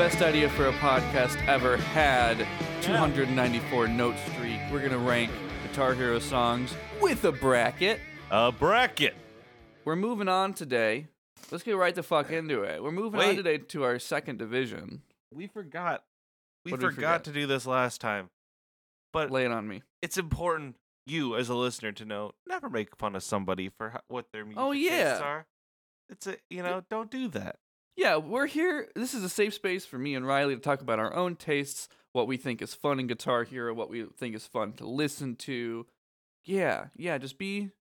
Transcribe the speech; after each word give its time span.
Welcome 0.00 0.18
to 0.18 0.24
the 0.24 0.32
best 0.32 0.34
idea 0.34 0.48
for 0.48 0.66
a 0.66 0.72
podcast 0.78 1.46
ever 1.46 1.76
had. 1.76 2.46
294 2.80 3.86
note 3.86 4.16
streak. 4.32 4.58
We're 4.72 4.80
gonna 4.80 4.96
rank 4.96 5.30
Guitar 5.62 5.92
Hero 5.92 6.18
songs 6.18 6.74
with 7.02 7.22
a 7.26 7.32
bracket. 7.32 8.00
A 8.30 8.50
bracket. 8.50 9.14
We're 9.84 9.96
moving 9.96 10.26
on 10.26 10.54
today. 10.54 11.08
Let's 11.50 11.62
get 11.62 11.76
right 11.76 11.94
the 11.94 12.02
fuck 12.02 12.30
into 12.30 12.62
it. 12.62 12.82
We're 12.82 12.92
moving 12.92 13.20
on 13.20 13.26
Wait. 13.28 13.36
today 13.36 13.58
to 13.58 13.84
our 13.84 13.98
second 13.98 14.38
division. 14.38 15.02
We 15.34 15.48
forgot. 15.48 16.02
We 16.64 16.72
What 16.72 16.80
did 16.80 16.86
we 16.88 16.94
forgot 16.94 17.24
forget? 17.24 17.24
to 17.34 17.40
do 17.40 17.46
this 17.46 17.66
last 17.66 18.00
time. 18.00 18.30
But 19.12 19.30
Lay 19.30 19.44
it 19.44 19.52
on 19.52 19.68
me. 19.68 19.82
it's 20.00 20.16
important 20.16 20.76
you 21.06 21.36
as 21.36 21.50
a 21.50 21.54
listener 21.54 21.92
to 21.92 22.06
know 22.06 22.32
never 22.48 22.70
make 22.70 22.96
fun 22.96 23.14
of 23.16 23.22
somebody 23.22 23.68
for 23.76 23.90
ho- 23.90 24.00
what 24.08 24.32
their 24.32 24.44
oh, 24.44 24.46
music 24.46 24.62
Oh, 24.62 24.72
tastes 24.72 24.90
yeah. 24.90 25.18
are. 25.18 25.46
It's 26.08 26.26
a 26.26 26.36
you 26.48 26.62
know, 26.62 26.84
don't 26.88 27.10
do 27.10 27.28
that. 27.28 27.56
Yeah, 28.00 28.16
we're 28.16 28.46
here. 28.46 28.88
This 28.96 29.12
is 29.12 29.22
a 29.22 29.28
safe 29.28 29.52
space 29.52 29.84
for 29.84 29.98
me 29.98 30.14
and 30.14 30.26
Riley 30.26 30.54
to 30.54 30.60
talk 30.60 30.80
about 30.80 30.98
our 30.98 31.14
own 31.14 31.36
tastes, 31.36 31.86
what 32.12 32.26
we 32.26 32.38
think 32.38 32.62
is 32.62 32.72
fun 32.72 32.98
in 32.98 33.06
Guitar 33.06 33.44
Hero, 33.44 33.74
what 33.74 33.90
we 33.90 34.06
think 34.16 34.34
is 34.34 34.46
fun 34.46 34.72
to 34.74 34.86
listen 34.86 35.36
to. 35.36 35.86
Yeah, 36.44 36.86
yeah, 36.96 37.18
just 37.18 37.36
be 37.36 37.72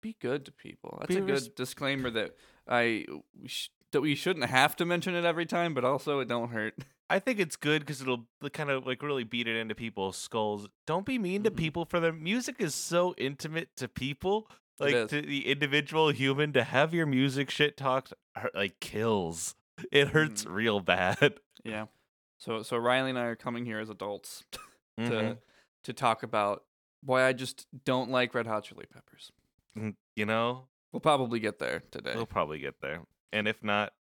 be 0.00 0.14
good 0.20 0.44
to 0.44 0.52
people. 0.52 0.98
That's 1.00 1.08
Be 1.08 1.16
a 1.16 1.22
good 1.22 1.30
res- 1.32 1.48
disclaimer 1.48 2.08
that 2.10 2.36
I 2.68 3.04
we 3.40 3.48
sh- 3.48 3.70
that 3.90 4.00
we 4.00 4.14
shouldn't 4.14 4.44
have 4.48 4.76
to 4.76 4.84
mention 4.86 5.16
it 5.16 5.24
every 5.24 5.44
time, 5.44 5.74
but 5.74 5.84
also 5.84 6.20
it 6.20 6.28
don't 6.28 6.50
hurt. 6.50 6.74
I 7.10 7.18
think 7.18 7.40
it's 7.40 7.56
good 7.56 7.82
because 7.82 8.00
it'll 8.00 8.26
kind 8.52 8.70
of 8.70 8.86
like 8.86 9.02
really 9.02 9.24
beat 9.24 9.48
it 9.48 9.56
into 9.56 9.74
people's 9.74 10.16
skulls. 10.16 10.68
Don't 10.86 11.04
be 11.04 11.18
mean 11.18 11.42
to 11.42 11.50
Mhm. 11.50 11.56
people 11.56 11.84
for 11.84 11.98
their 11.98 12.12
music 12.12 12.56
is 12.60 12.76
so 12.76 13.12
intimate 13.18 13.74
to 13.78 13.88
people, 13.88 14.48
like 14.78 15.08
to 15.08 15.20
the 15.20 15.48
individual 15.48 16.10
human. 16.10 16.52
To 16.52 16.62
have 16.62 16.94
your 16.94 17.06
music 17.06 17.50
shit 17.50 17.76
talked 17.76 18.12
like 18.54 18.78
kills. 18.78 19.56
It 19.92 20.08
hurts 20.08 20.44
Mm-hmm. 20.44 20.52
real 20.54 20.80
bad. 20.80 21.34
Yeah. 21.64 21.86
So 22.38 22.62
so 22.62 22.76
Riley 22.76 23.10
and 23.10 23.18
I 23.18 23.24
are 23.24 23.36
coming 23.36 23.64
here 23.64 23.78
as 23.78 23.88
adults 23.88 24.44
to 24.52 25.02
Mhm. 25.02 25.38
to 25.84 25.92
talk 25.92 26.22
about 26.22 26.64
why 27.02 27.24
I 27.24 27.32
just 27.32 27.66
don't 27.84 28.10
like 28.10 28.34
Red 28.34 28.46
Hot 28.46 28.64
Chili 28.64 28.84
Peppers. 28.92 29.32
Mm, 29.78 29.96
You 30.16 30.26
know, 30.26 30.68
We'll 30.92 31.00
probably 31.00 31.40
get 31.40 31.58
there 31.58 31.82
today. 31.90 32.12
we'll 32.14 32.26
probably 32.26 32.58
get 32.58 32.80
there, 32.80 33.00
and 33.32 33.48
if 33.48 33.62
not, 33.64 33.92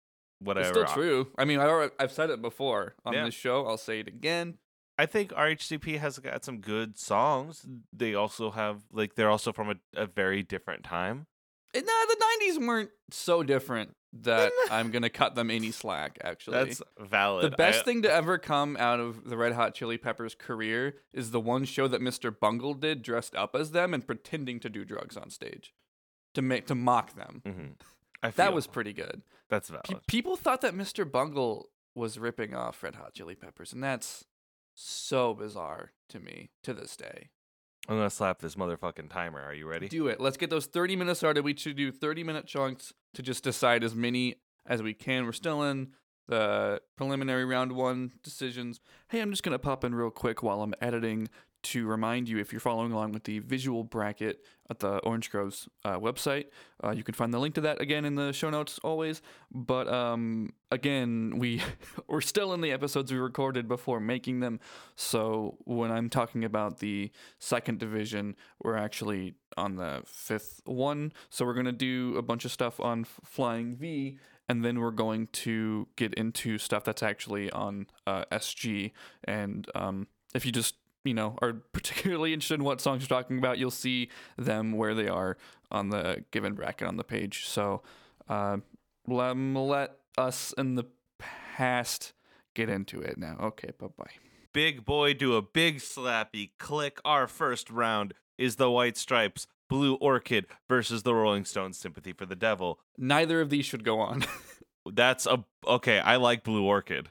whatever. 0.41 0.83
It's 0.83 0.91
still 0.93 1.03
true. 1.03 1.33
I 1.39 1.45
mean, 1.45 1.59
I 1.61 1.67
already, 1.67 1.93
I've 1.99 2.13
said 2.13 2.31
it 2.31 2.43
before 2.43 2.95
on 3.05 3.15
Yeah. 3.15 3.25
this 3.25 3.35
show. 3.35 3.65
I'll 3.67 3.79
say 3.79 4.01
it 4.01 4.09
again. 4.09 4.59
I 4.99 5.07
think 5.07 5.33
RHCP 5.33 5.99
has 5.99 6.19
got 6.19 6.45
some 6.45 6.59
good 6.61 6.99
songs. 6.99 7.65
They 7.93 8.15
also 8.15 8.51
have 8.51 8.83
like 8.93 9.15
they're 9.15 9.31
also 9.31 9.53
from 9.53 9.71
a, 9.71 9.77
a 9.95 10.07
very 10.07 10.43
different 10.43 10.85
time. 10.85 11.27
And, 11.75 11.87
nah, 11.87 11.93
the 12.09 12.17
'90s 12.45 12.67
weren't 12.67 12.91
so 13.11 13.43
different 13.43 13.97
that 14.13 14.53
I'm 14.71 14.91
gonna 14.91 15.09
cut 15.11 15.35
them 15.35 15.51
any 15.51 15.71
slack. 15.71 16.19
Actually, 16.23 16.65
That's 16.65 16.83
valid. 17.01 17.45
the 17.51 17.57
best 17.57 17.81
I- 17.81 17.83
thing 17.85 18.03
to 18.03 18.13
ever 18.13 18.39
come 18.39 18.77
out 18.79 19.01
of 19.01 19.25
the 19.29 19.37
Red 19.37 19.53
Hot 19.55 19.75
Chili 19.75 19.97
Peppers' 19.99 20.35
career 20.35 20.97
is 21.13 21.31
the 21.31 21.41
one 21.41 21.65
show 21.65 21.89
that 21.89 22.01
Mr. 22.01 22.35
Bungle 22.39 22.75
did, 22.75 23.03
dressed 23.03 23.35
up 23.35 23.55
as 23.55 23.71
them 23.71 23.95
and 23.95 24.07
pretending 24.07 24.61
to 24.61 24.69
do 24.69 24.85
drugs 24.85 25.17
on 25.17 25.31
stage, 25.31 25.73
to 26.35 26.43
make 26.43 26.67
to 26.67 26.75
mock 26.75 27.15
them. 27.15 27.43
Mhm. 27.47 27.73
I 28.23 28.31
That 28.31 28.53
was 28.55 28.67
pretty 28.69 28.93
good. 28.93 29.23
that's 29.49 29.71
Pe- 29.71 29.77
valid. 29.89 30.07
people 30.07 30.37
thought 30.37 30.61
that 30.61 30.75
Mr. 30.75 31.11
Bungle 31.11 31.71
was 31.95 32.19
ripping 32.19 32.55
off 32.55 32.83
Red 32.83 32.95
Hot 32.95 33.15
Chili 33.15 33.35
Peppers, 33.35 33.73
and 33.73 33.83
that's 33.83 34.25
so 34.75 35.35
bizarre 35.35 35.93
to 36.09 36.21
me 36.21 36.51
to 36.63 36.73
this 36.73 36.97
day. 36.97 37.31
I'm 37.89 37.97
gonna 37.97 38.11
slap 38.11 38.41
this 38.41 38.55
motherfucking 38.55 39.11
timer. 39.11 39.41
Are 39.41 39.55
you 39.55 39.67
ready? 39.67 39.89
Do 39.89 40.07
it. 40.07 40.21
Let's 40.21 40.37
get 40.37 40.51
those 40.51 40.67
30 40.67 40.97
minutes 40.97 41.19
started. 41.19 41.45
We 41.45 41.57
should 41.57 41.77
do 41.77 41.91
30 41.91 42.23
minute 42.25 42.47
chunks 42.47 42.93
to 43.15 43.23
just 43.23 43.43
decide 43.43 43.83
as 43.83 43.95
many 43.95 44.37
as 44.67 44.83
we 44.83 44.95
can. 44.95 45.25
We're 45.25 45.33
still 45.33 45.63
in 45.65 45.89
the 46.29 46.81
preliminary 46.97 47.45
round 47.45 47.73
one 47.73 48.13
decisions. 48.23 48.81
Hey, 49.09 49.21
I'm 49.21 49.31
just 49.31 49.43
to 49.53 49.59
pop 49.59 49.85
in 49.85 49.95
real 49.95 50.11
quick 50.11 50.43
while 50.43 50.63
I'm 50.63 50.75
editing 50.81 51.29
to 51.63 51.87
remind 51.87 52.29
you 52.29 52.39
if 52.39 52.53
you're 52.53 52.61
following 52.61 52.93
along 52.93 53.13
with 53.13 53.25
the 53.25 53.39
visual 53.41 53.85
bracket 53.85 54.45
at 54.71 54.79
the 54.79 54.99
Orange 54.99 55.31
Groves 55.31 55.69
uh, 55.85 55.99
website, 55.99 56.47
uh, 56.83 56.91
you 56.91 57.03
can 57.05 57.15
find 57.15 57.33
the 57.33 57.39
link 57.39 57.55
to 57.57 57.61
that 57.63 57.81
again 57.81 58.05
in 58.05 58.15
the 58.15 58.33
show 58.33 58.51
notes 58.51 58.81
always. 58.83 59.23
But 59.51 59.89
um, 59.89 60.53
again, 60.71 61.39
we 61.39 61.63
we're 62.09 62.21
still 62.21 62.53
in 62.55 62.61
the 62.61 62.73
episodes 62.73 63.13
we 63.13 63.19
recorded 63.19 63.69
before 63.69 64.01
making 64.01 64.41
them. 64.41 64.61
So 64.97 65.59
when 65.65 65.91
I'm 65.91 66.09
talking 66.09 66.45
about 66.45 66.79
the 66.79 67.11
second 67.39 67.79
division, 67.79 68.37
we're 68.63 68.77
actually 68.77 69.35
on 69.57 69.77
the 69.77 70.03
fifth 70.07 70.63
one. 70.65 71.13
So 71.31 71.45
we're 71.45 71.55
gonna 71.55 71.73
do 71.73 72.17
a 72.17 72.23
bunch 72.23 72.45
of 72.45 72.53
stuff 72.53 72.81
on 72.81 73.05
Flying 73.05 73.77
V, 73.77 74.19
and 74.49 74.65
then 74.65 74.81
we're 74.81 74.91
going 74.91 75.29
to 75.29 75.89
get 75.97 76.15
into 76.15 76.59
stuff 76.59 76.85
that's 76.85 77.03
actually 77.03 77.51
on 77.51 77.87
uh, 78.07 78.25
SG. 78.33 78.93
And 79.25 79.67
um, 79.75 80.09
if 80.35 80.45
you 80.45 80.53
just 80.53 80.75
you 81.05 81.15
know 81.15 81.37
are 81.43 81.53
particularly 81.73 82.33
interested 82.33 82.55
in 82.55 82.65
what 82.65 82.81
songs 82.81 83.03
you're 83.03 83.21
talking 83.21 83.39
about, 83.39 83.59
you'll 83.59 83.71
see 83.71 84.11
them 84.37 84.73
where 84.73 84.95
they 84.95 85.09
are 85.09 85.37
on 85.71 85.91
the 85.91 86.25
given 86.31 86.55
bracket 86.55 86.87
on 86.87 86.97
the 86.97 87.05
page. 87.05 87.47
So 87.47 87.83
uh, 88.29 88.59
let, 89.07 89.37
let 89.37 89.97
us 90.19 90.55
in 90.57 90.75
the 90.75 90.85
past 91.19 92.13
get 92.55 92.69
into 92.69 93.01
it 93.01 93.19
now. 93.19 93.37
Okay, 93.41 93.71
bye 93.79 93.89
bye. 93.97 94.11
Big 94.53 94.85
boy, 94.85 95.15
do 95.15 95.37
a 95.37 95.43
big 95.43 95.79
slappy 95.79 96.51
click. 96.59 96.99
Our 97.05 97.27
first 97.27 97.71
round 97.71 98.13
is 98.37 98.57
the 98.57 98.71
White 98.71 98.99
Stripes, 98.99 99.47
Blue 99.69 99.95
Orchid 99.95 100.47
versus 100.69 101.03
the 101.03 101.15
Rolling 101.15 101.47
Stones, 101.47 101.79
Sympathy 101.79 102.13
for 102.13 102.27
the 102.27 102.37
Devil. 102.37 102.79
Neither 102.99 103.41
of 103.41 103.49
these 103.49 103.65
should 103.65 103.85
go 103.85 104.01
on. 104.01 104.25
That's 104.87 105.27
a 105.27 105.45
okay. 105.67 106.01
I 106.01 106.17
like 106.17 106.45
Blue 106.45 106.65
Orchid. 106.65 107.09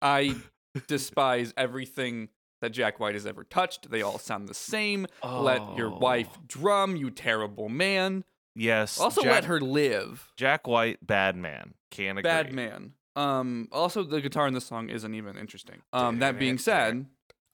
I 0.00 0.36
despise 0.86 1.52
everything 1.56 2.28
that 2.66 2.70
Jack 2.72 2.98
White 2.98 3.14
has 3.14 3.26
ever 3.26 3.44
touched. 3.44 3.90
They 3.90 4.02
all 4.02 4.18
sound 4.18 4.48
the 4.48 4.54
same. 4.54 5.06
Let 5.22 5.76
your 5.76 5.90
wife 5.90 6.28
Oh. 6.32 6.40
drum, 6.48 6.96
you 6.96 7.10
terrible 7.10 7.68
man. 7.68 8.24
Yes. 8.56 8.98
Also, 8.98 9.22
Jack, 9.22 9.30
let 9.32 9.44
her 9.44 9.60
live. 9.60 10.32
Jack 10.36 10.66
White, 10.66 11.06
bad 11.06 11.36
man. 11.36 11.74
Can't 11.92 12.18
agree. 12.18 12.28
Bad 12.28 12.52
man. 12.52 12.94
Um. 13.14 13.68
Also, 13.70 14.02
the 14.02 14.20
guitar 14.20 14.48
in 14.48 14.54
this 14.54 14.66
song 14.66 14.88
isn't 14.90 15.14
even 15.14 15.38
interesting. 15.38 15.82
Um. 15.92 16.18
That 16.18 16.38
being 16.40 16.58
said, 16.58 17.06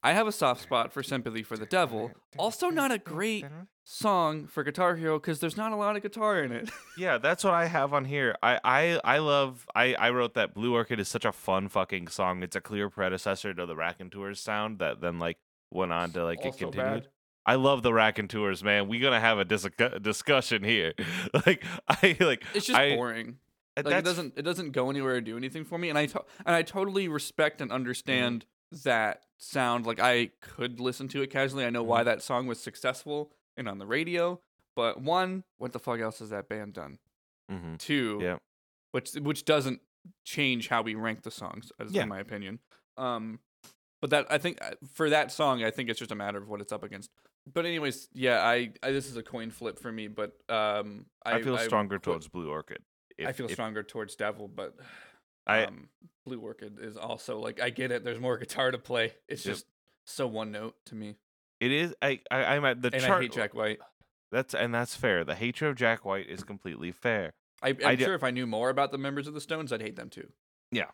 I 0.03 0.13
have 0.13 0.27
a 0.27 0.33
soft 0.33 0.63
spot 0.63 0.93
for 0.93 1.03
"Sympathy 1.03 1.43
for 1.43 1.57
the 1.59 1.67
Devil." 1.67 2.11
Also, 2.39 2.71
not 2.71 2.91
a 2.91 2.99
great 2.99 3.45
song 3.85 4.47
for 4.47 4.63
Guitar 4.63 4.97
Hero 4.97 5.19
because 5.19 5.41
there's 5.41 5.57
not 5.57 5.73
a 5.73 5.77
lot 5.77 5.97
of 5.97 6.03
guitar 6.03 6.43
in 6.43 6.53
it. 6.53 6.71
Yeah, 6.99 7.17
that's 7.17 7.43
what 7.43 7.55
I 7.55 7.67
have 7.67 7.95
on 7.95 8.05
here. 8.05 8.37
I 8.43 8.61
I 8.63 9.01
I 9.03 9.19
love. 9.19 9.67
I 9.75 9.95
I 9.95 10.11
wrote 10.11 10.35
that 10.35 10.53
Blue 10.53 10.75
Orchid 10.75 11.01
is 11.01 11.09
such 11.09 11.25
a 11.25 11.33
fun 11.33 11.69
fucking 11.69 12.09
song. 12.09 12.43
It's 12.43 12.55
a 12.55 12.61
clear 12.61 12.91
predecessor 12.91 13.55
to 13.55 13.65
the 13.65 13.75
Raconteurs 13.75 14.41
sound 14.41 14.79
that 14.81 15.01
then 15.01 15.19
like 15.19 15.39
went 15.71 15.91
on 15.91 16.13
to 16.13 16.23
like 16.23 16.41
it 16.41 16.47
Also 16.49 16.59
continued. 16.67 17.05
bad. 17.05 17.09
I 17.47 17.55
love 17.55 17.83
the 17.83 17.95
Raconteurs, 17.95 18.63
man. 18.63 18.89
We're 18.89 19.01
gonna 19.01 19.21
have 19.21 19.39
a 19.39 19.47
dis- 19.47 19.67
uh, 19.79 19.89
discussion 20.03 20.63
here. 20.63 20.93
like 21.47 21.65
I 21.89 22.15
like. 22.21 22.45
It's 22.55 22.67
just 22.67 22.79
I, 22.79 22.95
boring. 22.95 23.39
Uh, 23.75 23.85
like 23.87 23.95
it 23.95 24.05
doesn't 24.05 24.35
it 24.37 24.43
doesn't 24.43 24.73
go 24.73 24.91
anywhere 24.91 25.15
or 25.15 25.21
do 25.23 25.39
anything 25.39 25.65
for 25.65 25.79
me, 25.79 25.89
and 25.89 25.97
I 25.97 26.07
to- 26.07 26.25
and 26.45 26.55
I 26.55 26.61
totally 26.61 27.09
respect 27.09 27.63
and 27.63 27.71
mm-hmm. 27.71 27.77
understand 27.77 28.45
that 28.85 29.23
sound. 29.39 29.87
Like 29.87 29.99
I 29.99 30.33
could 30.43 30.79
listen 30.79 31.09
to 31.09 31.23
it 31.23 31.31
casually. 31.31 31.65
I 31.65 31.71
know 31.71 31.83
why 31.83 32.01
mm-hmm. 32.01 32.09
that 32.11 32.23
song 32.23 32.47
was 32.47 32.61
successful 32.61 33.33
and 33.57 33.69
on 33.69 33.79
the 33.79 33.87
radio. 33.87 34.41
But 34.75 35.01
one, 35.01 35.45
what 35.59 35.73
the 35.73 35.79
fuck 35.79 36.01
else 36.01 36.21
has 36.21 36.31
that 36.31 36.49
band 36.49 36.73
done? 36.75 36.99
Mhm. 37.51 37.79
Two, 37.79 38.19
Yeah. 38.23 38.39
which 38.93 39.13
which 39.15 39.45
doesn't 39.45 39.81
change 40.25 40.69
how 40.69 40.83
we 40.83 40.95
rank 40.95 41.23
the 41.23 41.31
songs, 41.31 41.71
as 41.79 41.93
Yeah. 41.93 42.03
in 42.05 42.09
my 42.09 42.19
opinion. 42.21 42.59
Um, 42.97 43.41
but 44.01 44.11
that 44.11 44.27
I 44.31 44.39
think 44.39 44.59
uh, 44.63 44.73
for 44.95 45.11
that 45.11 45.31
song, 45.31 45.63
I 45.63 45.71
think 45.71 45.91
it's 45.91 45.99
just 45.99 46.11
a 46.11 46.15
matter 46.17 46.39
of 46.39 46.49
what 46.49 46.61
it's 46.61 46.73
up 46.73 46.83
against. 46.83 47.11
But 47.53 47.67
anyways, 47.67 48.09
yeah, 48.13 48.43
I, 48.43 48.73
I 48.83 48.93
this 48.93 49.09
is 49.09 49.17
a 49.17 49.23
coin 49.23 49.51
flip 49.51 49.79
for 49.79 49.91
me, 49.93 50.09
but 50.09 50.33
um, 50.49 51.07
I, 51.25 51.35
I, 51.35 51.43
feel 51.43 51.59
stronger 51.59 51.99
put- 51.99 52.05
towards 52.05 52.29
Blue 52.29 52.49
Orchid. 52.49 52.83
I 53.25 53.33
feel 53.33 53.47
if- 53.47 53.53
stronger 53.53 53.83
towards 53.83 54.17
Devil, 54.17 54.49
but 54.49 54.75
I- 55.47 55.65
um, 55.65 55.89
Blue 56.25 56.41
Orchid 56.41 56.79
is 56.81 56.97
also 56.97 57.39
like 57.39 57.61
I 57.61 57.71
get 57.71 57.91
it. 57.91 58.05
There's 58.05 58.21
more 58.21 58.39
guitar 58.39 58.71
to 58.71 58.79
play. 58.79 59.15
It's 59.29 59.45
Yep. 59.45 59.55
just 59.55 59.67
so 60.07 60.27
one 60.27 60.51
note 60.53 60.77
to 60.87 60.95
me, 60.95 61.17
It 61.63 61.71
is. 61.73 61.95
I. 62.03 62.19
I 62.31 62.45
I'm 62.57 62.65
at 62.65 62.83
the 62.83 62.91
and 62.93 63.03
chart. 63.03 63.19
I 63.21 63.23
hate 63.23 63.33
Jack 63.33 63.55
White. 63.55 63.79
That's 64.33 64.53
and 64.55 64.75
that's 64.75 64.97
fair. 64.97 65.23
The 65.25 65.35
hatred 65.37 65.71
of 65.71 65.77
Jack 65.77 66.05
White 66.05 66.29
is 66.29 66.43
completely 66.43 66.91
fair. 66.91 67.33
I, 67.63 67.69
I'm 67.69 67.77
I 67.85 67.95
di- 67.95 68.05
sure 68.05 68.15
if 68.15 68.25
I 68.25 68.31
knew 68.33 68.47
more 68.47 68.69
about 68.71 68.91
the 68.91 68.99
members 68.99 69.27
of 69.29 69.35
the 69.35 69.41
Stones, 69.41 69.73
I'd 69.73 69.81
hate 69.81 69.95
them 69.95 70.11
too. 70.11 70.29
Yeah. 70.73 70.87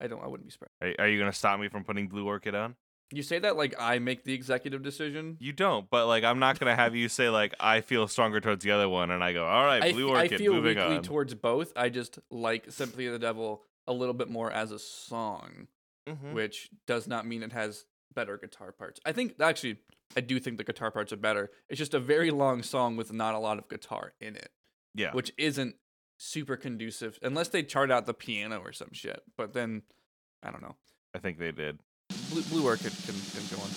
I 0.00 0.06
don't. 0.06 0.22
I 0.22 0.26
wouldn't 0.26 0.46
be 0.48 0.52
surprised. 0.52 0.72
Are, 0.82 1.04
are 1.04 1.08
you 1.08 1.18
gonna 1.18 1.32
stop 1.32 1.60
me 1.60 1.68
from 1.68 1.84
putting 1.84 2.08
Blue 2.08 2.26
Orchid 2.26 2.54
on? 2.54 2.76
You 3.12 3.22
say 3.22 3.38
that 3.40 3.56
like 3.56 3.74
I 3.78 3.98
make 3.98 4.24
the 4.24 4.32
executive 4.32 4.82
decision. 4.82 5.36
You 5.38 5.52
don't, 5.52 5.88
but 5.90 6.06
like 6.06 6.24
I'm 6.24 6.38
not 6.38 6.58
gonna 6.58 6.74
have 6.76 6.94
you 6.96 7.08
say 7.08 7.28
like 7.28 7.54
I 7.60 7.80
feel 7.82 8.08
stronger 8.08 8.40
towards 8.40 8.64
the 8.64 8.70
other 8.70 8.88
one, 8.88 9.10
and 9.10 9.22
I 9.22 9.32
go, 9.32 9.44
all 9.44 9.64
right, 9.64 9.82
I, 9.82 9.92
Blue 9.92 10.10
I 10.14 10.22
Orchid, 10.22 10.38
feel 10.38 10.54
moving 10.54 10.76
weakly 10.78 10.96
on. 10.96 11.02
towards 11.02 11.34
both. 11.34 11.72
I 11.76 11.88
just 11.88 12.18
like 12.30 12.70
Sympathy 12.72 13.06
of 13.06 13.12
the 13.12 13.18
Devil 13.18 13.62
a 13.86 13.92
little 13.92 14.14
bit 14.14 14.28
more 14.30 14.50
as 14.50 14.72
a 14.72 14.78
song, 14.78 15.68
Mhm. 16.08 16.32
which 16.32 16.68
does 16.86 17.06
not 17.06 17.26
mean 17.26 17.42
it 17.42 17.52
has 17.52 17.84
better 18.14 18.36
guitar 18.38 18.72
parts. 18.72 18.98
I 19.04 19.12
think 19.12 19.34
actually 19.40 19.78
I 20.16 20.20
do 20.20 20.38
think 20.38 20.58
the 20.58 20.64
guitar 20.64 20.90
parts 20.90 21.12
are 21.12 21.16
better. 21.16 21.50
It's 21.68 21.78
just 21.78 21.94
a 21.94 22.00
very 22.00 22.30
long 22.30 22.62
song 22.62 22.96
with 22.96 23.12
not 23.12 23.34
a 23.34 23.38
lot 23.38 23.58
of 23.58 23.68
guitar 23.68 24.12
in 24.20 24.36
it, 24.36 24.50
Yeah, 24.94 25.12
which 25.12 25.32
isn't 25.38 25.76
super 26.18 26.56
conducive 26.56 27.18
unless 27.22 27.48
they 27.48 27.62
chart 27.62 27.90
out 27.90 28.06
the 28.06 28.14
piano 28.14 28.60
or 28.60 28.72
some 28.72 28.90
shit. 28.92 29.22
But 29.36 29.52
then 29.52 29.82
I 30.42 30.50
don't 30.50 30.62
know. 30.62 30.76
I 31.14 31.18
think 31.18 31.38
they 31.38 31.52
did. 31.52 31.78
Blue, 32.30 32.42
Blue 32.42 32.64
Orchid 32.64 32.92
can, 33.04 33.14
can 33.14 33.56
go 33.56 33.62
on. 33.62 33.68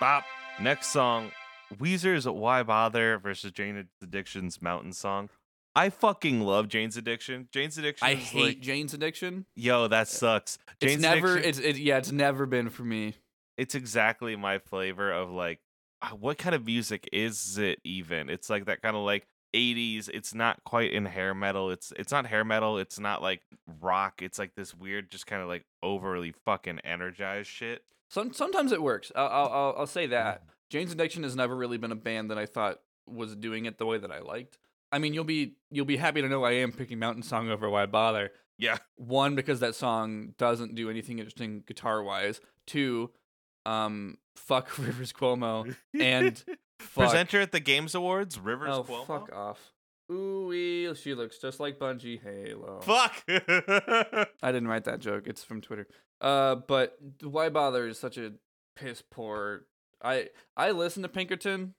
Bop. 0.00 0.24
Next 0.60 0.88
song, 0.88 1.30
Weezer's 1.76 2.28
"Why 2.28 2.62
Bother" 2.62 3.18
versus 3.18 3.52
Jane's 3.52 3.86
Addiction's 4.02 4.60
"Mountain 4.60 4.92
Song." 4.92 5.28
I 5.74 5.88
fucking 5.88 6.42
love 6.42 6.68
Jane's 6.68 6.96
Addiction. 6.98 7.48
Jane's 7.50 7.78
Addiction. 7.78 8.06
I 8.06 8.14
hate 8.14 8.44
like, 8.44 8.60
Jane's 8.60 8.92
Addiction. 8.92 9.46
yo, 9.56 9.88
that 9.88 10.08
sucks. 10.08 10.58
It's 10.80 10.92
Jane's 10.92 11.02
never. 11.02 11.36
Addiction, 11.38 11.48
It's 11.48 11.78
it, 11.78 11.78
yeah. 11.82 11.96
It's 11.96 12.12
never 12.12 12.44
been 12.46 12.68
for 12.68 12.82
me. 12.84 13.14
It's 13.56 13.74
exactly 13.74 14.36
my 14.36 14.58
flavor 14.58 15.12
of 15.12 15.30
like, 15.30 15.60
uh, 16.00 16.08
what 16.10 16.38
kind 16.38 16.54
of 16.54 16.64
music 16.66 17.08
is 17.12 17.58
it 17.58 17.78
even? 17.84 18.28
It's 18.28 18.50
like 18.50 18.64
that 18.66 18.82
kind 18.82 18.96
of 18.96 19.02
like 19.02 19.26
80s. 19.54 20.08
It's 20.12 20.34
not 20.34 20.64
quite 20.64 20.92
in 20.92 21.04
hair 21.06 21.34
metal. 21.34 21.70
It's 21.70 21.92
it's 21.96 22.10
not 22.12 22.26
hair 22.26 22.44
metal. 22.44 22.78
It's 22.78 22.98
not 22.98 23.22
like 23.22 23.42
rock. 23.80 24.22
It's 24.22 24.38
like 24.38 24.54
this 24.56 24.74
weird, 24.74 25.10
just 25.10 25.26
kind 25.26 25.42
of 25.42 25.48
like 25.48 25.64
overly 25.82 26.32
fucking 26.44 26.80
energized 26.80 27.48
shit. 27.48 27.82
Some 28.10 28.32
sometimes 28.32 28.72
it 28.72 28.82
works. 28.82 29.12
I'll 29.14 29.26
I'll, 29.28 29.48
I'll, 29.48 29.74
I'll 29.78 29.86
say 29.86 30.06
Mm. 30.06 30.10
that. 30.10 30.42
Jane's 30.70 30.92
Addiction 30.92 31.22
has 31.22 31.36
never 31.36 31.54
really 31.54 31.76
been 31.76 31.92
a 31.92 31.96
band 31.96 32.30
that 32.30 32.38
I 32.38 32.46
thought 32.46 32.78
was 33.06 33.36
doing 33.36 33.66
it 33.66 33.76
the 33.76 33.84
way 33.84 33.98
that 33.98 34.10
I 34.10 34.20
liked. 34.20 34.58
I 34.90 34.98
mean, 34.98 35.12
you'll 35.14 35.24
be 35.24 35.56
you'll 35.70 35.84
be 35.86 35.98
happy 35.98 36.22
to 36.22 36.28
know 36.28 36.44
I 36.44 36.52
am 36.52 36.72
picking 36.72 36.98
Mountain 36.98 37.22
Song 37.22 37.50
over 37.50 37.68
Why 37.68 37.84
Bother. 37.86 38.30
Yeah. 38.58 38.78
One 38.96 39.34
because 39.34 39.60
that 39.60 39.74
song 39.74 40.34
doesn't 40.38 40.74
do 40.74 40.88
anything 40.88 41.18
interesting 41.18 41.62
guitar 41.66 42.02
wise. 42.02 42.40
Two, 42.66 43.10
um, 43.66 44.18
fuck 44.36 44.76
Rivers 44.78 45.12
Cuomo 45.12 45.74
and 45.98 46.38
fuck. 46.80 46.94
presenter 47.10 47.40
at 47.40 47.52
the 47.52 47.60
Games 47.60 47.94
Awards, 47.94 48.38
Rivers 48.38 48.70
oh 48.72 48.84
Cuomo. 48.84 49.06
fuck 49.06 49.32
off. 49.34 49.72
Ooh, 50.10 50.94
she 50.94 51.14
looks 51.14 51.38
just 51.38 51.58
like 51.60 51.78
Bungie 51.78 52.20
Halo. 52.22 52.80
Fuck. 52.82 53.22
I 54.42 54.52
didn't 54.52 54.68
write 54.68 54.84
that 54.84 55.00
joke. 55.00 55.26
It's 55.26 55.42
from 55.42 55.60
Twitter. 55.62 55.86
Uh, 56.20 56.56
but 56.56 56.98
why 57.22 57.48
bother 57.48 57.86
is 57.86 57.98
such 57.98 58.18
a 58.18 58.32
piss 58.76 59.02
poor. 59.10 59.66
I 60.04 60.28
I 60.56 60.72
listen 60.72 61.02
to 61.02 61.08
Pinkerton. 61.08 61.74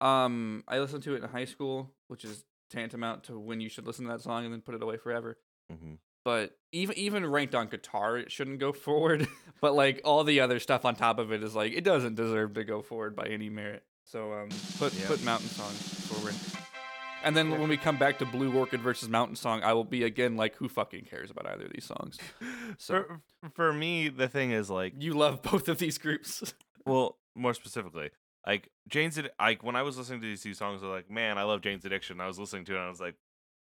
Um, 0.00 0.62
I 0.68 0.78
listened 0.78 1.02
to 1.04 1.14
it 1.14 1.22
in 1.22 1.28
high 1.30 1.46
school, 1.46 1.92
which 2.08 2.24
is 2.24 2.44
tantamount 2.70 3.24
to 3.24 3.38
when 3.38 3.60
you 3.60 3.68
should 3.68 3.86
listen 3.86 4.04
to 4.04 4.12
that 4.12 4.20
song 4.20 4.44
and 4.44 4.52
then 4.52 4.60
put 4.60 4.74
it 4.74 4.82
away 4.82 4.98
forever. 4.98 5.38
Mhm. 5.72 5.98
But 6.26 6.58
even 6.72 6.98
even 6.98 7.24
ranked 7.24 7.54
on 7.54 7.68
guitar, 7.68 8.18
it 8.18 8.32
shouldn't 8.32 8.58
go 8.58 8.72
forward. 8.86 9.28
but 9.60 9.76
like 9.76 10.00
all 10.04 10.24
the 10.24 10.40
other 10.40 10.58
stuff 10.58 10.84
on 10.84 10.96
top 10.96 11.20
of 11.20 11.30
it 11.30 11.44
is 11.44 11.54
like 11.54 11.72
it 11.72 11.84
doesn't 11.84 12.16
deserve 12.16 12.54
to 12.54 12.64
go 12.64 12.82
forward 12.82 13.14
by 13.14 13.26
any 13.26 13.48
merit. 13.48 13.84
So 14.02 14.32
um, 14.32 14.48
put 14.76 14.92
Yeah. 14.94 15.06
put 15.06 15.22
Mountain 15.22 15.50
Song 15.50 15.70
forward. 15.70 16.34
And 17.22 17.36
then 17.36 17.52
when 17.52 17.68
we 17.68 17.76
come 17.76 17.96
back 17.96 18.18
to 18.18 18.26
Blue 18.26 18.52
Orchid 18.52 18.80
versus 18.80 19.08
Mountain 19.08 19.36
Song, 19.36 19.62
I 19.62 19.72
will 19.72 19.84
be 19.84 20.02
again 20.02 20.36
like, 20.36 20.56
who 20.56 20.68
fucking 20.68 21.04
cares 21.04 21.30
about 21.30 21.46
either 21.46 21.66
of 21.66 21.72
these 21.72 21.84
songs? 21.86 22.18
So 22.78 23.04
For 23.42 23.50
for 23.54 23.72
me, 23.72 24.08
the 24.08 24.26
thing 24.28 24.50
is 24.50 24.68
like, 24.68 24.94
you 24.98 25.14
love 25.14 25.42
both 25.42 25.68
of 25.68 25.78
these 25.78 25.96
groups. 25.96 26.52
well, 26.84 27.18
more 27.36 27.54
specifically, 27.54 28.10
like 28.44 28.68
Jane's 28.88 29.16
like 29.38 29.62
when 29.62 29.76
I 29.76 29.82
was 29.82 29.96
listening 29.96 30.22
to 30.22 30.26
these 30.26 30.42
two 30.42 30.54
songs, 30.54 30.82
I 30.82 30.86
was 30.88 30.92
like, 30.96 31.08
man, 31.08 31.38
I 31.38 31.44
love 31.44 31.60
Jane's 31.60 31.84
Addiction. 31.84 32.20
I 32.20 32.26
was 32.26 32.36
listening 32.36 32.64
to 32.64 32.72
it, 32.72 32.78
and 32.78 32.86
I 32.86 32.88
was 32.90 33.00
like, 33.00 33.14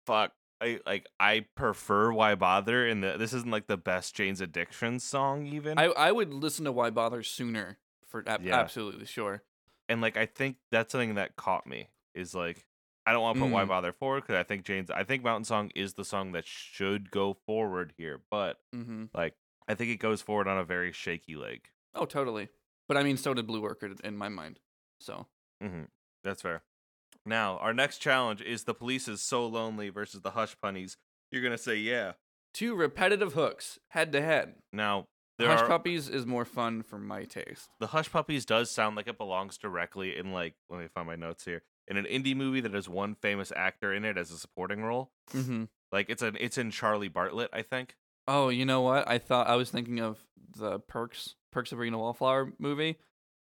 fuck. 0.06 0.30
I 0.60 0.80
like 0.86 1.06
I 1.20 1.46
prefer 1.54 2.12
Why 2.12 2.34
Bother, 2.34 2.86
and 2.86 3.02
the, 3.02 3.16
this 3.18 3.32
isn't 3.34 3.50
like 3.50 3.66
the 3.66 3.76
best 3.76 4.14
Jane's 4.14 4.40
Addiction 4.40 4.98
song 5.00 5.46
even. 5.46 5.78
I 5.78 5.84
I 5.86 6.12
would 6.12 6.32
listen 6.32 6.64
to 6.64 6.72
Why 6.72 6.90
Bother 6.90 7.22
sooner 7.22 7.78
for 8.06 8.24
ab- 8.26 8.42
Yeah. 8.42 8.54
absolutely 8.60 9.06
sure. 9.06 9.42
and 9.88 10.00
like 10.00 10.16
I 10.16 10.26
think 10.26 10.56
that's 10.70 10.92
something 10.92 11.14
that 11.16 11.36
caught 11.36 11.66
me 11.66 11.88
is 12.14 12.34
like 12.34 12.66
I 13.04 13.12
don't 13.12 13.22
want 13.22 13.36
to 13.36 13.42
put 13.44 13.50
Why 13.52 13.64
Mm. 13.64 13.68
Bother 13.68 13.92
forward 13.92 14.22
because 14.22 14.36
I 14.36 14.42
think 14.42 14.64
Jane's 14.64 14.90
I 14.90 15.04
think 15.04 15.22
Mountain 15.22 15.44
Song 15.44 15.70
is 15.74 15.94
the 15.94 16.04
song 16.04 16.32
that 16.32 16.46
should 16.46 17.10
go 17.10 17.34
forward 17.34 17.92
here, 17.98 18.20
but 18.30 18.58
hmm 18.72 19.04
like 19.14 19.34
I 19.68 19.74
think 19.74 19.90
it 19.90 19.96
goes 19.98 20.22
forward 20.22 20.48
on 20.48 20.58
a 20.58 20.64
very 20.64 20.92
shaky 20.92 21.34
leg. 21.36 21.68
Oh, 21.94 22.04
totally. 22.06 22.48
But 22.88 22.96
I 22.96 23.02
mean, 23.02 23.16
so 23.16 23.34
did 23.34 23.46
Blue 23.46 23.62
Orchid 23.62 24.00
in 24.04 24.16
my 24.16 24.28
mind. 24.28 24.58
So 25.00 25.26
Mm-hmm. 25.62 25.84
That's 26.24 26.40
fair. 26.42 26.62
Now 27.26 27.58
our 27.58 27.74
next 27.74 27.98
challenge 27.98 28.40
is 28.40 28.64
the 28.64 28.74
Police's 28.74 29.20
"So 29.20 29.46
Lonely" 29.46 29.88
versus 29.88 30.22
the 30.22 30.30
Hush 30.30 30.56
Puppies. 30.60 30.96
You're 31.30 31.42
gonna 31.42 31.58
say 31.58 31.76
yeah. 31.76 32.12
two 32.54 32.74
repetitive 32.74 33.32
hooks 33.34 33.78
head 33.88 34.12
to 34.12 34.22
head. 34.22 34.54
Now 34.72 35.06
there 35.38 35.48
Hush 35.48 35.60
are 35.60 35.68
Puppies 35.68 36.08
is 36.08 36.24
more 36.24 36.44
fun 36.44 36.82
for 36.82 36.98
my 36.98 37.24
taste. 37.24 37.68
the 37.80 37.88
Hush 37.88 38.10
Puppies 38.10 38.46
does 38.46 38.70
sound 38.70 38.96
like 38.96 39.08
it 39.08 39.18
belongs 39.18 39.58
directly 39.58 40.16
in 40.16 40.32
like 40.32 40.54
let 40.70 40.80
me 40.80 40.86
find 40.94 41.06
my 41.06 41.16
notes 41.16 41.44
here 41.44 41.62
in 41.88 41.96
an 41.96 42.04
indie 42.04 42.36
movie 42.36 42.60
that 42.60 42.74
has 42.74 42.88
one 42.88 43.14
famous 43.14 43.52
actor 43.54 43.92
in 43.92 44.04
it 44.04 44.16
as 44.16 44.30
a 44.30 44.38
supporting 44.38 44.82
role. 44.82 45.10
Mm-hmm. 45.32 45.64
Like 45.92 46.08
it's 46.08 46.22
an 46.22 46.36
it's 46.40 46.58
in 46.58 46.70
Charlie 46.70 47.08
Bartlett, 47.08 47.50
I 47.52 47.62
think. 47.62 47.96
Oh, 48.28 48.48
you 48.48 48.64
know 48.64 48.80
what? 48.80 49.08
I 49.08 49.18
thought 49.18 49.46
I 49.46 49.56
was 49.56 49.70
thinking 49.70 50.00
of 50.00 50.18
the 50.56 50.80
Perks 50.80 51.34
Perks 51.52 51.72
of 51.72 51.78
Being 51.78 51.94
a 51.94 51.98
Wallflower 51.98 52.52
movie, 52.58 52.98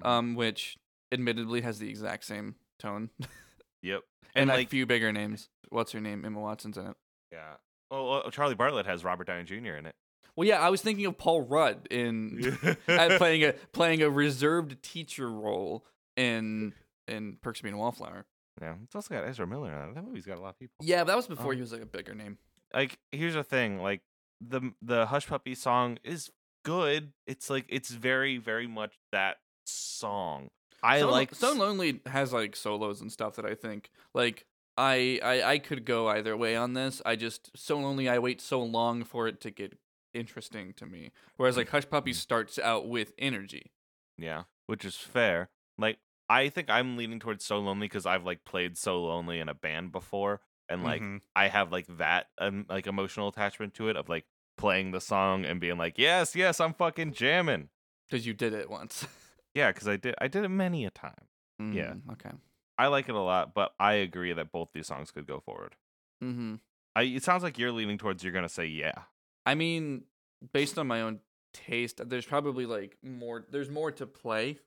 um, 0.05 0.35
which 0.35 0.77
admittedly 1.11 1.63
has 1.63 1.79
the 1.79 1.89
exact 1.89 2.25
same 2.25 2.57
tone 2.79 3.11
Yep. 3.83 4.03
and, 4.35 4.51
And, 4.51 4.61
a 4.61 4.65
few 4.67 4.87
bigger 4.87 5.13
names. 5.13 5.49
What's 5.71 5.93
her 5.93 6.01
name? 6.01 6.25
Emma 6.25 6.41
Watson's 6.41 6.77
in 6.79 6.87
it. 6.87 6.97
yeah. 7.33 7.55
Oh, 7.91 8.11
well, 8.11 8.31
Charlie 8.31 8.55
Bartlett 8.55 8.85
has 8.87 9.03
Robert 9.03 9.27
Downey 9.27 9.45
Jr. 9.45 9.75
in 9.77 9.87
it. 9.87 9.95
Well, 10.37 10.47
yeah, 10.47 10.61
I 10.61 10.69
was 10.69 10.83
thinking 10.83 11.07
of 11.07 11.17
Paul 11.19 11.41
Rudd 11.43 11.89
in 11.91 12.57
playing 12.87 13.45
a 13.45 13.53
playing 13.73 14.03
a 14.03 14.11
reserved 14.11 14.83
teacher 14.83 15.31
role 15.31 15.85
in 16.17 16.75
in 17.09 17.39
Perks 17.43 17.61
of 17.61 17.63
Being 17.65 17.75
a 17.75 17.79
Wallflower. 17.79 18.27
yeah, 18.61 18.75
it's 18.85 18.95
also 18.95 19.15
got 19.15 19.27
Ezra 19.27 19.47
Miller 19.47 19.73
in 19.73 19.89
it. 19.91 19.95
That 19.95 20.05
movie's 20.05 20.27
got 20.27 20.37
a 20.39 20.41
lot 20.41 20.51
of 20.51 20.59
people. 20.59 20.75
Yeah, 20.83 21.01
but 21.01 21.07
that 21.09 21.17
was 21.17 21.27
before 21.27 21.47
Oh. 21.47 21.51
he 21.51 21.57
um, 21.57 21.61
was 21.63 21.73
like 21.73 21.83
a 21.83 21.87
bigger 21.87 22.15
name. 22.15 22.39
Like 22.75 22.99
here's 23.11 23.35
the 23.35 23.43
thing, 23.43 23.81
like 23.81 24.03
the 24.41 24.73
the 24.83 25.07
Hush 25.07 25.27
Puppy 25.27 25.55
song 25.55 25.99
is 26.05 26.31
good. 26.65 27.13
It's 27.27 27.49
like 27.49 27.65
it's 27.71 27.89
very 27.91 28.37
very 28.37 28.67
much 28.67 28.99
that 29.13 29.39
song. 29.67 30.51
I 30.83 31.01
so, 31.01 31.11
like 31.11 31.35
So 31.35 31.53
Lonely 31.55 32.01
has 32.07 32.33
like 32.33 32.55
solos 32.57 33.01
and 33.01 33.11
stuff 33.13 33.37
that 33.37 33.45
I 33.45 33.55
think 33.55 33.91
like 34.15 34.47
I, 34.77 35.19
I 35.23 35.43
I 35.55 35.59
could 35.59 35.85
go 35.85 36.09
either 36.09 36.37
way 36.37 36.55
on 36.57 36.75
this. 36.75 37.03
I 37.05 37.17
just 37.17 37.51
So 37.57 37.79
Lonely 37.79 38.09
I 38.09 38.19
wait 38.19 38.41
so 38.41 38.63
long 38.63 39.05
for 39.05 39.27
it 39.29 39.41
to 39.43 39.51
get 39.51 39.79
interesting 40.15 40.73
to 40.75 40.87
me. 40.87 41.11
Whereas 41.37 41.57
like 41.57 41.69
Hush 41.71 41.89
Puppy 41.89 42.13
starts 42.13 42.59
out 42.59 42.89
with 42.89 43.13
energy. 43.19 43.73
Yeah, 44.17 44.45
which 44.67 44.85
is 44.85 44.97
fair. 44.97 45.51
Like 45.79 45.99
I 46.29 46.49
think 46.49 46.71
I'm 46.71 46.97
leaning 46.97 47.21
towards 47.21 47.45
So 47.45 47.59
Lonely 47.59 47.87
because 47.87 48.07
I've 48.07 48.25
like 48.25 48.45
played 48.45 48.77
So 48.77 49.03
Lonely 49.03 49.41
in 49.41 49.49
a 49.49 49.55
band 49.55 49.93
before, 49.93 50.41
and 50.69 50.83
like 50.85 51.03
Mhm. 51.03 51.21
I 51.35 51.49
have 51.49 51.73
like 51.73 51.87
that 51.99 52.27
um, 52.39 52.67
like 52.69 52.87
emotional 52.87 53.29
attachment 53.29 53.75
to 53.75 53.89
it 53.89 53.97
of 53.97 54.09
like 54.09 54.27
playing 54.57 54.91
the 54.91 55.01
song 55.01 55.45
and 55.45 55.61
being 55.61 55.79
like, 55.79 55.99
yes, 55.99 56.35
yes, 56.37 56.61
I'm 56.61 56.75
fucking 56.75 57.13
jamming. 57.15 57.69
because 58.09 58.27
you 58.27 58.33
did 58.35 58.53
it 58.55 58.69
once. 58.71 59.07
Yeah, 59.59 59.73
because 59.73 59.89
I 59.89 59.97
did 59.97 60.15
I 60.19 60.29
did 60.29 60.45
it 60.45 60.49
many 60.51 60.85
a 60.85 60.91
time. 60.91 61.27
Yeah. 61.59 61.95
Mm, 61.95 62.13
Okay. 62.13 62.31
I 62.79 62.87
like 62.87 63.09
it 63.09 63.15
a 63.17 63.21
lot, 63.21 63.55
but 63.55 63.75
I 63.81 63.95
agree 63.95 64.33
that 64.33 64.53
both 64.53 64.71
these 64.73 64.87
songs 64.87 65.11
could 65.11 65.27
go 65.27 65.41
forward. 65.41 65.75
Mm-hmm. 66.23 66.55
I 66.95 67.03
it 67.03 67.25
sounds 67.25 67.43
like 67.43 67.59
you're 67.59 67.73
leaning 67.73 67.99
towards 67.99 68.23
you're 68.23 68.33
gonna 68.33 68.49
say 68.49 68.67
yeah. 68.67 69.03
I 69.45 69.55
mean, 69.57 70.05
based 70.53 70.79
on 70.79 70.87
my 70.87 71.01
own 71.03 71.21
taste, 71.53 72.01
there's 72.09 72.27
probably 72.27 72.67
like 72.67 72.97
more. 73.03 73.45
There's 73.51 73.71
more 73.71 73.91
to 73.93 74.07
play 74.07 74.59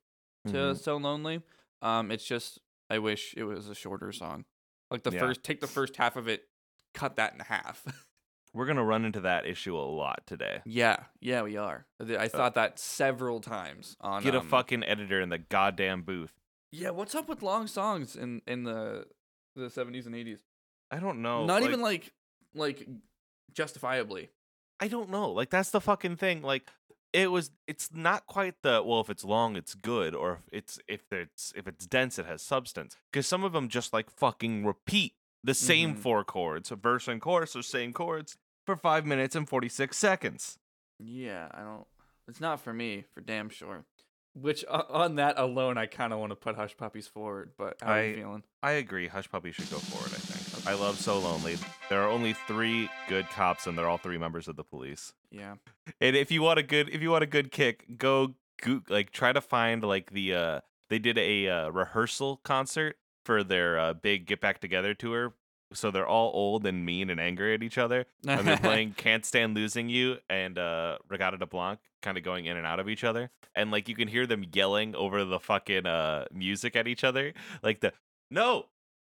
to 0.47 0.53
Mhm. 0.53 0.77
So 0.77 0.97
Lonely. 0.97 1.41
Um, 1.81 2.11
it's 2.11 2.25
just 2.25 2.59
I 2.89 2.99
wish 2.99 3.33
it 3.37 3.43
was 3.45 3.69
a 3.69 3.75
shorter 3.75 4.11
song. 4.11 4.43
Like 4.89 5.03
the 5.03 5.11
Yeah. 5.11 5.19
first, 5.21 5.43
take 5.43 5.61
the 5.61 5.67
first 5.67 5.95
half 5.95 6.17
of 6.17 6.27
it, 6.27 6.49
cut 6.93 7.15
that 7.15 7.33
in 7.33 7.39
half. 7.39 7.85
We're 8.53 8.65
gonna 8.65 8.83
run 8.83 9.05
into 9.05 9.21
that 9.21 9.45
issue 9.45 9.77
a 9.77 9.79
lot 9.79 10.23
today. 10.25 10.61
yeah, 10.65 10.97
yeah, 11.21 11.41
we 11.43 11.55
are. 11.57 11.85
I 11.99 12.27
thought 12.27 12.55
that 12.55 12.79
several 12.79 13.39
times 13.39 13.95
on. 14.01 14.17
Uh, 14.17 14.19
Get 14.21 14.35
a 14.35 14.39
um, 14.39 14.47
fucking 14.47 14.83
editor 14.83 15.21
in 15.21 15.29
the 15.29 15.37
goddamn 15.37 16.01
booth. 16.01 16.33
Yeah, 16.71 16.89
what's 16.89 17.15
up 17.15 17.29
with 17.29 17.41
long 17.41 17.67
songs 17.67 18.15
in 18.15 18.41
in 18.47 18.63
the 18.63 19.05
the 19.55 19.69
seventies 19.69 20.05
and 20.05 20.15
eighties? 20.15 20.39
I 20.89 20.97
don't 20.99 21.21
know. 21.21 21.45
Not 21.45 21.61
like- 21.61 21.69
even 21.69 21.81
like 21.81 22.11
like 22.53 22.87
justifiably. 23.53 24.29
I 24.79 24.87
don't 24.87 25.09
know. 25.09 25.31
Like 25.31 25.49
that's 25.49 25.71
the 25.71 25.81
fucking 25.81 26.17
thing. 26.17 26.41
Like 26.41 26.69
it 27.13 27.29
was 27.31 27.51
it's 27.67 27.89
not 27.93 28.25
quite 28.25 28.55
the 28.63 28.81
well 28.85 29.01
if 29.01 29.09
it's 29.09 29.23
long 29.23 29.55
it's 29.55 29.75
good 29.75 30.15
or 30.15 30.33
if 30.33 30.39
it's 30.51 30.79
if 30.87 31.11
it's 31.11 31.53
if 31.55 31.67
it's 31.67 31.85
dense 31.85 32.17
it 32.17 32.25
has 32.25 32.41
substance 32.41 32.95
because 33.11 33.27
some 33.27 33.43
of 33.43 33.51
them 33.53 33.67
just 33.67 33.91
like 33.93 34.09
fucking 34.09 34.65
repeat 34.65 35.13
the 35.43 35.53
same 35.53 35.93
Mhm. 35.95 35.97
four 35.99 36.23
chords 36.23 36.69
verse 36.69 37.09
and 37.09 37.19
chorus 37.19 37.53
are 37.55 37.61
same 37.61 37.91
chords 37.91 38.37
for 38.65 38.75
5 38.75 39.05
minutes 39.05 39.35
and 39.35 39.47
46 39.47 39.97
seconds 39.97 40.57
Yeah, 40.99 41.47
I 41.51 41.61
don't. 41.61 41.85
It's 42.27 42.39
not 42.39 42.61
for 42.61 42.73
me, 42.73 43.05
for 43.13 43.21
damn 43.21 43.49
sure. 43.49 43.83
Which 44.33 44.63
uh, 44.69 44.83
on 44.89 45.15
that 45.15 45.37
alone, 45.37 45.77
I 45.77 45.87
kind 45.87 46.13
of 46.13 46.19
want 46.19 46.29
to 46.31 46.35
put 46.37 46.55
Hush 46.55 46.77
Puppies 46.77 47.05
forward. 47.07 47.51
But 47.57 47.75
how 47.81 47.93
are 47.93 48.03
you 48.05 48.11
I- 48.13 48.15
feeling? 48.15 48.43
I 48.63 48.71
agree 48.73 49.07
Hush 49.07 49.29
Puppy 49.29 49.51
should 49.51 49.69
go 49.69 49.77
forward 49.77 50.11
I 50.13 50.19
think 50.19 50.67
I 50.67 50.73
love 50.75 50.97
So 50.99 51.17
Lonely 51.19 51.57
there 51.89 52.01
are 52.03 52.09
only 52.09 52.33
3 52.33 52.89
good 53.09 53.27
cops 53.29 53.65
and 53.67 53.77
they're 53.77 53.89
all 53.89 53.97
3 53.97 54.17
members 54.19 54.47
of 54.47 54.55
the 54.55 54.63
police 54.63 55.13
Yeah. 55.31 55.55
And 55.99 56.15
if 56.15 56.31
you 56.31 56.41
want 56.43 56.59
a 56.59 56.63
good 56.63 56.89
if 56.89 57.01
you 57.01 57.09
want 57.11 57.23
a 57.23 57.27
good 57.27 57.51
kick, 57.51 57.97
go 57.97 58.35
go 58.61 58.81
like 58.87 59.09
try 59.11 59.33
to 59.33 59.41
find 59.41 59.83
like 59.83 60.11
the 60.11 60.35
uh 60.35 60.59
they 60.89 60.99
did 60.99 61.17
a 61.17 61.47
uh, 61.49 61.69
rehearsal 61.69 62.39
concert 62.43 62.97
for 63.25 63.43
their 63.43 63.79
uh, 63.79 63.93
big 63.93 64.27
Get 64.27 64.39
Back 64.41 64.59
Together 64.59 64.93
tour 64.93 65.33
so 65.73 65.91
they're 65.91 66.07
all 66.07 66.31
old 66.33 66.65
and 66.65 66.85
mean 66.85 67.09
and 67.09 67.19
angry 67.19 67.53
at 67.53 67.63
each 67.63 67.77
other. 67.77 68.05
And 68.27 68.47
they're 68.47 68.57
playing 68.69 68.93
Can't 68.93 69.25
Stand 69.25 69.55
Losing 69.55 69.89
You 69.89 70.17
and 70.29 70.57
uh 70.57 70.97
Reggatta 71.09 71.39
de 71.39 71.45
Blanc 71.45 71.79
kind 72.01 72.17
of 72.17 72.23
going 72.23 72.45
in 72.45 72.57
and 72.57 72.65
out 72.65 72.79
of 72.79 72.89
each 72.89 73.03
other. 73.03 73.29
And 73.55 73.71
like 73.71 73.87
you 73.89 73.95
can 73.95 74.07
hear 74.07 74.25
them 74.25 74.45
yelling 74.53 74.95
over 74.95 75.23
the 75.23 75.39
fucking 75.39 75.85
uh 75.85 76.25
music 76.33 76.75
at 76.75 76.87
each 76.87 77.03
other. 77.03 77.33
Like 77.63 77.81
the 77.81 77.93
no, 78.29 78.65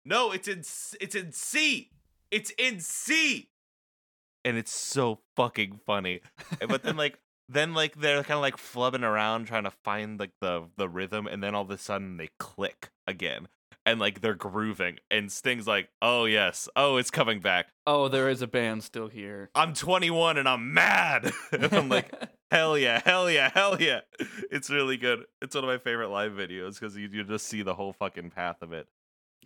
no, 0.05 0.31
it's 0.31 0.47
in 0.47 0.63
C- 0.63 0.97
it's 1.01 1.15
in 1.15 1.31
C. 1.31 1.91
It's 2.31 2.51
in 2.57 2.79
C. 2.79 3.49
And 4.45 4.57
it's 4.57 4.71
so 4.71 5.19
fucking 5.35 5.79
funny. 5.85 6.21
But 6.67 6.83
then 6.83 6.95
like 6.95 7.19
then 7.49 7.73
like 7.73 7.95
they're 7.95 8.23
kind 8.23 8.37
of 8.37 8.41
like 8.41 8.57
flubbing 8.57 9.03
around 9.03 9.45
trying 9.45 9.63
to 9.63 9.71
find 9.71 10.19
like 10.19 10.31
the 10.39 10.67
the 10.77 10.87
rhythm 10.87 11.27
and 11.27 11.43
then 11.43 11.55
all 11.55 11.63
of 11.63 11.71
a 11.71 11.77
sudden 11.77 12.17
they 12.17 12.29
click 12.37 12.91
again 13.07 13.47
and 13.85 13.99
like 13.99 14.21
they're 14.21 14.35
grooving 14.35 14.97
and 15.09 15.31
sting's 15.31 15.67
like 15.67 15.89
oh 16.01 16.25
yes. 16.25 16.67
Oh 16.75 16.97
it's 16.97 17.11
coming 17.11 17.39
back. 17.39 17.67
Oh, 17.87 18.07
there 18.07 18.29
is 18.29 18.41
a 18.41 18.47
band 18.47 18.83
still 18.83 19.07
here. 19.07 19.49
i'm 19.55 19.73
21 19.73 20.37
and 20.37 20.47
i'm 20.47 20.73
mad. 20.73 21.31
And 21.51 21.73
i'm 21.73 21.89
like 21.89 22.11
hell 22.51 22.77
yeah 22.77 23.01
hell 23.05 23.29
yeah 23.29 23.49
hell 23.53 23.81
yeah. 23.81 24.01
It's 24.51 24.69
really 24.69 24.97
good. 24.97 25.23
It's 25.41 25.55
one 25.55 25.63
of 25.63 25.67
my 25.69 25.77
favorite 25.77 26.09
live 26.09 26.33
videos 26.33 26.79
because 26.79 26.95
you, 26.97 27.07
you 27.11 27.23
just 27.23 27.47
see 27.47 27.61
the 27.61 27.73
whole 27.75 27.93
fucking 27.93 28.29
path 28.31 28.61
of 28.61 28.73
it. 28.73 28.87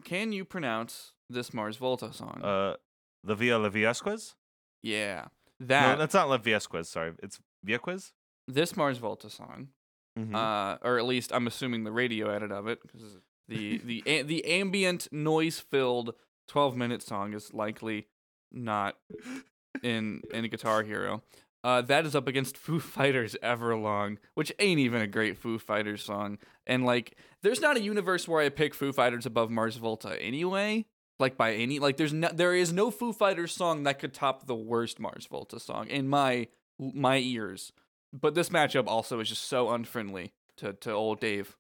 Can 0.03 0.31
you 0.31 0.43
pronounce 0.45 1.13
this 1.29 1.53
Mars 1.53 1.77
Volta 1.77 2.11
song? 2.13 2.41
uh 2.43 2.75
the 3.23 3.35
via 3.35 3.57
la 3.57 3.69
viesquez? 3.69 4.33
Yeah, 4.81 5.25
That 5.61 5.93
no 5.93 5.97
that's 5.99 6.13
not 6.13 6.27
la 6.29 6.37
viesquez 6.37 6.87
sorry. 6.87 7.11
It's 7.23 7.39
viesquez? 7.65 8.11
This 8.47 8.75
Mars 8.75 8.97
Volta 8.97 9.29
song, 9.29 9.69
Mhm. 10.19 10.35
uh, 10.35 10.77
or 10.81 10.97
at 10.99 11.05
least 11.05 11.31
I'm 11.33 11.47
assuming 11.47 11.85
the 11.85 11.91
radio 11.93 12.29
edit 12.29 12.51
of 12.51 12.67
it, 12.67 12.81
because 12.81 13.17
the 13.47 13.77
the 13.79 14.23
the 14.23 14.45
ambient 14.45 15.07
noise 15.11 15.59
filled 15.59 16.13
12 16.47 16.75
minute 16.75 17.01
song 17.01 17.33
is 17.33 17.53
likely 17.53 18.07
not 18.51 18.97
in 19.81 20.21
in 20.33 20.47
Guitar 20.47 20.83
Hero. 20.83 21.21
Uh, 21.63 21.81
that 21.81 22.05
is 22.05 22.13
up 22.13 22.27
against 22.27 22.57
Foo 22.57 22.79
Fighters 22.79 23.37
Everlong, 23.41 24.17
which 24.33 24.51
ain't 24.59 24.79
even 24.79 25.01
a 25.01 25.07
great 25.07 25.37
Foo 25.37 25.57
Fighters 25.57 26.03
song. 26.03 26.37
And 26.67 26.85
like, 26.85 27.17
there's 27.41 27.61
not 27.61 27.77
a 27.77 27.81
universe 27.81 28.27
where 28.27 28.41
I 28.41 28.49
pick 28.49 28.73
Foo 28.73 28.91
Fighters 28.91 29.25
above 29.25 29.49
Mars 29.49 29.77
Volta 29.77 30.21
anyway. 30.21 30.85
Like 31.19 31.37
by 31.37 31.53
any 31.53 31.79
like, 31.79 31.95
there's 31.97 32.11
no 32.11 32.29
there 32.33 32.53
is 32.53 32.73
no 32.73 32.91
Foo 32.91 33.13
Fighters 33.13 33.53
song 33.53 33.83
that 33.83 33.99
could 33.99 34.13
top 34.13 34.45
the 34.45 34.55
worst 34.55 34.99
Mars 34.99 35.25
Volta 35.29 35.59
song 35.59 35.87
in 35.87 36.07
my 36.07 36.47
my 36.79 37.17
ears. 37.17 37.71
But 38.11 38.35
this 38.35 38.49
matchup 38.49 38.87
also 38.87 39.19
is 39.19 39.29
just 39.29 39.45
so 39.45 39.69
unfriendly 39.69 40.33
to 40.57 40.73
to 40.73 40.91
old 40.91 41.21
Dave. 41.21 41.55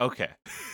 Okay 0.00 0.30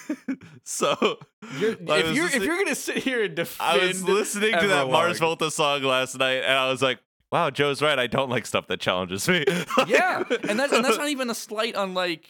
so 0.65 1.19
You're, 1.59 1.77
if 1.81 2.15
you're 2.15 2.27
if 2.27 2.43
you're 2.43 2.57
gonna 2.59 2.75
sit 2.75 2.99
here 2.99 3.25
and 3.25 3.35
defend, 3.35 3.81
I 3.83 3.87
was 3.87 4.03
listening 4.03 4.53
to 4.59 4.67
that 4.69 4.89
Mars 4.89 5.19
Volta 5.19 5.51
song 5.51 5.83
last 5.83 6.19
night, 6.19 6.43
and 6.45 6.57
I 6.57 6.69
was 6.71 6.83
like, 6.83 6.99
"Wow, 7.31 7.51
Joe's 7.51 7.83
right. 7.83 7.99
I 7.99 8.07
don't 8.07 8.31
like 8.31 8.47
stuff 8.47 8.67
that 8.69 8.81
challenges 8.81 9.29
me." 9.29 9.45
yeah, 9.87 10.23
and 10.49 10.59
that's 10.59 10.73
and 10.73 10.85
that's 10.85 10.99
not 10.99 11.09
even 11.09 11.31
a 11.31 11.35
slight 11.35 11.75
on 11.75 11.95
like 11.95 12.29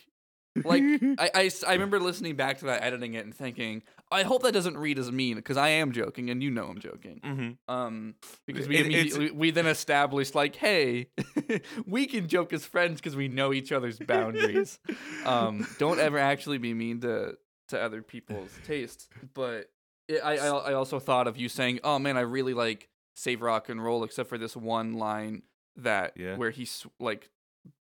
like 0.64 0.82
I 1.18 1.50
I 1.66 1.72
remember 1.72 1.98
listening 2.00 2.36
back 2.36 2.58
to 2.58 2.66
that, 2.66 2.82
editing 2.82 3.14
it, 3.14 3.24
and 3.24 3.34
thinking, 3.34 3.82
I 4.10 4.22
hope 4.22 4.42
that 4.42 4.52
doesn't 4.52 4.76
read 4.76 4.98
as 4.98 5.10
mean 5.10 5.36
because 5.36 5.56
I 5.56 5.68
am 5.68 5.92
joking, 5.92 6.30
and 6.30 6.42
you 6.42 6.50
know 6.50 6.66
I'm 6.66 6.78
joking. 6.78 7.20
hmm 7.24 7.72
Um, 7.72 8.14
because 8.46 8.68
we 8.68 8.76
It- 8.76 8.86
immediately, 8.86 9.30
we 9.30 9.50
then 9.50 9.66
established 9.66 10.34
like, 10.34 10.56
hey, 10.56 11.08
we 11.86 12.06
can 12.06 12.28
joke 12.28 12.52
as 12.52 12.64
friends 12.66 13.00
because 13.00 13.16
we 13.16 13.28
know 13.28 13.52
each 13.52 13.72
other's 13.72 13.98
boundaries. 13.98 14.78
um, 15.24 15.66
don't 15.78 15.98
ever 15.98 16.18
actually 16.18 16.58
be 16.58 16.74
mean 16.74 17.00
to 17.00 17.36
to 17.68 17.80
other 17.80 18.02
people's 18.02 18.50
tastes. 18.66 19.08
But 19.34 19.70
it, 20.08 20.20
I, 20.22 20.36
I 20.36 20.46
I 20.48 20.72
also 20.74 20.98
thought 20.98 21.26
of 21.26 21.36
you 21.36 21.48
saying, 21.48 21.80
oh 21.84 21.98
man, 21.98 22.16
I 22.16 22.22
really 22.22 22.54
like 22.54 22.88
save 23.14 23.40
rock 23.42 23.68
and 23.68 23.82
roll, 23.82 24.04
except 24.04 24.28
for 24.28 24.38
this 24.38 24.56
one 24.56 24.94
line 24.94 25.42
that 25.76 26.12
Yeah. 26.16 26.36
where 26.36 26.50
he's 26.50 26.86
like 27.00 27.30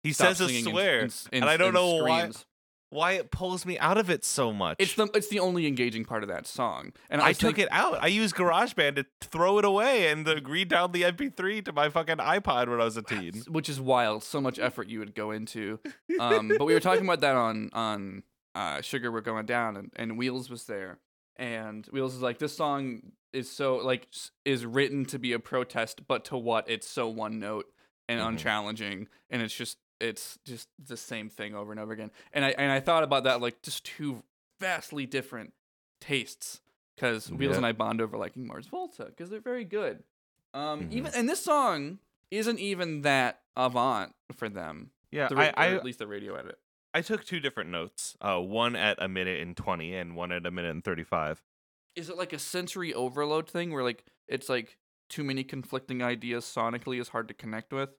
he 0.03 0.11
says 0.13 0.39
a 0.41 0.47
singing 0.47 0.65
and- 0.65 0.71
swear, 0.73 0.99
and, 0.99 1.15
and 1.31 1.45
I 1.45 1.57
don't 1.57 1.73
know 1.73 2.03
why- 2.03 2.19
screams. 2.29 2.45
Why 2.89 3.13
it 3.13 3.31
pulls 3.31 3.65
me 3.65 3.77
out 3.79 3.97
of 3.97 4.09
it 4.09 4.25
so 4.25 4.51
much. 4.51 4.77
It's 4.79 4.93
the 4.95 5.09
it's 5.13 5.27
the 5.29 5.39
only 5.39 5.67
engaging 5.67 6.05
part 6.05 6.23
of 6.23 6.29
that 6.29 6.47
song, 6.47 6.93
and 7.09 7.21
I, 7.21 7.29
I, 7.29 7.33
took 7.33 7.59
it 7.59 7.67
out. 7.71 8.01
I 8.01 8.07
used 8.07 8.35
GarageBand 8.35 8.95
to 8.95 9.05
throw 9.21 9.59
it 9.59 9.65
away 9.65 10.07
and 10.07 10.27
uh, 10.27 10.35
read 10.43 10.69
down 10.69 10.91
the 10.91 11.03
MP3 11.03 11.63
to 11.65 11.71
my 11.71 11.89
fucking 11.89 12.17
iPod 12.17 12.67
when 12.69 12.81
I 12.81 12.85
was 12.85 12.97
a 12.97 13.01
teen. 13.01 13.43
which 13.47 13.69
is 13.69 13.79
wild. 13.79 14.23
So 14.23 14.41
much 14.41 14.59
effort 14.59 14.89
you 14.89 14.99
would 14.99 15.15
go 15.15 15.31
into. 15.31 15.79
Um, 16.19 16.49
but 16.57 16.65
we 16.65 16.73
were 16.73 16.79
talking 16.79 17.05
about 17.05 17.21
that 17.21 17.35
on 17.35 17.69
on 17.73 18.23
uh, 18.55 18.81
Sugar 18.81 19.11
We're 19.11 19.21
Going 19.21 19.45
Down, 19.45 19.77
and, 19.77 19.91
and 19.95 20.17
Wheels 20.17 20.49
was 20.49 20.65
there, 20.65 20.99
and 21.37 21.85
Wheels 21.87 22.15
is 22.15 22.21
like, 22.21 22.39
this 22.39 22.55
song 22.57 23.11
is 23.31 23.49
so 23.49 23.77
like 23.77 24.07
is 24.45 24.65
written 24.65 25.05
to 25.05 25.19
be 25.19 25.33
a 25.33 25.39
protest, 25.39 26.07
but 26.07 26.25
to 26.25 26.37
what? 26.37 26.67
It's 26.67 26.87
so 26.89 27.07
one 27.07 27.39
note 27.39 27.65
and 28.07 28.19
Mhm. 28.19 28.29
unchallenging, 28.29 29.07
and 29.29 29.41
it's 29.43 29.53
just 29.53 29.77
it's 29.99 30.37
just 30.45 30.69
the 30.83 30.97
same 30.97 31.29
thing 31.29 31.55
over 31.55 31.71
and 31.71 31.79
over 31.79 31.91
again. 31.93 32.11
And 32.33 32.45
I 32.45 32.49
and 32.57 32.71
I 32.71 32.79
thought 32.79 33.03
about 33.03 33.23
that 33.25 33.41
like 33.41 33.61
just 33.61 33.83
two 33.85 34.23
vastly 34.59 35.05
different 35.05 35.53
tastes 36.01 36.61
because 36.95 37.31
Wheels 37.31 37.51
Yep. 37.51 37.57
and 37.57 37.65
I 37.65 37.71
bond 37.71 38.01
over 38.01 38.17
liking 38.17 38.45
Mars 38.47 38.67
Volta 38.67 39.05
because 39.05 39.29
they're 39.29 39.39
very 39.39 39.63
good. 39.65 40.03
Um, 40.53 40.81
Mhm. 40.89 40.91
even 40.93 41.11
and 41.15 41.29
this 41.29 41.43
song 41.43 41.99
isn't 42.31 42.59
even 42.59 43.01
that 43.01 43.41
avant 43.55 44.15
for 44.33 44.49
them. 44.49 44.91
Yeah, 45.11 45.27
The, 45.29 45.35
I, 45.37 45.53
I 45.57 45.67
at 45.75 45.83
least 45.83 45.99
the 45.99 46.07
radio 46.07 46.35
edit. 46.35 46.59
I 46.93 47.01
took 47.01 47.23
two 47.23 47.39
different 47.39 47.69
notes. 47.69 48.15
Uh, 48.21 48.39
one 48.39 48.75
at 48.75 49.01
a 49.01 49.07
minute 49.07 49.39
and 49.41 49.55
twenty, 49.55 49.95
and 49.95 50.15
one 50.15 50.31
at 50.31 50.45
a 50.45 50.51
minute 50.51 50.71
and 50.71 50.83
thirty-five. 50.83 51.43
Is 51.95 52.09
it 52.09 52.17
like 52.17 52.33
a 52.33 52.39
sensory 52.39 52.93
overload 52.93 53.49
thing 53.49 53.71
where 53.71 53.83
like 53.83 54.05
it's 54.27 54.49
like 54.49 54.77
too 55.09 55.23
many 55.23 55.43
conflicting 55.43 56.01
ideas 56.03 56.45
sonically 56.45 56.99
is 57.01 57.09
hard 57.09 57.27
to 57.27 57.33
connect 57.33 57.73
with? 57.73 57.89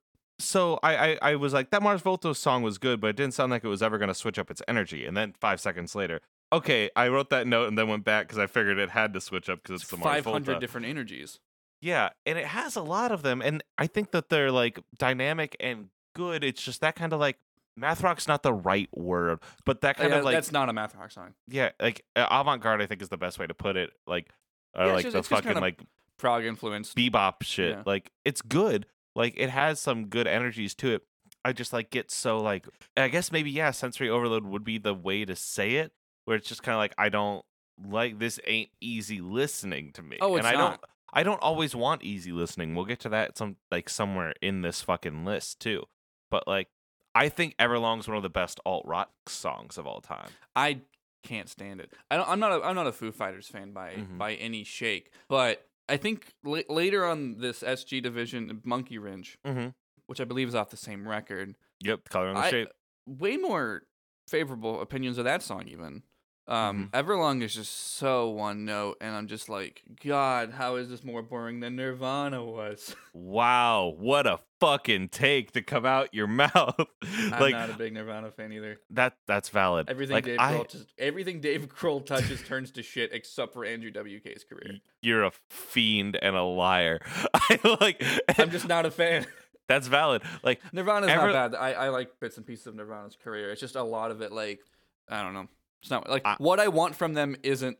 So 0.40 0.78
I, 0.82 0.96
I 1.12 1.18
I 1.22 1.34
was 1.36 1.52
like 1.52 1.70
that 1.70 1.82
Mars 1.82 2.00
Volta 2.00 2.34
song 2.34 2.62
was 2.62 2.78
good, 2.78 3.00
but 3.00 3.08
it 3.08 3.16
didn't 3.16 3.34
sound 3.34 3.50
like 3.52 3.62
it 3.64 3.68
was 3.68 3.82
ever 3.82 3.98
gonna 3.98 4.14
switch 4.14 4.38
up 4.38 4.50
its 4.50 4.62
energy. 4.66 5.06
And 5.06 5.16
then 5.16 5.34
five 5.40 5.60
seconds 5.60 5.94
later, 5.94 6.20
okay, 6.52 6.90
I 6.96 7.08
wrote 7.08 7.30
that 7.30 7.46
note 7.46 7.68
and 7.68 7.78
then 7.78 7.88
went 7.88 8.04
back 8.04 8.26
because 8.26 8.38
I 8.38 8.46
figured 8.46 8.78
it 8.78 8.90
had 8.90 9.12
to 9.14 9.20
switch 9.20 9.48
up 9.48 9.62
because 9.62 9.82
it's, 9.82 9.90
the 9.90 9.96
Mars 9.98 10.04
Five 10.16 10.24
hundred 10.24 10.52
Volta. 10.52 10.60
different 10.60 10.86
energies. 10.86 11.38
Yeah, 11.82 12.10
and 12.26 12.38
it 12.38 12.46
has 12.46 12.76
a 12.76 12.82
lot 12.82 13.12
of 13.12 13.22
them, 13.22 13.40
and 13.40 13.62
I 13.78 13.86
think 13.86 14.10
that 14.10 14.28
they're 14.28 14.50
like 14.52 14.80
dynamic 14.98 15.56
and 15.60 15.88
good. 16.14 16.42
It's 16.44 16.62
just 16.62 16.80
that 16.82 16.94
kind 16.96 17.12
of 17.12 17.20
like 17.20 17.38
math 17.76 18.02
rock's 18.02 18.28
not 18.28 18.42
the 18.42 18.52
right 18.52 18.88
word, 18.94 19.38
but 19.64 19.80
that 19.82 19.96
kind 19.96 20.10
Yeah, 20.10 20.18
of 20.18 20.24
like 20.24 20.34
that's 20.34 20.52
not 20.52 20.68
a 20.68 20.72
math 20.72 20.94
rock 20.94 21.10
song. 21.10 21.34
yeah, 21.48 21.70
like 21.80 22.04
uh, 22.16 22.26
avant 22.30 22.62
garde. 22.62 22.82
I 22.82 22.86
think 22.86 23.00
is 23.02 23.08
the 23.08 23.16
best 23.16 23.38
way 23.38 23.46
to 23.46 23.54
put 23.54 23.76
it. 23.76 23.90
Like, 24.06 24.28
or 24.74 24.86
Yeah, 24.86 24.92
like 24.92 25.02
just- 25.04 25.14
the 25.14 25.22
fucking 25.22 25.60
like 25.60 25.80
Prog 26.18 26.44
influenced. 26.44 26.94
bebop 26.96 27.42
shit. 27.42 27.70
Yeah. 27.76 27.82
Like 27.86 28.10
it's 28.26 28.42
good. 28.42 28.84
Like 29.14 29.34
it 29.36 29.50
has 29.50 29.80
some 29.80 30.06
good 30.06 30.26
energies 30.26 30.74
to 30.76 30.94
it. 30.94 31.02
I 31.44 31.52
just 31.52 31.72
like 31.72 31.90
get 31.90 32.10
so 32.10 32.38
like 32.38 32.66
I 32.96 33.08
guess 33.08 33.32
maybe 33.32 33.50
yeah, 33.50 33.70
sensory 33.70 34.08
overload 34.10 34.44
would 34.44 34.64
be 34.64 34.78
the 34.78 34.94
way 34.94 35.24
to 35.24 35.34
say 35.34 35.76
it, 35.76 35.92
where 36.24 36.36
it's 36.36 36.48
just 36.48 36.62
kind 36.62 36.74
of 36.74 36.78
like 36.78 36.94
I 36.98 37.08
don't 37.08 37.44
like 37.82 38.18
this 38.18 38.38
ain't 38.46 38.70
easy 38.80 39.20
listening 39.20 39.92
to 39.92 40.02
me. 40.02 40.18
Oh, 40.20 40.36
and 40.36 40.40
it's 40.40 40.46
I 40.46 40.52
not. 40.52 40.70
don't 40.70 40.80
I 41.12 41.22
don't 41.22 41.42
always 41.42 41.74
want 41.74 42.02
easy 42.04 42.30
listening. 42.30 42.74
We'll 42.74 42.84
get 42.84 43.00
to 43.00 43.08
that 43.08 43.36
some 43.38 43.56
like 43.70 43.88
somewhere 43.88 44.34
in 44.42 44.62
this 44.62 44.82
fucking 44.82 45.24
list 45.24 45.60
too. 45.60 45.84
But 46.30 46.46
like 46.46 46.68
I 47.14 47.28
think 47.28 47.56
Everlong's 47.56 48.06
one 48.06 48.16
of 48.16 48.22
the 48.22 48.30
best 48.30 48.60
alt 48.64 48.84
rock 48.86 49.10
songs 49.26 49.78
of 49.78 49.86
all 49.86 50.00
time. 50.00 50.28
I 50.54 50.80
can't 51.24 51.48
stand 51.48 51.80
it. 51.80 51.92
I 52.10 52.16
don't, 52.16 52.28
I'm 52.28 52.38
not. 52.38 52.52
A, 52.52 52.64
I'm 52.64 52.74
not 52.76 52.86
a 52.86 52.92
Foo 52.92 53.10
Fighters 53.12 53.48
fan 53.48 53.72
by 53.72 53.94
Mhm. 53.94 54.18
by 54.18 54.34
any 54.34 54.62
shake. 54.62 55.10
But 55.28 55.66
I 55.90 55.96
think 55.96 56.32
la- 56.44 56.60
later 56.68 57.04
on 57.04 57.38
this 57.38 57.62
SG 57.62 58.02
division, 58.02 58.60
Monkey 58.64 58.98
Wrench, 58.98 59.36
Mm-hmm. 59.46 59.68
which 60.06 60.20
I 60.20 60.24
believe 60.24 60.48
is 60.48 60.54
off 60.54 60.70
the 60.70 60.76
same 60.76 61.06
record, 61.08 61.56
Yep, 61.80 62.08
color 62.08 62.28
and 62.28 62.36
the 62.36 62.40
I- 62.42 62.50
shape. 62.50 62.68
way 63.06 63.36
more 63.36 63.82
favorable 64.28 64.80
opinions 64.80 65.18
of 65.18 65.24
that 65.24 65.42
song 65.42 65.66
even. 65.66 66.02
Um, 66.50 66.90
Mm-hmm. 66.92 67.10
Everlong 67.10 67.42
is 67.42 67.54
just 67.54 67.96
so 67.96 68.28
one 68.30 68.64
note, 68.64 68.96
and 69.00 69.14
I'm 69.14 69.28
just 69.28 69.48
like, 69.48 69.82
God, 70.04 70.50
how 70.50 70.76
is 70.76 70.88
this 70.90 71.04
more 71.04 71.22
boring 71.22 71.60
than 71.60 71.76
Nirvana 71.76 72.44
was? 72.44 72.94
Wow, 73.12 73.94
what 73.98 74.26
a 74.26 74.38
fucking 74.60 75.08
take 75.08 75.52
to 75.52 75.62
come 75.62 75.84
out 75.86 76.12
your 76.14 76.26
mouth. 76.44 76.74
I'm 77.02 77.30
like 77.30 77.52
not 77.52 77.70
a 77.70 77.74
big 77.74 77.92
Nirvana 77.92 78.30
fan 78.30 78.52
either. 78.52 78.78
that 78.90 79.14
that's 79.26 79.48
valid. 79.48 79.88
Everything 79.90 80.14
like, 80.14 80.24
Dave 80.24 80.38
I- 80.40 80.54
Grohl 80.54 80.68
just, 80.70 80.86
everything 80.98 81.40
Dave 81.40 81.68
Grohl 81.68 82.04
touches 82.04 82.42
turns 82.42 82.70
to 82.72 82.82
shit, 82.82 83.10
except 83.12 83.52
for 83.52 83.64
Andrew 83.64 83.90
WK's 83.92 84.44
career. 84.44 84.78
you're 85.02 85.24
a 85.24 85.32
fiend 85.48 86.16
and 86.22 86.34
a 86.36 86.42
liar. 86.42 87.00
I 87.34 87.58
like 87.80 88.02
I'm 88.38 88.50
just 88.50 88.68
not 88.68 88.86
a 88.86 88.90
fan. 88.90 89.26
that's 89.68 89.86
valid. 89.88 90.22
Like 90.42 90.60
Nirvana's 90.72 91.10
Ever- 91.10 91.32
not 91.32 91.52
bad. 91.52 91.58
I, 91.58 91.72
I 91.72 91.88
like 91.88 92.18
bits 92.20 92.36
and 92.36 92.46
pieces 92.46 92.66
of 92.68 92.74
Nirvana's 92.76 93.16
career. 93.22 93.50
It's 93.50 93.60
just 93.60 93.76
a 93.76 93.82
lot 93.82 94.10
of 94.10 94.20
it, 94.22 94.30
like 94.32 94.60
I 95.08 95.22
don't 95.22 95.34
know. 95.34 95.48
It's 95.82 95.90
not 95.90 96.08
like 96.08 96.22
I- 96.24 96.36
what 96.38 96.60
I 96.60 96.68
want 96.68 96.94
from 96.94 97.14
them 97.14 97.36
isn't 97.42 97.78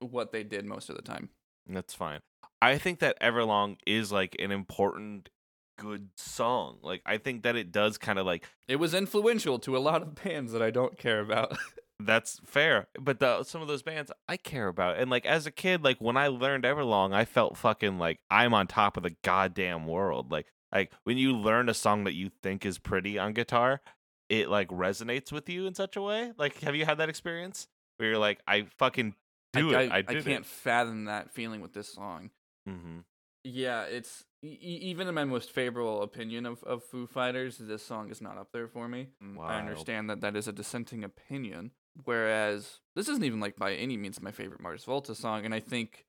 what 0.00 0.32
they 0.32 0.42
did 0.44 0.64
most 0.66 0.90
of 0.90 0.96
the 0.96 1.02
time. 1.02 1.30
that's 1.68 1.94
fine. 1.94 2.20
I 2.62 2.78
think 2.78 3.00
that 3.00 3.20
Everlong 3.20 3.76
is 3.86 4.10
like 4.12 4.36
an 4.38 4.50
important 4.50 5.28
good 5.78 6.08
song. 6.16 6.78
Like 6.82 7.02
I 7.06 7.18
think 7.18 7.42
that 7.42 7.56
it 7.56 7.70
does 7.72 7.98
kind 7.98 8.18
of 8.18 8.26
like 8.26 8.44
It 8.68 8.76
was 8.76 8.94
influential 8.94 9.58
to 9.60 9.76
a 9.76 9.78
lot 9.78 10.02
of 10.02 10.14
bands 10.24 10.52
that 10.52 10.62
I 10.62 10.70
don't 10.70 10.98
care 10.98 11.20
about. 11.20 11.56
That's 11.98 12.40
fair, 12.44 12.88
but 13.00 13.20
the, 13.20 13.42
some 13.42 13.62
of 13.62 13.68
those 13.68 13.82
bands 13.82 14.12
I 14.28 14.36
care 14.36 14.68
about, 14.68 14.98
and 14.98 15.10
like 15.10 15.24
as 15.24 15.46
a 15.46 15.50
kid, 15.50 15.82
like 15.82 15.98
when 15.98 16.16
I 16.18 16.28
learned 16.28 16.64
Everlong, 16.64 17.14
I 17.14 17.24
felt 17.24 17.56
fucking 17.56 17.98
like 17.98 18.20
I'm 18.30 18.52
on 18.52 18.66
top 18.66 18.98
of 18.98 19.02
the 19.02 19.16
goddamn 19.24 19.86
world. 19.86 20.30
Like, 20.30 20.46
like 20.70 20.92
when 21.04 21.16
you 21.16 21.32
learn 21.34 21.70
a 21.70 21.74
song 21.74 22.04
that 22.04 22.12
you 22.12 22.30
think 22.42 22.66
is 22.66 22.78
pretty 22.78 23.18
on 23.18 23.32
guitar, 23.32 23.80
it 24.28 24.48
like 24.48 24.68
resonates 24.68 25.32
with 25.32 25.48
you 25.48 25.66
in 25.66 25.74
such 25.74 25.96
a 25.96 26.02
way. 26.02 26.32
Like, 26.36 26.60
have 26.60 26.74
you 26.74 26.84
had 26.84 26.98
that 26.98 27.08
experience 27.08 27.68
where 27.96 28.10
you're 28.10 28.18
like, 28.18 28.40
I 28.46 28.66
fucking 28.78 29.14
do 29.52 29.74
I, 29.74 29.82
it, 29.82 29.92
I, 29.92 29.96
I 29.98 30.02
did 30.02 30.24
can't 30.24 30.46
fathom 30.46 31.04
that 31.06 31.30
feeling 31.30 31.60
with 31.60 31.72
this 31.72 31.92
song. 31.92 32.30
Mm-hmm. 32.68 32.98
Yeah, 33.44 33.84
it's 33.84 34.24
e- 34.42 34.58
even 34.60 35.06
in 35.06 35.14
my 35.14 35.24
most 35.24 35.52
favorable 35.52 36.02
opinion 36.02 36.46
of, 36.46 36.62
of 36.64 36.82
Foo 36.82 37.06
Fighters, 37.06 37.58
this 37.58 37.84
song 37.84 38.10
is 38.10 38.20
not 38.20 38.36
up 38.38 38.48
there 38.52 38.66
for 38.66 38.88
me. 38.88 39.08
Mm, 39.22 39.38
I 39.40 39.58
understand 39.58 40.10
that 40.10 40.20
that 40.20 40.36
is 40.36 40.48
a 40.48 40.52
dissenting 40.52 41.04
opinion. 41.04 41.70
Whereas 42.04 42.80
this 42.94 43.08
isn't 43.08 43.24
even 43.24 43.40
like 43.40 43.56
by 43.56 43.74
any 43.74 43.96
means 43.96 44.20
my 44.20 44.32
favorite 44.32 44.60
Mars 44.60 44.84
Volta 44.84 45.14
song, 45.14 45.44
and 45.44 45.54
I 45.54 45.60
think 45.60 46.04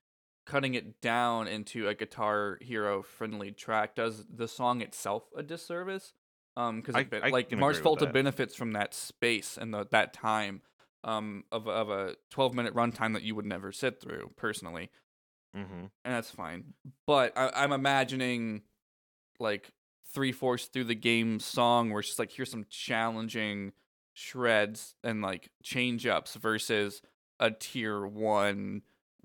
cutting 0.46 0.74
it 0.74 1.00
down 1.00 1.48
into 1.48 1.88
a 1.88 1.94
Guitar 1.94 2.58
Hero 2.62 3.02
friendly 3.02 3.52
track 3.52 3.96
does 3.96 4.26
the 4.34 4.48
song 4.48 4.82
itself 4.82 5.24
a 5.36 5.44
disservice. 5.44 6.14
Um, 6.58 6.82
because 6.82 6.96
like 7.32 7.52
Mars 7.60 7.78
Volta 7.84 8.06
benefits 8.14 8.56
from 8.56 8.72
that 8.74 8.94
space 8.94 9.58
and 9.58 9.74
the, 9.74 9.88
that 9.92 10.14
time 10.14 10.62
um 11.04 11.44
of 11.52 11.68
a- 11.68 11.72
of 11.72 11.90
a 11.92 12.16
12 12.32 12.54
minute 12.56 12.74
runtime 12.74 13.14
that 13.14 13.22
you 13.24 13.36
would 13.36 13.46
never 13.46 13.72
sit 13.72 14.02
through 14.02 14.32
personally 14.36 14.90
Mm-hmm. 15.56 15.80
and 15.80 15.90
that's 16.14 16.30
fine. 16.30 16.74
But 17.08 17.34
I, 17.38 17.52
I'm 17.56 17.72
imagining 17.72 18.64
like 19.40 19.72
three 20.14 20.32
fourths 20.32 20.66
through 20.66 20.84
the 20.86 20.96
game 20.96 21.40
song 21.40 21.90
where 21.90 22.00
it's 22.02 22.10
just 22.10 22.20
like 22.20 22.32
here's 22.32 22.52
some 22.52 22.66
challenging 22.70 23.72
shreds 24.14 24.96
and 25.04 25.22
like 25.22 25.50
change 25.64 26.06
ups 26.08 26.36
versus 26.36 27.02
a 27.40 27.52
tier 27.52 28.06
one 28.06 28.82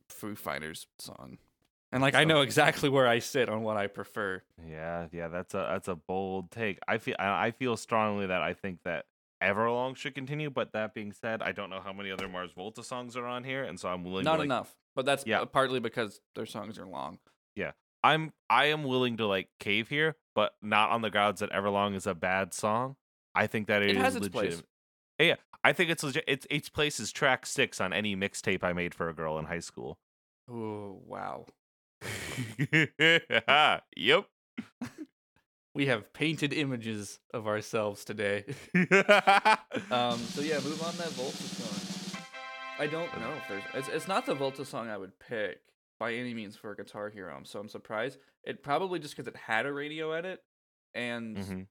Foo 0.09 0.35
Fighters 0.37 0.87
song. 0.99 1.39
And 1.93 2.01
like 2.03 2.15
I 2.15 2.25
know 2.25 2.41
exactly 2.41 2.89
where 2.89 3.07
I 3.07 3.19
sit 3.19 3.49
on 3.51 3.63
what 3.63 3.77
I 3.77 3.87
prefer. 3.87 4.43
Yeah, 4.67 5.09
yeah, 5.13 5.29
that's 5.29 5.53
a 5.55 5.59
that's 5.71 5.89
a 5.89 5.95
bold 5.95 6.51
take. 6.51 6.79
I 6.89 6.99
feel 6.99 7.17
I 7.19 7.51
feel 7.51 7.77
strongly 7.77 8.27
that 8.27 8.43
I 8.43 8.55
think 8.55 8.83
that 8.85 9.05
Everlong 9.43 9.95
should 9.97 10.15
continue. 10.15 10.49
But 10.51 10.73
that 10.73 10.95
being 10.95 11.13
said, 11.13 11.43
I 11.43 11.53
don't 11.53 11.69
know 11.69 11.81
how 11.81 11.93
many 11.93 12.11
other 12.11 12.29
Mars 12.29 12.51
Volta 12.53 12.83
songs 12.83 13.17
are 13.17 13.27
on 13.27 13.45
here, 13.45 13.63
and 13.63 13.79
so 13.79 13.89
I'm 13.91 14.05
willing. 14.05 14.25
Not 14.25 14.33
to, 14.35 14.39
like, 14.39 14.47
enough. 14.47 14.75
But 14.97 15.05
that's 15.05 15.27
Yeah. 15.27 15.43
uh, 15.43 15.45
partly 15.47 15.81
because 15.81 16.21
their 16.35 16.47
songs 16.47 16.79
are 16.79 16.87
long. 16.87 17.19
Yeah, 17.55 17.73
I'm 18.03 18.33
I 18.49 18.67
am 18.67 18.85
willing 18.85 19.19
to 19.19 19.27
like 19.27 19.49
cave 19.61 19.89
here, 19.89 20.17
but 20.35 20.55
not 20.63 20.91
on 20.91 21.03
the 21.03 21.11
grounds 21.11 21.41
that 21.41 21.51
Everlong 21.51 21.95
is 21.95 22.07
a 22.07 22.15
bad 22.15 22.55
song. 22.55 22.97
I 23.35 23.47
think 23.47 23.67
that 23.69 23.83
It 23.83 23.91
is 23.93 23.97
has 23.99 24.17
its 24.17 24.29
place. 24.29 24.45
legitimate. 24.45 24.67
Yeah, 25.19 25.35
I 25.63 25.73
think 25.75 25.91
it's 25.91 26.03
legit. 26.03 26.25
Its 26.27 26.47
its 26.49 26.69
place 26.71 26.99
is 26.99 27.13
track 27.13 27.45
six 27.45 27.81
on 27.83 27.93
any 27.93 28.17
mixtape 28.17 28.65
I 28.65 28.73
made 28.73 28.95
for 28.95 29.11
a 29.11 29.15
girl 29.15 29.39
in 29.39 29.45
high 29.45 29.61
school. 29.61 29.99
Oh 30.51 31.03
wow. 31.07 31.47
yep. 33.97 34.25
We 35.75 35.87
have 35.87 36.13
painted 36.13 36.53
images 36.53 37.19
of 37.33 37.47
ourselves 37.47 38.05
today. 38.05 38.45
Um, 39.91 40.19
so 40.19 40.41
yeah, 40.43 40.57
move 40.61 40.83
on 40.83 40.97
that 40.99 41.09
Volta 41.11 41.37
song. 41.37 42.25
I 42.79 42.87
don't 42.87 43.09
know 43.21 43.31
if 43.37 43.49
there's. 43.49 43.63
It's, 43.75 43.89
it's 43.89 44.09
not 44.09 44.25
the 44.27 44.35
Volta 44.35 44.65
song 44.65 44.89
I 44.89 44.97
would 44.97 45.19
pick 45.19 45.59
by 45.99 46.15
any 46.15 46.33
means 46.35 46.57
for 46.57 46.73
a 46.73 46.77
Guitar 46.77 47.11
Hero. 47.11 47.39
So 47.45 47.59
I'm 47.61 47.69
surprised. 47.69 48.19
It 48.45 48.63
probably 48.63 48.99
just 48.99 49.15
because 49.17 49.29
it 49.29 49.37
had 49.37 49.67
a 49.67 49.73
radio 49.73 50.13
edit, 50.13 50.41
and 50.95 51.37
Mhm. 51.37 51.67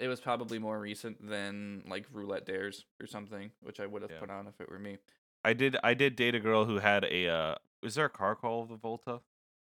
it 0.00 0.08
was 0.08 0.20
probably 0.20 0.58
more 0.58 0.78
recent 0.78 1.26
than 1.26 1.82
like 1.88 2.06
Roulette 2.12 2.44
Dares 2.46 2.84
or 3.00 3.06
something, 3.06 3.50
which 3.60 3.80
I 3.80 3.86
would 3.86 4.02
have 4.02 4.10
Yeah. 4.10 4.20
put 4.20 4.30
on 4.30 4.46
if 4.46 4.60
it 4.60 4.68
were 4.70 4.78
me. 4.78 4.98
I 5.44 5.52
did 5.54 5.76
I 5.82 5.94
did 5.94 6.14
date 6.16 6.34
a 6.34 6.40
girl 6.40 6.64
who 6.66 6.78
had 6.78 7.04
a 7.04 7.28
uh 7.28 7.54
is 7.82 7.94
there 7.94 8.06
a 8.06 8.10
car 8.10 8.34
called 8.34 8.68
the 8.70 8.76
Volta? 8.76 9.20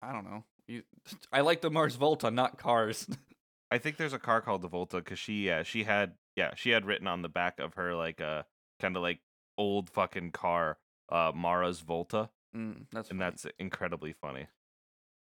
I 0.04 0.12
don't 0.12 0.26
know. 0.26 0.44
You, 0.68 0.84
I 1.32 1.42
like 1.42 1.62
the 1.62 1.70
Mars 1.72 1.96
Volta, 1.96 2.30
not 2.32 2.58
cars. 2.58 3.08
I 3.72 3.78
think 3.80 3.98
there's 3.98 4.14
a 4.14 4.20
car 4.20 4.42
called 4.42 4.62
the 4.62 4.68
Volta 4.68 4.98
because 4.98 5.18
she 5.18 5.46
yeah 5.48 5.64
she 5.64 5.84
had 5.84 6.14
yeah 6.36 6.52
she 6.56 6.70
had 6.72 6.86
written 6.86 7.08
on 7.08 7.22
the 7.24 7.30
back 7.30 7.60
of 7.60 7.74
her 7.74 7.96
like 7.96 8.22
uh 8.22 8.44
kind 8.80 8.96
of 8.96 9.02
like 9.02 9.20
old 9.58 9.90
fucking 9.90 10.32
car 10.32 10.78
uh 11.10 11.32
Mara's 11.34 11.80
Volta 11.80 12.30
mm, 12.56 12.86
that's 12.92 13.10
and 13.10 13.20
funny. 13.20 13.32
that's 13.32 13.48
incredibly 13.58 14.14
funny. 14.14 14.48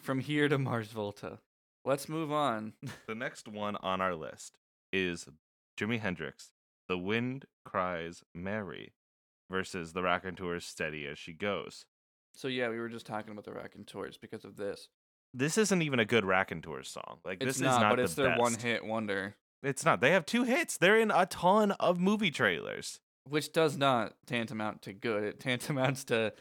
from 0.00 0.18
here 0.20 0.48
to 0.48 0.58
Mars 0.58 0.88
Volta. 0.88 1.38
Let's 1.84 2.08
move 2.08 2.32
on. 2.32 2.72
The 3.06 3.14
next 3.14 3.46
one 3.48 3.76
on 3.76 4.00
our 4.00 4.14
list 4.16 4.58
is 4.92 5.28
Jimi 5.78 6.00
Hendrix. 6.00 6.50
The 6.88 6.98
Wind 6.98 7.44
Cries 7.64 8.24
Mary 8.34 8.94
versus 9.48 9.92
the 9.92 10.02
Raconteurs 10.02 10.64
Steady 10.66 11.06
as 11.06 11.18
She 11.18 11.32
Goes. 11.32 11.86
So 12.40 12.48
yeah, 12.48 12.68
we 12.68 12.78
were 12.78 12.88
just 12.88 13.06
talking 13.06 13.32
about 13.32 13.44
the 13.44 13.52
Raconteurs 13.52 14.16
because 14.16 14.44
of 14.44 14.56
this. 14.56 14.88
This 15.34 15.58
isn't 15.58 15.82
even 15.82 16.00
a 16.00 16.04
good 16.04 16.24
Raconteurs 16.24 16.88
song. 16.88 17.18
Like 17.24 17.42
It's 17.42 17.58
this 17.58 17.60
not, 17.60 17.74
is 17.76 17.80
not 17.80 17.90
but 17.90 17.96
the 17.96 18.02
it's 18.02 18.14
their 18.14 18.28
best. 18.30 18.40
one 18.40 18.54
hit 18.54 18.84
wonder. 18.84 19.36
It's 19.62 19.84
not. 19.84 20.00
They 20.00 20.10
have 20.12 20.24
two 20.26 20.44
hits. 20.44 20.76
They're 20.78 20.98
in 20.98 21.10
a 21.10 21.26
ton 21.26 21.72
of 21.72 22.00
movie 22.00 22.30
trailers. 22.30 23.00
which 23.28 23.52
does 23.52 23.76
not 23.76 24.14
tantamount 24.26 24.82
to 24.82 24.92
good. 24.92 25.22
It 25.24 25.38
tantamounts 25.40 26.04
to 26.06 26.32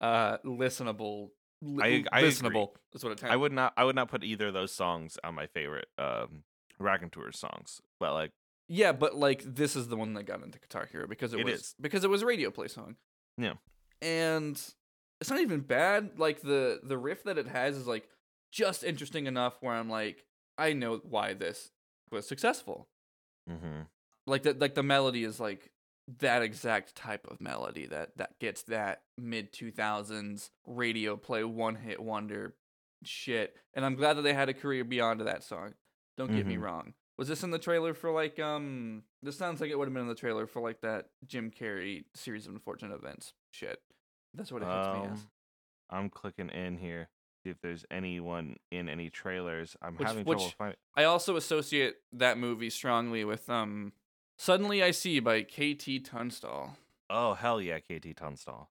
uh 0.00 0.38
listenable. 0.46 1.30
Li- 1.60 1.82
I- 2.12 2.16
I 2.16 2.20
agree. 2.20 2.30
listenable 2.30 2.68
is 2.94 3.02
what 3.04 3.12
it. 3.14 3.24
I 3.24 3.34
would 3.36 3.52
not 3.52 3.72
I 3.76 3.84
would 3.84 3.96
not 3.96 4.08
put 4.08 4.22
either 4.24 4.46
of 4.46 4.54
those 4.54 4.72
songs 4.72 5.18
on 5.24 5.34
my 5.34 5.46
favorite 5.48 5.88
um 5.98 6.44
Raconteurs 6.78 7.36
songs. 7.38 7.80
But 7.98 8.12
like 8.14 8.30
Yeah, 8.68 8.92
but 8.92 9.16
like 9.16 9.42
this 9.44 9.74
is 9.76 9.88
the 9.88 9.96
one 9.96 10.14
that 10.14 10.22
got 10.22 10.42
into 10.42 10.58
Guitar 10.60 10.88
Hero 10.90 11.06
because 11.08 11.34
it, 11.34 11.40
It 11.40 11.44
was 11.46 11.54
is. 11.54 11.74
because 11.80 12.04
it 12.04 12.10
was 12.10 12.22
a 12.22 12.26
radio 12.26 12.50
play 12.52 12.68
song. 12.68 12.94
Yeah. 13.36 13.54
and 14.00 14.56
it's 15.20 15.30
not 15.30 15.40
even 15.40 15.60
bad. 15.60 16.18
Like 16.18 16.40
the 16.42 16.80
the 16.82 16.98
riff 16.98 17.24
that 17.24 17.38
it 17.38 17.48
has 17.48 17.76
is 17.76 17.86
like 17.86 18.08
just 18.52 18.84
interesting 18.84 19.26
enough 19.26 19.54
where 19.60 19.74
I'm 19.74 19.90
like, 19.90 20.24
I 20.56 20.72
know 20.72 20.96
why 20.98 21.34
this 21.34 21.70
was 22.10 22.26
successful. 22.26 22.88
mhm. 23.48 23.86
like 24.26 24.42
that 24.44 24.58
like 24.58 24.74
the 24.74 24.82
melody 24.82 25.24
is 25.24 25.38
like 25.40 25.70
that 26.20 26.42
exact 26.42 26.94
type 26.94 27.26
of 27.30 27.40
melody 27.40 27.86
that 27.86 28.16
that 28.16 28.38
gets 28.38 28.62
that 28.62 29.02
mid 29.18 29.52
2000s 29.52 30.50
radio 30.66 31.16
play 31.16 31.44
one 31.44 31.74
hit 31.76 32.00
wonder 32.00 32.54
shit 33.04 33.54
and 33.74 33.84
i'm 33.84 33.94
glad 33.94 34.14
that 34.14 34.22
they 34.22 34.32
had 34.34 34.48
a 34.48 34.54
career 34.54 34.84
beyond 34.84 35.20
that 35.20 35.42
song 35.44 35.74
don't 36.16 36.34
get 36.34 36.46
me 36.46 36.56
Mhm. 36.56 36.62
wrong 36.62 36.94
was 37.18 37.28
this 37.28 37.42
in 37.42 37.50
the 37.50 37.58
trailer 37.58 37.92
for 37.94 38.10
like 38.10 38.38
um 38.38 39.02
this 39.22 39.36
sounds 39.36 39.60
like 39.60 39.70
it 39.70 39.78
would 39.78 39.86
have 39.86 39.92
been 39.94 40.02
in 40.02 40.08
the 40.08 40.14
trailer 40.14 40.46
for 40.46 40.62
like 40.62 40.80
that 40.80 41.10
jim 41.26 41.50
carrey 41.50 42.04
series 42.14 42.46
of 42.46 42.54
unfortunate 42.54 42.94
events 42.94 43.34
shit 43.50 43.80
that's 44.34 44.52
what 44.52 44.62
it 44.62 44.66
hits 44.66 44.86
me 44.88 45.04
as 45.12 45.18
Um, 45.20 45.30
I'm 45.90 46.10
clicking 46.10 46.48
in 46.50 46.76
here 46.78 47.08
see 47.44 47.50
if 47.50 47.60
there's 47.62 47.84
anyone 47.88 48.56
in 48.72 48.88
any 48.88 49.10
trailers. 49.10 49.76
I'm 49.80 49.94
Which- 49.96 50.08
having 50.08 50.24
which- 50.24 50.38
trouble 50.38 50.54
finding 50.58 50.76
i 50.96 51.04
also 51.04 51.36
associate 51.36 51.96
that 52.12 52.36
movie 52.38 52.70
strongly 52.70 53.24
with 53.24 53.48
um 53.48 53.92
suddenly 54.36 54.82
i 54.82 54.90
see 54.90 55.20
by 55.20 55.42
kt 55.42 56.04
tunstall 56.04 56.76
Oh 57.10 57.32
hell 57.32 57.58
yeah, 57.58 57.78
KT 57.78 58.14
Tunstall. 58.14 58.68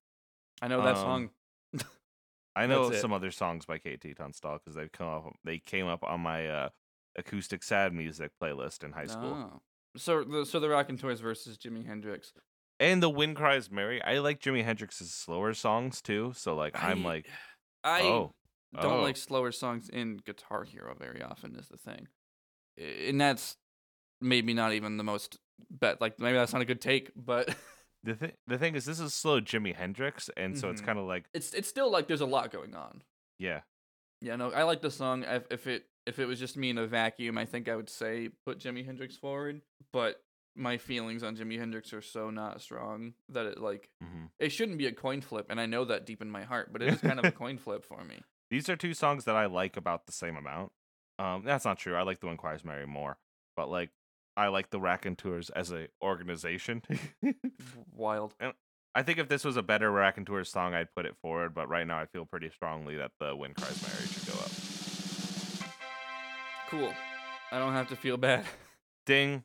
i 0.62 0.68
know 0.68 0.84
that 0.84 0.96
Um, 0.98 1.32
song 1.74 1.82
I 2.56 2.68
know 2.68 2.92
some 2.92 3.12
other 3.14 3.32
songs 3.32 3.66
by 3.66 3.78
KT 3.80 4.16
Tunstall 4.16 4.60
because 4.60 4.76
they've 4.76 4.92
come 4.92 5.08
up 5.08 5.34
they 5.44 5.58
came 5.60 5.88
up 5.88 6.04
on 6.04 6.20
my 6.22 6.48
uh 6.48 6.70
acoustic 7.18 7.64
sad 7.64 7.94
music 7.94 8.32
playlist 8.42 8.84
in 8.84 8.92
high 8.92 9.08
school. 9.08 9.52
Oh. 9.56 9.62
So 9.96 10.24
the 10.24 10.46
so 10.46 10.60
the 10.60 10.70
Raconteurs 10.70 11.20
versus 11.20 11.58
Jimi 11.58 11.86
Hendrix. 11.86 12.32
And 12.80 13.02
the 13.02 13.10
Wind 13.10 13.36
Cries 13.36 13.72
Mary. 13.72 14.02
I 14.04 14.20
like 14.20 14.40
Jimi 14.40 14.64
Hendrix's 14.64 15.12
slower 15.14 15.54
songs 15.54 16.02
too. 16.02 16.34
So 16.36 16.56
like 16.56 16.82
I'm 16.82 17.06
I- 17.06 17.10
like 17.10 17.28
I 17.84 18.02
oh 18.04 18.32
don't 18.82 19.00
oh. 19.00 19.02
like 19.02 19.18
slower 19.18 19.52
songs 19.52 19.90
in 19.90 20.18
Guitar 20.26 20.64
Hero 20.64 20.96
very 21.00 21.24
often. 21.24 21.56
Is 21.56 21.68
the 21.70 21.78
thing, 21.78 22.08
and 22.78 23.20
that's 23.20 23.56
maybe 24.22 24.54
not 24.54 24.74
even 24.74 24.98
the 24.98 25.04
most 25.04 25.38
bet. 25.72 26.02
Like 26.02 26.20
maybe 26.20 26.38
that's 26.38 26.54
not 26.54 26.62
a 26.62 26.66
good 26.66 26.82
take, 26.82 27.12
but 27.16 27.56
the 28.04 28.14
thing 28.16 28.32
the 28.46 28.58
thing 28.58 28.76
is 28.76 28.86
this 28.86 29.00
is 29.00 29.14
slow 29.14 29.40
Jimi 29.42 29.74
Hendrix 29.76 30.30
and 30.38 30.58
so 30.58 30.70
it's 30.70 30.82
Mhm. 30.82 30.86
kind 30.86 31.00
of 31.00 31.06
like 31.06 31.26
it's 31.34 31.54
it's 31.54 31.68
still 31.68 31.90
like 31.92 32.08
there's 32.08 32.22
a 32.22 32.26
lot 32.26 32.52
going 32.52 32.76
on. 32.76 33.02
yeah. 33.40 33.62
Yeah, 34.20 34.36
no, 34.36 34.52
I 34.52 34.64
like 34.64 34.82
the 34.82 34.90
song. 34.90 35.24
If, 35.24 35.44
if 35.52 35.68
it 35.68 35.86
if 36.08 36.18
it 36.18 36.26
was 36.26 36.40
just 36.40 36.58
me 36.58 36.72
in 36.72 36.78
a 36.80 36.88
vacuum, 36.88 37.38
I 37.38 37.46
think 37.46 37.70
I 37.70 37.76
would 37.76 37.90
say 37.90 38.30
put 38.48 38.58
Jimi 38.60 38.84
Hendrix 38.84 39.16
forward. 39.16 39.62
But 39.94 40.20
my 40.58 40.78
feelings 40.78 41.24
on 41.24 41.36
Jimi 41.36 41.58
Hendrix 41.60 41.94
are 41.94 42.02
so 42.02 42.30
not 42.30 42.62
strong 42.62 43.14
that 43.30 43.46
it 43.46 43.60
like 43.60 43.90
hmm 44.02 44.26
it 44.40 44.50
shouldn't 44.50 44.78
be 44.78 44.86
a 44.86 44.92
coin 44.92 45.22
flip, 45.22 45.48
and 45.50 45.60
I 45.60 45.66
know 45.66 45.86
that 45.86 46.06
deep 46.06 46.22
in 46.22 46.30
my 46.30 46.44
heart. 46.44 46.72
But 46.72 46.82
it 46.84 46.94
is 46.94 47.02
kind 47.02 47.20
of 47.20 47.26
a 47.26 47.32
coin 47.44 47.58
flip 47.58 47.84
for 47.84 48.04
me. 48.04 48.22
These 48.52 48.70
are 48.70 48.76
two 48.76 48.94
songs 48.94 49.26
that 49.26 49.36
I 49.36 49.48
like 49.48 49.78
about 49.78 50.06
the 50.06 50.12
same 50.12 50.36
amount. 50.36 50.72
Um 51.20 51.44
that's 51.46 51.66
not 51.66 51.78
true. 51.78 51.96
I 51.96 52.04
like 52.04 52.20
the 52.20 52.28
Wind 52.28 52.40
Cries 52.40 52.64
Mary 52.66 52.86
more. 52.86 53.18
But 53.56 53.70
like 53.70 53.92
I 54.36 54.50
like 54.50 54.70
the 54.70 54.80
Raconteurs 54.80 55.50
as 55.50 55.72
a 55.72 55.88
organization. 56.02 56.84
Wild. 57.92 58.36
I 58.94 59.04
think 59.04 59.20
if 59.20 59.30
this 59.30 59.44
was 59.44 59.58
a 59.58 59.64
better 59.64 59.92
Raconteurs 59.92 60.50
song, 60.50 60.74
I'd 60.74 60.94
put 60.96 61.06
it 61.06 61.16
forward. 61.22 61.54
But 61.54 61.70
right 61.70 61.86
now, 61.86 62.00
I 62.00 62.06
feel 62.06 62.26
pretty 62.26 62.50
strongly 62.50 62.96
that 62.98 63.12
the 63.20 63.36
Wind 63.36 63.56
Cries 63.56 63.82
Mary 63.82 64.08
should 64.08 64.26
go 64.26 64.34
up. 64.34 64.52
Cool. 66.70 66.94
I 67.52 67.60
don't 67.60 67.74
have 67.74 67.90
to 67.90 67.96
feel 67.96 68.18
bad. 68.18 68.46
Ding. 69.06 69.44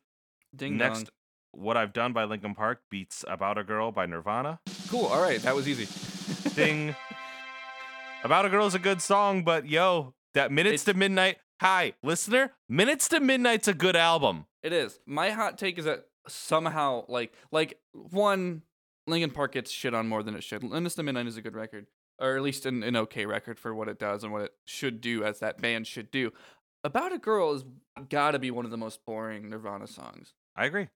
Ding 0.54 0.76
Next, 0.76 1.04
dong. 1.04 1.08
What 1.52 1.76
I've 1.76 1.92
Done 1.92 2.12
by 2.12 2.24
Linkin 2.24 2.54
Park 2.54 2.80
beats 2.90 3.24
About 3.28 3.58
a 3.58 3.64
Girl 3.64 3.92
by 3.92 4.06
Nirvana. 4.06 4.60
Cool. 4.88 5.06
All 5.06 5.20
right, 5.22 5.40
that 5.42 5.54
was 5.54 5.68
easy. 5.68 5.86
Ding. 6.54 6.94
About 8.24 8.46
a 8.46 8.48
Girl 8.48 8.66
is 8.66 8.74
a 8.74 8.78
good 8.78 9.02
song, 9.02 9.42
but 9.42 9.68
yo, 9.68 10.14
that 10.34 10.52
Minutes 10.52 10.82
It's- 10.82 10.84
to 10.84 10.94
Midnight. 10.98 11.38
Hi, 11.60 11.92
listener. 12.02 12.52
Minutes 12.68 13.06
to 13.08 13.20
Midnight's 13.20 13.68
a 13.68 13.74
good 13.74 13.94
album. 13.94 14.46
It 14.64 14.72
is. 14.72 14.98
My 15.06 15.30
hot 15.30 15.58
take 15.58 15.78
is 15.78 15.84
that 15.84 16.06
somehow, 16.26 17.04
like, 17.08 17.32
like 17.52 17.78
one, 17.92 18.62
Linkin 19.06 19.30
Park 19.30 19.52
gets 19.52 19.70
shit 19.70 19.94
on 19.94 20.08
more 20.08 20.22
than 20.24 20.34
it 20.34 20.42
should. 20.42 20.62
Minutes 20.64 20.96
to 20.96 21.02
Midnight 21.04 21.26
is 21.28 21.36
a 21.36 21.42
good 21.42 21.54
record, 21.54 21.86
or 22.18 22.36
at 22.36 22.42
least 22.42 22.66
an, 22.66 22.82
an 22.82 22.96
okay 22.96 23.26
record 23.26 23.60
for 23.60 23.72
what 23.74 23.88
it 23.88 23.98
does 23.98 24.24
and 24.24 24.32
what 24.32 24.42
it 24.42 24.52
should 24.64 25.00
do, 25.00 25.22
as 25.24 25.38
that 25.38 25.60
band 25.60 25.86
should 25.86 26.10
do. 26.10 26.32
About 26.82 27.12
a 27.12 27.18
Girl 27.18 27.52
has 27.54 27.64
got 28.08 28.32
to 28.32 28.40
be 28.40 28.50
one 28.50 28.64
of 28.64 28.72
the 28.72 28.76
most 28.76 29.04
boring 29.06 29.48
Nirvana 29.48 29.86
songs. 29.86 30.34
I 30.56 30.66
agree. 30.66 30.88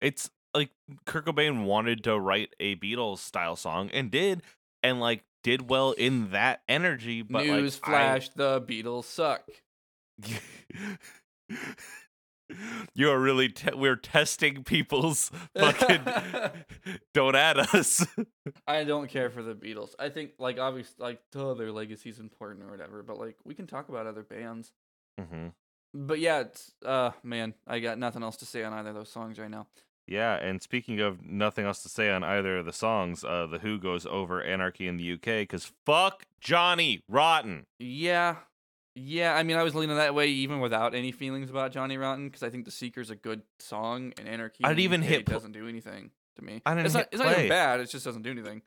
It's 0.00 0.30
like 0.54 0.70
Kurt 1.06 1.26
Cobain 1.26 1.64
wanted 1.64 2.04
to 2.04 2.18
write 2.18 2.54
a 2.60 2.76
Beatles 2.76 3.18
style 3.18 3.56
song 3.56 3.90
and 3.92 4.10
did, 4.10 4.42
and 4.82 5.00
like 5.00 5.24
did 5.42 5.68
well 5.70 5.92
in 5.92 6.30
that 6.30 6.62
energy. 6.68 7.22
But 7.22 7.46
News 7.46 7.80
like, 7.82 7.88
I- 7.88 7.90
flash: 7.90 8.28
the 8.30 8.60
Beatles 8.60 9.04
suck. 9.04 9.42
you 12.94 13.10
are 13.10 13.18
really 13.18 13.48
te- 13.48 13.74
we're 13.74 13.96
testing 13.96 14.62
people's 14.62 15.30
fucking 15.58 16.02
don't 17.14 17.34
add 17.34 17.58
us 17.58 18.06
I 18.66 18.84
don't 18.84 19.08
care 19.08 19.30
for 19.30 19.42
the 19.42 19.54
Beatles. 19.54 19.94
I 19.98 20.08
think, 20.10 20.32
like, 20.38 20.58
obviously, 20.58 20.96
like, 20.98 21.20
duh, 21.32 21.54
their 21.54 21.72
legacy's 21.72 22.18
important 22.18 22.64
or 22.64 22.70
whatever. 22.70 23.02
But 23.02 23.18
like, 23.18 23.36
we 23.44 23.54
can 23.54 23.66
talk 23.66 23.88
about 23.88 24.06
other 24.06 24.22
bands. 24.22 24.72
hmm 25.18 25.48
But 25.94 26.18
yeah, 26.20 26.40
it's 26.40 26.72
uh, 26.84 27.10
man, 27.22 27.54
I 27.66 27.80
got 27.80 27.98
nothing 27.98 28.22
else 28.22 28.36
to 28.38 28.46
say 28.46 28.62
on 28.64 28.72
either 28.72 28.90
of 28.90 28.94
those 28.94 29.10
songs 29.10 29.38
right 29.38 29.50
now. 29.50 29.66
yeah 30.08 30.34
and 30.34 30.60
speaking 30.62 31.00
of 31.00 31.22
nothing 31.24 31.64
else 31.64 31.82
to 31.84 31.88
say 31.88 32.10
on 32.10 32.24
either 32.24 32.58
of 32.58 32.64
the 32.66 32.72
songs 32.72 33.22
uh 33.24 33.46
the 33.46 33.58
who 33.60 33.78
goes 33.78 34.04
over 34.04 34.42
anarchy 34.42 34.88
in 34.88 34.96
the 34.96 35.12
uk 35.12 35.22
because 35.24 35.70
fuck 35.86 36.24
johnny 36.40 37.00
rotten 37.08 37.66
Yeah. 37.78 38.36
Yeah, 38.94 39.34
I 39.34 39.42
mean, 39.42 39.56
I 39.56 39.62
was 39.62 39.74
leaning 39.74 39.96
that 39.96 40.14
way 40.14 40.26
even 40.28 40.60
without 40.60 40.94
any 40.94 41.12
feelings 41.12 41.48
about 41.48 41.72
Johnny 41.72 41.96
Rotten 41.96 42.26
because 42.28 42.42
I 42.42 42.50
think 42.50 42.66
The 42.66 42.70
Seeker's 42.70 43.08
a 43.08 43.16
good 43.16 43.40
song 43.58 44.12
and 44.18 44.28
Anarchy. 44.28 44.64
I'd 44.64 44.72
in 44.72 44.76
the 44.76 44.82
even 44.82 45.00
UK 45.02 45.08
hit 45.08 45.24
pl- 45.26 45.32
doesn't 45.34 45.52
do 45.52 45.66
anything 45.66 46.10
to 46.36 46.42
me. 46.44 46.60
I 46.66 46.74
didn't 46.74 46.86
it's 46.86 46.94
not, 46.94 47.08
it's 47.10 47.22
not 47.22 47.32
even 47.32 47.48
bad. 47.48 47.80
It 47.80 47.88
just 47.88 48.04
doesn't 48.04 48.20
do 48.20 48.30
anything. 48.30 48.60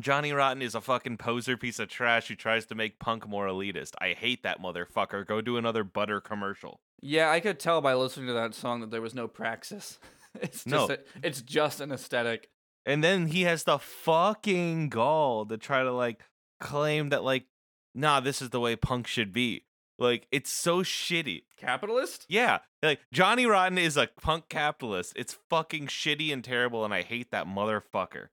Johnny 0.00 0.32
rotten 0.32 0.62
is 0.62 0.74
a 0.74 0.80
fucking 0.80 1.16
poser 1.16 1.56
piece 1.56 1.78
of 1.78 1.88
trash 1.88 2.28
who 2.28 2.34
tries 2.34 2.64
to 2.66 2.74
make 2.74 2.98
punk 2.98 3.28
more 3.28 3.46
elitist 3.46 3.92
i 4.00 4.12
hate 4.14 4.42
that 4.42 4.60
motherfucker 4.60 5.26
go 5.26 5.40
do 5.40 5.56
another 5.56 5.84
butter 5.84 6.20
commercial 6.20 6.80
Yeah, 7.02 7.30
I 7.30 7.40
could 7.40 7.58
tell 7.58 7.80
by 7.80 7.94
listening 7.94 8.28
to 8.28 8.32
that 8.34 8.54
song 8.54 8.80
that 8.80 8.90
there 8.92 9.02
was 9.02 9.12
no 9.14 9.26
praxis. 9.26 9.98
it's 10.40 10.62
just 10.62 10.66
No. 10.66 10.84
a, 10.88 10.98
it's 11.22 11.42
just 11.42 11.80
an 11.80 11.90
aesthetic. 11.90 12.48
And 12.86 13.02
then 13.02 13.26
he 13.26 13.42
has 13.42 13.64
the 13.64 13.78
fucking 13.78 14.88
gall 14.88 15.44
to 15.46 15.58
try 15.58 15.82
to 15.82 15.90
like 15.92 16.20
claim 16.60 17.08
that 17.08 17.24
like, 17.24 17.46
nah, 17.94 18.20
this 18.20 18.40
is 18.40 18.50
the 18.50 18.60
way 18.60 18.76
punk 18.76 19.08
should 19.08 19.32
be. 19.32 19.64
Like, 19.98 20.26
it's 20.30 20.52
so 20.52 20.82
shitty. 20.84 21.42
Capitalist? 21.56 22.24
Yeah, 22.28 22.60
like 22.82 23.00
Johnny 23.12 23.46
Rotten 23.46 23.78
is 23.78 23.96
a 23.96 24.08
punk 24.20 24.48
capitalist. 24.48 25.12
It's 25.16 25.36
fucking 25.50 25.88
shitty 25.88 26.32
and 26.32 26.42
terrible, 26.44 26.84
and 26.84 26.94
I 26.94 27.02
hate 27.02 27.32
that 27.32 27.46
motherfucker. 27.48 28.28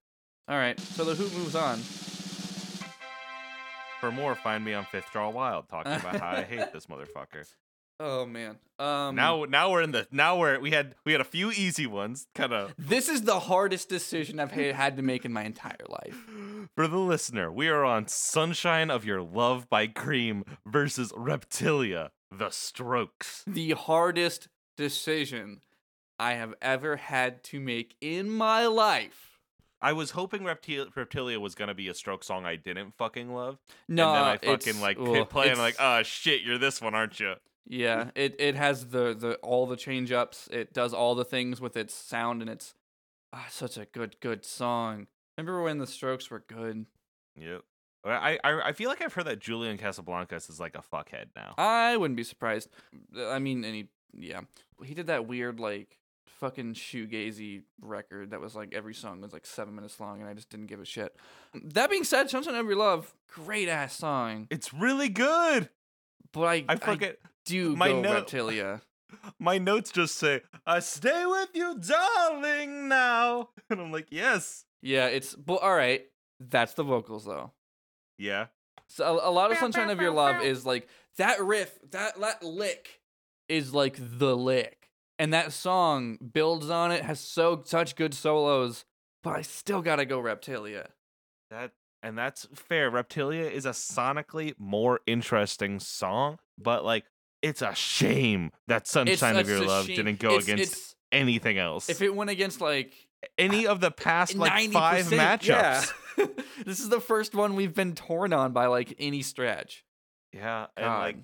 All 0.49 0.57
right, 0.57 0.79
so 0.79 1.03
the 1.03 1.13
Who 1.13 1.37
moves 1.37 1.55
on. 1.55 1.77
For 3.99 4.11
more, 4.11 4.33
find 4.33 4.65
me 4.65 4.73
on 4.73 4.85
Fifth 4.85 5.11
Draw 5.11 5.29
Wild 5.29 5.67
talking 5.69 5.91
about 5.91 6.19
how 6.19 6.29
I 6.37 6.41
hate 6.43 6.73
this 6.73 6.87
motherfucker. 6.87 7.45
Oh 8.01 8.25
man. 8.25 8.55
Um 8.79 9.15
now, 9.15 9.43
now 9.43 9.71
we're 9.71 9.81
in 9.81 9.91
the 9.91 10.07
now 10.09 10.37
we're 10.37 10.57
we 10.61 10.71
had 10.71 10.95
we 11.05 11.11
had 11.11 11.19
a 11.19 11.25
few 11.25 11.51
easy 11.51 11.85
ones, 11.85 12.27
kind 12.33 12.53
of. 12.53 12.73
this 12.77 13.09
is 13.09 13.23
the 13.23 13.41
hardest 13.41 13.89
decision 13.89 14.39
I've 14.39 14.51
had 14.53 14.95
to 14.95 15.01
make 15.03 15.25
in 15.25 15.33
my 15.33 15.43
entire 15.43 15.75
life. 15.89 16.15
For 16.75 16.87
the 16.87 16.97
listener, 16.97 17.51
we 17.51 17.67
are 17.67 17.83
on 17.83 18.07
Sunshine 18.07 18.89
of 18.89 19.03
Your 19.03 19.21
Love 19.21 19.69
by 19.69 19.87
Cream 19.87 20.45
versus 20.65 21.11
Reptilia, 21.11 22.11
The 22.31 22.51
Strokes. 22.51 23.43
the 23.45 23.71
hardest 23.71 24.47
decision 24.77 25.59
I 26.17 26.35
have 26.35 26.53
ever 26.61 26.95
had 26.95 27.43
to 27.45 27.59
make 27.59 27.95
in 27.99 28.29
my 28.29 28.65
life. 28.65 29.28
I 29.81 29.93
was 29.93 30.11
hoping 30.11 30.41
Reptil- 30.41 30.93
Reptilia 30.93 31.39
was 31.39 31.55
gonna 31.55 31.73
be 31.73 31.87
a 31.87 31.93
stroke 31.93 32.23
song 32.23 32.45
I 32.45 32.55
didn't 32.55 32.95
fucking 32.97 33.33
love. 33.33 33.57
No, 33.87 34.09
and 34.09 34.15
then 34.15 34.23
I 34.23 34.37
fucking 34.37 34.81
like 34.81 34.97
ugh, 34.99 35.07
hit 35.07 35.29
play 35.29 35.49
and 35.49 35.57
like, 35.57 35.75
oh 35.79 36.03
shit, 36.03 36.41
you're 36.41 36.57
this 36.57 36.81
one, 36.81 36.93
aren't 36.93 37.19
you? 37.19 37.35
yeah, 37.69 38.09
it 38.15 38.35
it 38.39 38.55
has 38.55 38.87
the 38.87 39.13
the 39.13 39.35
all 39.35 39.67
the 39.67 39.77
change 39.77 40.11
ups. 40.11 40.49
It 40.51 40.73
does 40.73 40.93
all 40.93 41.15
the 41.15 41.23
things 41.23 41.61
with 41.61 41.77
its 41.77 41.93
sound 41.93 42.41
and 42.41 42.49
it's 42.49 42.73
ah, 43.31 43.45
such 43.49 43.77
a 43.77 43.85
good 43.85 44.19
good 44.19 44.43
song. 44.43 45.07
Remember 45.37 45.61
when 45.61 45.77
the 45.77 45.87
Strokes 45.87 46.29
were 46.29 46.43
good? 46.47 46.85
Yep. 47.39 47.61
I, 48.03 48.39
I 48.43 48.69
I 48.69 48.71
feel 48.71 48.89
like 48.89 49.01
I've 49.01 49.13
heard 49.13 49.27
that 49.27 49.39
Julian 49.39 49.77
Casablancas 49.77 50.49
is 50.49 50.59
like 50.59 50.75
a 50.75 50.81
fuckhead 50.81 51.27
now. 51.35 51.53
I 51.57 51.95
wouldn't 51.95 52.17
be 52.17 52.23
surprised. 52.23 52.69
I 53.17 53.39
mean, 53.39 53.63
any 53.63 53.89
yeah, 54.17 54.41
he 54.83 54.95
did 54.95 55.07
that 55.07 55.27
weird 55.27 55.59
like 55.59 55.98
fucking 56.39 56.73
shoegazy 56.73 57.63
record 57.81 58.31
that 58.31 58.39
was 58.39 58.55
like 58.55 58.73
every 58.73 58.93
song 58.93 59.21
was 59.21 59.33
like 59.33 59.45
seven 59.45 59.75
minutes 59.75 59.99
long, 59.99 60.21
and 60.21 60.29
I 60.29 60.33
just 60.33 60.49
didn't 60.49 60.67
give 60.67 60.79
a 60.79 60.85
shit. 60.85 61.15
That 61.53 61.89
being 61.89 62.03
said, 62.03 62.29
"Sunshine 62.29 62.55
of 62.55 62.65
Your 62.65 62.75
Love," 62.75 63.13
great 63.33 63.67
ass 63.69 63.95
song, 63.95 64.47
It's 64.49 64.73
really 64.73 65.09
good. 65.09 65.69
but 66.31 66.41
I 66.43 66.65
I 66.69 66.75
fucking 66.75 67.13
do 67.45 67.75
my 67.75 67.89
go 67.89 68.01
note- 68.01 68.27
Reptilia. 68.27 68.81
my 69.39 69.57
notes 69.57 69.91
just 69.91 70.15
say, 70.17 70.41
"I 70.65 70.79
stay 70.79 71.25
with 71.25 71.49
you, 71.53 71.77
darling." 71.79 72.87
Now, 72.87 73.49
and 73.69 73.81
I'm 73.81 73.91
like, 73.91 74.07
yes, 74.11 74.65
Yeah, 74.81 75.07
it's 75.07 75.33
but 75.35 75.55
all 75.63 75.75
right. 75.75 76.05
That's 76.39 76.73
the 76.73 76.83
vocals 76.83 77.25
though. 77.25 77.51
yeah. 78.17 78.47
So 78.87 79.19
a, 79.19 79.29
a 79.29 79.31
lot 79.31 79.51
of 79.51 79.57
"Sunshine 79.57 79.89
of 79.89 79.99
Your 79.99 80.11
Love" 80.11 80.41
is 80.43 80.65
like 80.65 80.87
that 81.17 81.43
riff, 81.43 81.77
that 81.91 82.19
that 82.21 82.43
lick 82.43 83.01
is 83.47 83.73
like 83.73 83.97
the 83.99 84.35
lick, 84.37 84.78
and 85.19 85.33
that 85.33 85.53
song 85.53 86.17
builds 86.33 86.69
on 86.71 86.91
it, 86.91 87.03
has 87.03 87.19
so 87.19 87.61
such 87.65 87.95
good 87.95 88.13
solos. 88.15 88.85
But 89.21 89.35
I 89.35 89.41
still 89.43 89.81
gotta 89.83 90.05
go 90.05 90.19
Reptilia. 90.21 90.87
That 91.51 91.71
and 92.01 92.17
that's 92.17 92.47
fair. 92.55 92.89
Reptilia 92.89 93.51
is 93.51 93.65
a 93.65 93.71
sonically 93.71 94.53
more 94.57 95.01
interesting 95.05 95.79
song, 95.79 96.39
but 96.57 96.83
like 96.85 97.03
it's 97.41 97.61
a 97.61 97.75
shame 97.75 98.51
that 98.67 98.87
Sunshine 98.87 99.35
of 99.37 99.47
Your 99.47 99.65
Love 99.65 99.85
shame- 99.85 99.95
didn't 99.97 100.19
go 100.19 100.29
it's- 100.29 100.43
against 100.45 100.63
it's- 100.73 100.95
anything 101.11 101.57
else. 101.57 101.89
if 101.89 102.01
it 102.01 102.15
went 102.15 102.29
against 102.29 102.61
like 102.61 102.93
Any 103.37 103.67
of 103.67 103.81
the 103.81 103.91
past 103.91 104.35
like 104.35 104.51
90%, 104.53 104.71
five 104.73 105.05
matchups. 105.07 105.93
yeah. 106.17 106.25
this 106.65 106.79
is 106.79 106.87
the 106.89 107.01
first 107.01 107.33
one 107.35 107.55
we've 107.55 107.73
been 107.75 107.93
torn 107.95 108.31
on 108.31 108.53
by 108.53 108.67
like 108.67 108.93
any 108.99 109.21
stretch. 109.21 109.83
Yeah, 110.33 110.67
and 110.77 110.85
God, 110.85 110.99
like 111.01 111.17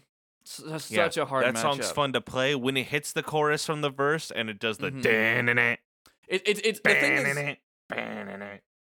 S- 0.46 0.92
yeah, 0.92 1.06
such 1.06 1.18
a 1.18 1.26
hard 1.26 1.46
that 1.46 1.58
song's 1.58 1.92
fun 1.92 2.14
to 2.14 2.22
play 2.22 2.54
when 2.56 2.78
it 2.78 2.88
hits 2.88 3.12
the 3.12 3.24
chorus 3.24 3.66
from 3.66 3.82
the 3.82 3.90
verse 3.90 4.30
and 4.32 4.50
it 4.50 4.60
does 4.60 4.78
the 4.78 4.92
Mhm. 4.92 5.02
dan 5.02 5.50
It, 6.28 6.48
it, 6.48 6.66
it's 6.66 6.80
the 6.80 6.90
thing 6.96 7.18
is, 7.18 7.58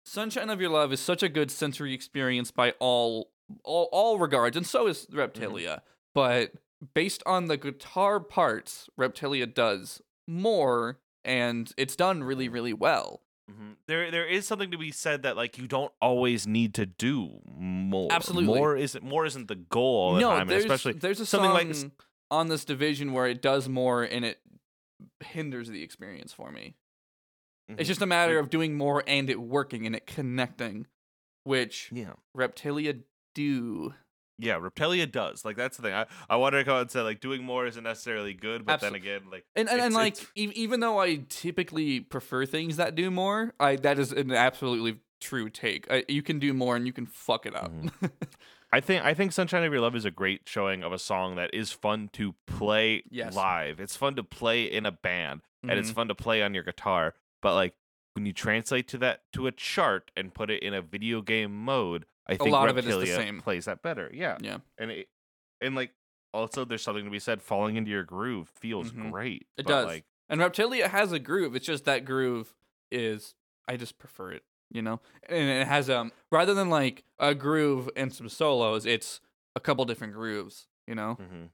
Sunshine 0.05 0.51
of 0.51 0.61
Your 0.61 0.71
Love 0.71 0.93
is 0.93 1.01
such 1.01 1.23
a 1.23 1.29
good 1.29 1.51
sensory 1.51 1.93
experience 1.95 2.51
by 2.51 2.73
all 2.79 3.31
all, 3.63 3.89
all 3.93 4.19
regards, 4.19 4.57
and 4.57 4.67
so 4.67 4.89
is 4.89 5.07
Reptilia. 5.07 5.83
But 6.15 6.53
based 6.95 7.23
on 7.27 7.47
the 7.47 7.57
guitar 7.57 8.19
parts, 8.19 8.89
Reptilia 8.99 9.47
does 9.53 10.03
more, 10.27 10.99
and 11.25 11.73
it's 11.77 11.95
done 11.95 12.25
really, 12.25 12.49
really 12.49 12.73
well. 12.73 13.23
Mhm. 13.51 13.77
There, 13.87 14.11
there 14.11 14.27
is 14.27 14.47
something 14.47 14.73
to 14.73 14.79
be 14.79 14.91
said 14.91 15.23
that 15.23 15.37
like 15.37 15.57
you 15.59 15.69
don't 15.69 15.93
always 16.01 16.47
need 16.47 16.75
to 16.75 16.87
do 16.87 17.41
more. 17.47 18.09
Absolutely. 18.11 18.47
more 18.47 18.77
isn't 18.77 19.05
more 19.05 19.25
isn't 19.25 19.47
the 19.49 19.55
goal 19.55 20.15
the 20.15 20.21
no, 20.21 20.31
time, 20.31 20.49
there's 20.49 20.65
especially 20.65 20.95
there's 20.95 21.21
a 21.21 21.27
something 21.27 21.51
like 21.53 21.69
this- 21.69 21.87
on 22.31 22.49
this 22.49 22.65
division 22.65 23.13
where 23.13 23.27
it 23.29 23.41
does 23.41 23.69
more, 23.69 24.03
and 24.03 24.25
it 24.25 24.41
hinders 25.21 25.69
the 25.69 25.83
experience 25.83 26.33
for 26.33 26.51
me. 26.51 26.75
It's 27.69 27.83
Mhm. 27.83 27.87
just 27.87 28.03
a 28.03 28.07
matter 28.07 28.39
of 28.41 28.51
doing 28.51 28.77
more 28.77 29.05
and 29.07 29.31
it 29.31 29.41
working 29.41 29.87
and 29.87 29.95
it 29.95 30.07
connecting, 30.07 30.87
which 31.45 31.91
yeah, 31.93 32.15
Reptilia 32.37 33.03
do. 33.35 33.95
Yeah. 34.39 34.59
Reptilia 34.59 35.11
does 35.11 35.45
like 35.45 35.57
that's 35.57 35.77
the 35.77 35.83
thing. 35.85 35.95
I 35.95 36.07
I 36.29 36.37
wanted 36.37 36.59
to 36.59 36.65
go 36.65 36.79
and 36.79 36.91
say 36.91 37.01
like 37.01 37.21
doing 37.21 37.43
more 37.45 37.67
isn't 37.67 37.83
necessarily 37.85 38.35
good, 38.35 38.65
but 38.67 38.79
Absol- 38.79 38.83
then 38.83 38.95
again, 38.95 39.21
like 39.31 39.45
And 39.55 39.69
and, 39.69 39.81
and 39.81 39.95
like 39.95 40.17
e- 40.35 40.53
even 40.55 40.81
though 40.81 40.99
I 40.99 41.25
typically 41.29 42.01
prefer 42.01 42.47
things 42.47 42.77
that 42.77 42.95
do 42.95 43.11
more, 43.11 43.55
I 43.61 43.77
that 43.77 43.99
is 43.99 44.13
an 44.13 44.33
absolutely 44.33 45.01
true 45.21 45.49
take. 45.49 45.91
I, 45.91 46.05
you 46.09 46.23
can 46.23 46.39
do 46.39 46.53
more 46.53 46.77
and 46.77 46.87
you 46.87 46.93
can 46.93 47.07
fuck 47.07 47.47
it 47.47 47.55
up. 47.57 47.73
Mm-hmm. 47.73 48.07
I 48.73 48.81
think 48.81 49.05
I 49.05 49.15
think 49.15 49.33
Sunshine 49.33 49.63
of 49.65 49.73
Your 49.73 49.81
Love 49.81 49.95
is 49.97 50.05
a 50.05 50.11
great 50.11 50.43
showing 50.47 50.83
of 50.83 50.93
a 50.93 50.99
song 50.99 51.37
that 51.37 51.55
is 51.55 51.71
fun 51.73 52.11
to 52.15 52.35
play 52.47 53.05
Yes. 53.11 53.35
live. 53.35 53.81
It's 53.81 53.97
fun 53.97 54.17
to 54.17 54.23
play 54.25 54.65
in 54.65 54.85
a 54.85 54.93
band, 54.93 55.43
and 55.63 55.73
it's 55.79 55.91
Mhm. 55.91 55.95
fun 55.95 56.09
to 56.09 56.15
play 56.15 56.43
on 56.43 56.53
your 56.53 56.65
guitar. 56.65 57.15
But 57.41 57.55
like 57.55 57.75
when 58.15 58.27
you 58.27 58.33
translate 58.33 58.89
to 58.89 58.99
that 58.99 59.23
to 59.35 59.47
a 59.47 59.53
chart 59.53 60.11
and 60.17 60.35
put 60.35 60.51
it 60.51 60.63
in 60.63 60.75
a 60.75 60.83
video 60.83 61.23
game 61.23 61.55
mode, 61.55 62.07
I 62.29 62.37
think 62.37 62.49
a 62.49 62.53
lot 62.53 62.69
of 62.69 62.77
it 62.79 62.85
is 62.87 62.95
the 62.95 63.01
Reptilia 63.07 63.17
same. 63.17 63.41
plays 63.41 63.65
that 63.67 63.83
better. 63.83 64.11
Yeah, 64.13 64.37
Yeah. 64.41 64.59
and 64.79 64.91
it, 64.91 65.09
and 65.61 65.75
like 65.75 65.93
also 66.35 66.65
there's 66.65 66.83
something 66.83 67.05
to 67.05 67.11
be 67.11 67.19
said. 67.19 67.41
Falling 67.43 67.77
into 67.77 67.91
your 67.91 68.05
groove 68.05 68.49
feels 68.49 68.91
Mhm. 68.93 69.11
great. 69.13 69.47
It 69.57 69.65
but, 69.65 69.67
does. 69.67 69.87
Like 69.87 70.05
And 70.29 70.41
Reptilia 70.41 70.89
has 70.89 71.13
a 71.13 71.19
groove. 71.21 71.55
It's 71.55 71.67
just 71.67 71.85
that 71.85 72.05
groove 72.05 72.55
is 72.91 73.35
I 73.69 73.77
just 73.77 73.99
prefer 73.99 74.33
it, 74.33 74.45
you 74.71 74.83
know? 74.83 75.01
And 75.29 75.49
it 75.49 75.67
has 75.67 75.89
um 75.89 76.13
rather 76.33 76.53
than 76.55 76.69
like 76.71 77.05
a 77.19 77.35
groove 77.35 77.89
and 77.97 78.13
some 78.13 78.29
solos, 78.29 78.87
it's 78.87 79.21
a 79.55 79.61
couple 79.61 79.85
different 79.85 80.13
grooves, 80.13 80.67
you 80.87 80.95
know? 80.95 81.15
hmm 81.15 81.47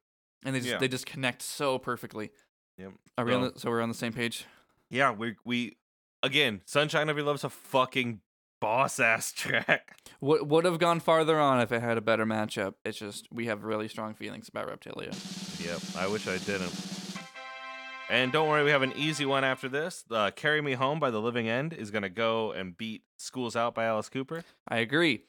And 0.45 0.55
they 0.55 0.61
just 0.61 0.71
Yeah. 0.73 0.79
they 0.79 0.89
just 0.89 1.07
connect 1.07 1.43
so 1.43 1.79
perfectly. 1.79 2.31
Yep. 2.79 2.93
Are 3.19 3.25
we 3.27 3.35
on 3.35 3.43
So- 3.45 3.51
the, 3.51 3.61
so 3.61 3.71
we're 3.71 3.83
on 3.83 3.89
the 3.91 3.95
same 3.95 4.13
page? 4.15 4.47
Yeah, 4.91 5.11
we 5.13 5.37
we 5.45 5.77
again, 6.23 6.63
Sunshine 6.65 7.09
of 7.11 7.17
Your 7.17 7.27
Love's 7.27 7.45
a 7.45 7.51
fucking 7.51 8.21
boss 8.63 9.01
ass 9.01 9.33
track. 9.37 9.99
Would 10.21 10.49
would 10.49 10.65
have 10.65 10.79
gone 10.79 11.01
farther 11.01 11.39
on 11.39 11.61
if 11.61 11.73
it 11.73 11.83
had 11.83 11.99
a 11.99 12.01
better 12.01 12.25
matchup. 12.25 12.75
It's 12.85 12.97
just 12.97 13.29
we 13.31 13.47
have 13.47 13.65
really 13.65 13.89
strong 13.89 14.15
feelings 14.15 14.49
about 14.49 14.69
Reptilia. 14.69 15.13
Yep, 15.63 16.03
I 16.03 16.07
wish 16.07 16.27
I 16.29 16.39
didn't. 16.39 16.73
And 18.09 18.31
don't 18.31 18.49
worry, 18.49 18.63
we 18.63 18.71
have 18.71 18.83
an 18.83 18.93
easy 18.95 19.25
one 19.25 19.43
after 19.43 19.69
this. 19.69 20.05
Uh, 20.11 20.31
Carry 20.31 20.61
Me 20.61 20.75
Home 20.75 21.01
by 21.01 21.11
The 21.11 21.21
Living 21.21 21.49
End 21.49 21.73
is 21.73 21.91
going 21.91 22.03
to 22.03 22.11
go 22.11 22.53
and 22.53 22.77
beat 22.77 23.03
Schools 23.17 23.57
Out 23.57 23.75
by 23.75 23.85
Alice 23.85 24.11
Cooper. 24.11 24.45
I 24.69 24.79
agree. 24.79 25.25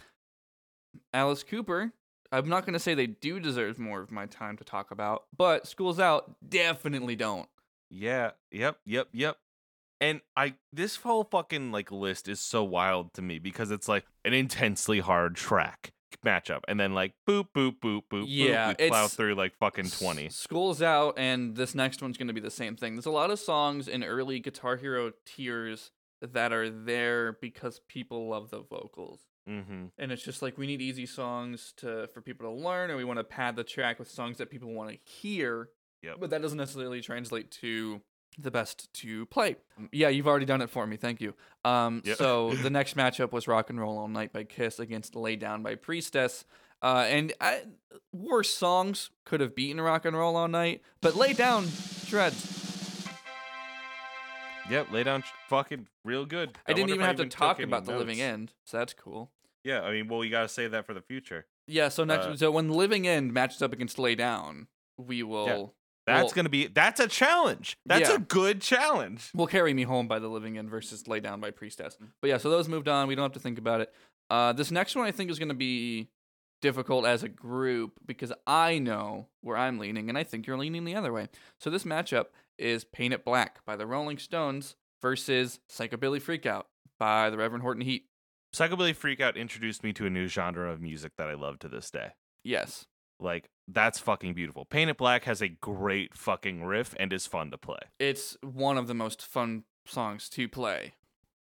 Alice 1.14 1.44
Cooper, 1.44 1.94
I'm 2.32 2.50
not 2.50 2.66
going 2.66 2.74
to 2.74 2.80
say 2.80 2.94
they 2.94 3.08
do 3.08 3.40
deserve 3.40 3.80
more 3.80 4.02
of 4.02 4.12
my 4.12 4.26
time 4.26 4.58
to 4.58 4.66
talk 4.66 4.92
about, 4.92 5.24
but 5.36 5.66
Schools 5.66 5.98
Out 5.98 6.36
definitely 6.48 7.16
don't. 7.16 7.48
Yeah, 7.90 8.32
yep, 8.52 8.80
yep, 8.86 9.08
yep. 9.14 9.38
And 10.04 10.22
I 10.36 10.56
this 10.74 10.98
whole 10.98 11.24
fucking 11.24 11.72
like 11.72 11.92
list 11.92 12.28
is 12.28 12.40
so 12.40 12.64
wild 12.64 13.14
to 13.14 13.22
me 13.22 13.40
because 13.40 13.72
it's 13.72 13.88
like 13.88 14.06
an 14.26 14.34
intensely 14.34 15.00
hard 15.00 15.36
track 15.36 15.92
matchup 16.26 16.60
and 16.68 16.80
then 16.80 16.94
like 16.94 17.14
boop 17.28 17.48
boop 17.56 17.78
boop 17.84 18.02
boop 18.12 18.26
Yeah, 18.28 18.74
boop, 18.74 18.80
we 18.82 18.88
plow 18.90 18.98
it's- 19.06 19.16
through 19.16 19.36
like 19.36 19.56
fucking 19.58 19.90
20. 19.90 20.30
School's 20.30 20.82
out, 20.82 21.16
and 21.18 21.56
this 21.56 21.74
next 21.74 22.02
one's 22.02 22.18
going 22.18 22.28
to 22.28 22.34
be 22.34 22.40
the 22.42 22.52
same 22.52 22.76
thing. 22.76 22.96
There's 22.96 23.06
a 23.06 23.12
lot 23.12 23.32
of 23.32 23.40
songs 23.40 23.88
in 23.88 24.04
early 24.04 24.40
Guitar 24.40 24.76
Hero 24.78 25.12
tiers 25.26 25.92
that 26.22 26.54
are 26.54 26.70
there 26.70 27.34
because 27.42 27.80
people 27.88 28.28
love 28.30 28.50
the 28.50 28.62
vocals. 28.62 29.22
Mhm. 29.50 29.92
And 29.98 30.12
it's 30.12 30.24
just 30.24 30.42
like 30.42 30.58
we 30.58 30.68
need 30.68 30.82
easy 30.82 31.06
songs 31.06 31.74
to 31.78 32.08
for 32.14 32.22
people 32.22 32.46
to 32.48 32.54
learn, 32.64 32.90
and 32.90 32.98
we 32.98 33.04
want 33.04 33.20
to 33.20 33.24
pad 33.26 33.56
the 33.56 33.64
track 33.64 34.00
with 34.00 34.10
songs 34.10 34.38
that 34.38 34.50
people 34.50 34.72
want 34.74 34.90
to 34.92 34.98
hear. 35.10 35.70
Yep. 36.02 36.18
But 36.20 36.30
that 36.30 36.42
doesn't 36.42 36.58
necessarily 36.58 37.02
translate 37.02 37.50
to 37.62 38.02
the 38.38 38.52
best 38.52 38.92
to 38.94 39.26
play. 39.28 39.56
Yeah, 39.92 40.10
you've 40.10 40.28
already 40.28 40.46
done 40.46 40.62
it 40.62 40.70
for 40.70 40.86
me. 40.88 40.98
Thank 40.98 41.22
you. 41.22 41.34
Um, 41.66 42.02
Yep. 42.06 42.18
so 42.18 42.54
the 42.62 42.70
next 42.70 42.96
matchup 42.96 43.32
was 43.32 43.48
"Rock 43.48 43.70
and 43.70 43.80
Roll 43.80 43.98
All 43.98 44.08
Night" 44.08 44.34
by 44.34 44.44
Kiss 44.44 44.80
against 44.80 45.16
"Lay 45.16 45.36
Down" 45.36 45.64
by 45.64 45.76
Priestess. 45.76 46.46
Uh, 46.82 47.06
and 47.08 47.32
I, 47.40 47.62
worse 48.12 48.54
songs 48.54 49.10
could 49.26 49.40
have 49.40 49.56
beaten 49.56 49.80
"Rock 49.80 50.06
and 50.06 50.16
Roll 50.18 50.36
All 50.36 50.48
Night," 50.48 50.82
but 51.02 51.16
"Lay 51.16 51.34
Down" 51.34 51.68
shreds. 52.06 52.60
Yep, 54.70 54.92
lay 54.92 55.04
down 55.04 55.24
fucking 55.50 55.88
real 56.06 56.26
good. 56.26 56.58
I 56.66 56.72
didn't 56.74 56.90
wonder 56.90 56.94
if 56.94 56.96
even 56.96 57.06
have 57.06 57.18
to 57.18 57.26
talk 57.38 57.60
about 57.60 57.86
the 57.86 57.98
living 57.98 58.22
end, 58.22 58.54
so 58.64 58.78
that's 58.78 58.94
cool. 58.94 59.30
Yeah, 59.64 59.82
I 59.82 59.92
mean, 59.92 60.08
well, 60.08 60.24
you 60.24 60.32
got 60.32 60.44
to 60.44 60.48
save 60.50 60.72
that 60.72 60.86
for 60.86 60.94
the 60.94 61.02
future. 61.02 61.46
Yeah. 61.68 61.90
So 61.90 62.04
next, 62.06 62.26
Uh, 62.26 62.38
so 62.38 62.52
when 62.52 62.70
Living 62.70 63.08
End 63.08 63.34
matches 63.34 63.62
up 63.62 63.74
against 63.74 64.00
Lay 64.00 64.16
Down, 64.16 64.68
we 64.98 65.22
will. 65.24 65.76
That's 66.06 66.24
Well- 66.26 66.34
going 66.34 66.46
to 66.46 66.50
be 66.50 66.68
that's 66.68 67.00
a 67.00 67.08
challenge. 67.08 67.78
That's 67.86 68.10
Yeah. 68.10 68.16
a 68.16 68.20
good 68.20 68.62
challenge. 68.62 69.30
will 69.34 69.48
carry 69.48 69.74
me 69.74 69.84
home 69.84 70.08
by 70.08 70.20
the 70.20 70.28
living 70.28 70.58
end 70.58 70.70
versus 70.70 71.08
lay 71.08 71.20
down 71.20 71.40
by 71.40 71.52
priestess 71.52 71.98
but 72.22 72.28
yeah 72.30 72.38
so 72.38 72.50
those 72.50 72.68
moved 72.68 72.88
on 72.88 73.08
we 73.08 73.16
don't 73.16 73.24
have 73.24 73.32
to 73.34 73.40
think 73.40 73.58
about 73.58 73.82
it 73.82 73.94
uh, 74.30 74.52
this 74.54 74.72
next 74.72 74.96
one 74.96 75.06
i 75.06 75.12
think 75.12 75.30
is 75.32 75.40
going 75.40 75.50
to 75.50 75.54
be 75.56 76.10
difficult 76.62 77.06
as 77.06 77.24
a 77.24 77.30
group 77.30 78.00
because 78.06 78.32
i 78.48 78.80
know 78.80 79.28
where 79.42 79.58
i'm 79.58 79.78
leaning 79.80 80.08
and 80.10 80.18
i 80.18 80.24
think 80.24 80.48
you're 80.48 80.58
leaning 80.58 80.86
the 80.86 80.96
other 80.96 81.12
way 81.14 81.28
so 81.60 81.70
this 81.70 81.84
matchup 81.84 82.28
is 82.58 82.84
paint 82.86 83.14
it 83.14 83.26
black 83.26 83.64
by 83.66 83.76
the 83.76 83.86
rolling 83.86 84.18
stones 84.18 84.76
versus 85.02 85.60
psychobilly 85.70 86.22
freakout 86.22 86.64
by 87.00 87.30
the 87.30 87.38
reverend 87.38 87.62
horton 87.64 87.82
heat 87.84 88.06
Psychobilly 88.56 88.96
Freakout 88.96 89.36
introduced 89.36 89.84
me 89.84 89.94
to 89.94 90.06
a 90.06 90.12
new 90.12 90.28
genre 90.28 90.72
of 90.72 90.80
music 90.80 91.14
that 91.18 91.28
I 91.28 91.34
love 91.34 91.58
to 91.60 91.68
this 91.68 91.90
day. 91.90 92.12
yes 92.44 92.86
Like 93.20 93.50
that's 93.68 94.00
fucking 94.00 94.34
beautiful. 94.34 94.66
Paint 94.66 94.90
It 94.90 94.98
Black 94.98 95.24
has 95.24 95.42
a 95.42 95.48
great 95.48 96.16
fucking 96.18 96.64
riff 96.64 96.94
and 97.00 97.14
is 97.14 97.28
fun 97.28 97.52
to 97.52 97.58
play. 97.58 97.80
it's 98.00 98.38
one 98.42 98.78
of 98.78 98.88
the 98.88 98.94
most 98.94 99.22
fun 99.26 99.64
songs 99.86 100.30
to 100.30 100.48
play 100.48 100.94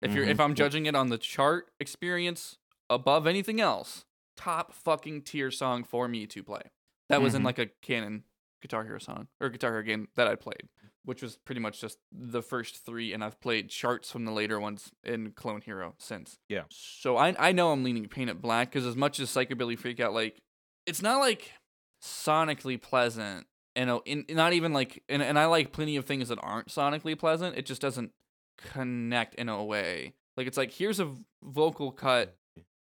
if 0.03 0.13
you're 0.13 0.27
Mhm. 0.27 0.31
if 0.31 0.41
i'm 0.41 0.55
judging 0.57 0.87
it 0.87 0.95
on 0.97 1.09
the 1.09 1.17
chart 1.19 1.71
experience 1.79 2.59
above 2.91 3.27
anything 3.29 3.61
else 3.61 4.05
top 4.37 4.73
fucking 4.75 5.23
tier 5.23 5.51
song 5.53 5.85
for 5.85 6.09
me 6.09 6.27
to 6.27 6.43
play 6.43 6.63
that 7.09 7.23
was 7.23 7.35
in 7.35 7.43
Mhm. 7.43 7.45
like 7.45 7.59
a 7.61 7.67
canon 7.81 8.25
guitar 8.61 8.83
hero 8.85 8.99
song 8.99 9.29
or 9.41 9.49
guitar 9.51 9.71
hero 9.71 9.83
game 9.85 10.09
that 10.17 10.27
i 10.27 10.35
played 10.35 10.69
which 11.05 11.23
was 11.23 11.37
pretty 11.37 11.61
much 11.61 11.81
just 11.81 11.99
the 12.11 12.43
first 12.43 12.85
three 12.85 13.13
and 13.13 13.23
i've 13.23 13.41
played 13.41 13.71
charts 13.71 14.11
from 14.11 14.25
the 14.25 14.33
later 14.33 14.59
ones 14.59 14.91
in 15.05 15.31
clone 15.31 15.61
hero 15.61 15.95
since 15.99 16.39
Yeah. 16.49 16.65
so 16.71 17.17
i, 17.17 17.37
I 17.39 17.53
know 17.53 17.71
i'm 17.71 17.85
leaning 17.85 18.09
paint 18.09 18.31
it 18.31 18.43
black 18.43 18.71
because 18.71 18.85
as 18.85 18.97
much 18.97 19.21
as 19.21 19.31
psychobilly 19.31 19.79
freak 19.79 20.01
out 20.01 20.13
like 20.13 20.43
it's 20.87 21.01
not 21.03 21.19
like 21.21 21.53
sonically 22.05 22.81
pleasant 22.81 23.47
and 23.75 23.89
uh, 23.89 24.01
in, 24.05 24.25
not 24.29 24.53
even 24.53 24.73
like 24.73 25.03
and, 25.09 25.23
and 25.23 25.39
i 25.39 25.47
like 25.47 25.73
plenty 25.73 25.97
of 25.97 26.05
things 26.05 26.29
that 26.29 26.39
aren't 26.43 26.69
sonically 26.69 27.19
pleasant 27.19 27.57
it 27.57 27.65
just 27.65 27.81
doesn't 27.81 28.13
connect 28.57 29.35
in 29.35 29.49
a 29.49 29.63
way. 29.65 30.15
Like 30.37 30.47
it's 30.47 30.57
like 30.57 30.73
here's 30.73 31.01
a 31.01 31.15
vocal 31.43 31.93
cut 31.93 32.37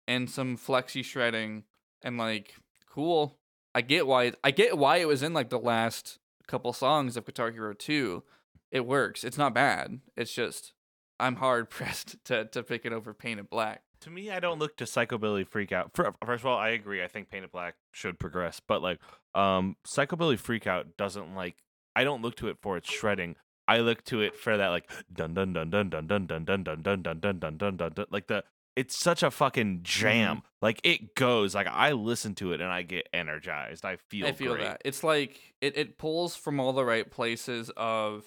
and 0.06 0.30
some 0.30 0.56
flexy 0.56 1.02
shredding 1.02 1.64
and 2.02 2.18
like 2.18 2.54
cool. 2.88 3.38
I 3.74 3.80
get 3.80 4.06
why 4.06 4.24
it, 4.24 4.38
i 4.42 4.50
get 4.50 4.78
why 4.78 4.96
it 4.98 5.08
was 5.08 5.22
in 5.22 5.34
like 5.34 5.50
the 5.50 5.58
last 5.58 6.18
couple 6.46 6.72
songs 6.72 7.16
of 7.16 7.26
guitar 7.26 7.50
hero 7.50 7.74
2 7.74 8.22
it 8.70 8.86
works. 8.86 9.24
It's 9.24 9.38
not 9.38 9.54
bad. 9.54 10.00
It's 10.16 10.32
just 10.32 10.72
i'm 11.20 11.36
hard 11.36 11.70
pressed 11.70 12.16
to 12.24 12.44
to 12.46 12.62
pick 12.62 12.84
it 12.84 12.92
over 12.92 13.12
paint 13.12 13.40
it 13.40 13.50
black 13.50 13.82
To 14.02 14.10
me, 14.10 14.30
I 14.30 14.40
don't 14.40 14.58
look 14.58 14.76
to 14.76 14.84
Psychobilly 14.84 15.46
Freakout. 15.48 15.94
Fir- 15.94 16.14
First 16.24 16.42
of 16.42 16.46
all, 16.46 16.58
I 16.58 16.68
agree. 16.70 17.02
I 17.02 17.08
think 17.08 17.30
Paint 17.30 17.44
It 17.44 17.52
Black 17.52 17.74
should 17.92 18.18
progress, 18.18 18.60
but 18.60 18.80
like, 18.80 19.00
um, 19.34 19.76
Psychobilly 19.86 20.40
Freakout 20.40 20.96
doesn't 20.96 21.34
like. 21.34 21.56
I 21.96 22.04
don't 22.04 22.22
look 22.22 22.36
to 22.36 22.48
it 22.48 22.58
for 22.62 22.76
its 22.76 22.88
shredding. 22.90 23.34
I 23.66 23.78
look 23.78 24.04
to 24.04 24.20
it 24.20 24.36
for 24.36 24.56
that 24.56 24.68
like 24.68 24.90
dun 25.12 25.34
dun 25.34 25.52
dun 25.52 25.68
dun 25.70 25.90
dun 25.90 26.06
dun 26.06 26.26
dun 26.26 26.44
dun 26.44 26.62
dun 26.64 26.82
dun 26.82 27.02
dun 27.02 27.02
dun 27.20 27.38
dun 27.40 27.58
dun 27.58 27.58
dun 27.58 27.92
dun 27.92 28.06
like 28.10 28.28
the. 28.28 28.44
It's 28.76 29.00
such 29.00 29.24
a 29.24 29.30
fucking 29.32 29.80
jam. 29.82 30.42
Like 30.62 30.80
it 30.84 31.16
goes. 31.16 31.54
Like 31.54 31.66
I 31.66 31.92
listen 31.92 32.36
to 32.36 32.52
it 32.52 32.60
and 32.60 32.70
I 32.70 32.82
get 32.82 33.08
energized. 33.12 33.84
I 33.84 33.96
feel. 33.96 34.26
I 34.26 34.32
feel 34.32 34.54
great. 34.54 34.64
that. 34.64 34.82
It's 34.84 35.02
like 35.02 35.40
it, 35.60 35.76
it 35.76 35.98
pulls 35.98 36.36
from 36.36 36.60
all 36.60 36.72
the 36.72 36.84
right 36.84 37.10
places 37.10 37.70
of 37.76 38.24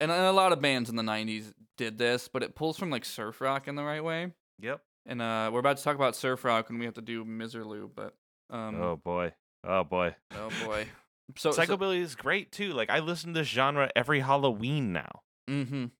and 0.00 0.10
a 0.10 0.32
lot 0.32 0.52
of 0.52 0.60
bands 0.60 0.90
in 0.90 0.96
the 0.96 1.02
90s 1.02 1.52
did 1.78 1.96
this, 1.98 2.28
but 2.28 2.42
it 2.42 2.54
pulls 2.54 2.76
from 2.76 2.90
like 2.90 3.04
surf 3.04 3.40
rock 3.40 3.66
in 3.66 3.74
the 3.76 3.84
right 3.84 4.04
way. 4.04 4.32
Yep. 4.60 4.80
And 5.06 5.20
uh 5.20 5.50
we're 5.52 5.60
about 5.60 5.76
to 5.76 5.82
talk 5.82 5.94
about 5.96 6.16
surf 6.16 6.44
rock 6.44 6.68
when 6.68 6.78
we 6.78 6.84
have 6.86 6.94
to 6.94 7.02
do 7.02 7.24
Misirlou, 7.24 7.90
but 7.94 8.14
um 8.50 8.80
oh 8.80 8.96
boy. 8.96 9.32
Oh 9.66 9.84
boy. 9.84 10.14
oh 10.32 10.50
boy. 10.64 10.86
So, 11.38 11.52
so 11.52 11.62
Psychobilly 11.62 12.00
is 12.02 12.14
great 12.14 12.52
too. 12.52 12.72
Like 12.74 12.90
I 12.90 12.98
listen 12.98 13.32
to 13.32 13.40
this 13.40 13.48
genre 13.48 13.90
every 13.96 14.20
Halloween 14.20 14.92
now. 14.92 15.22
mhm. 15.48 15.90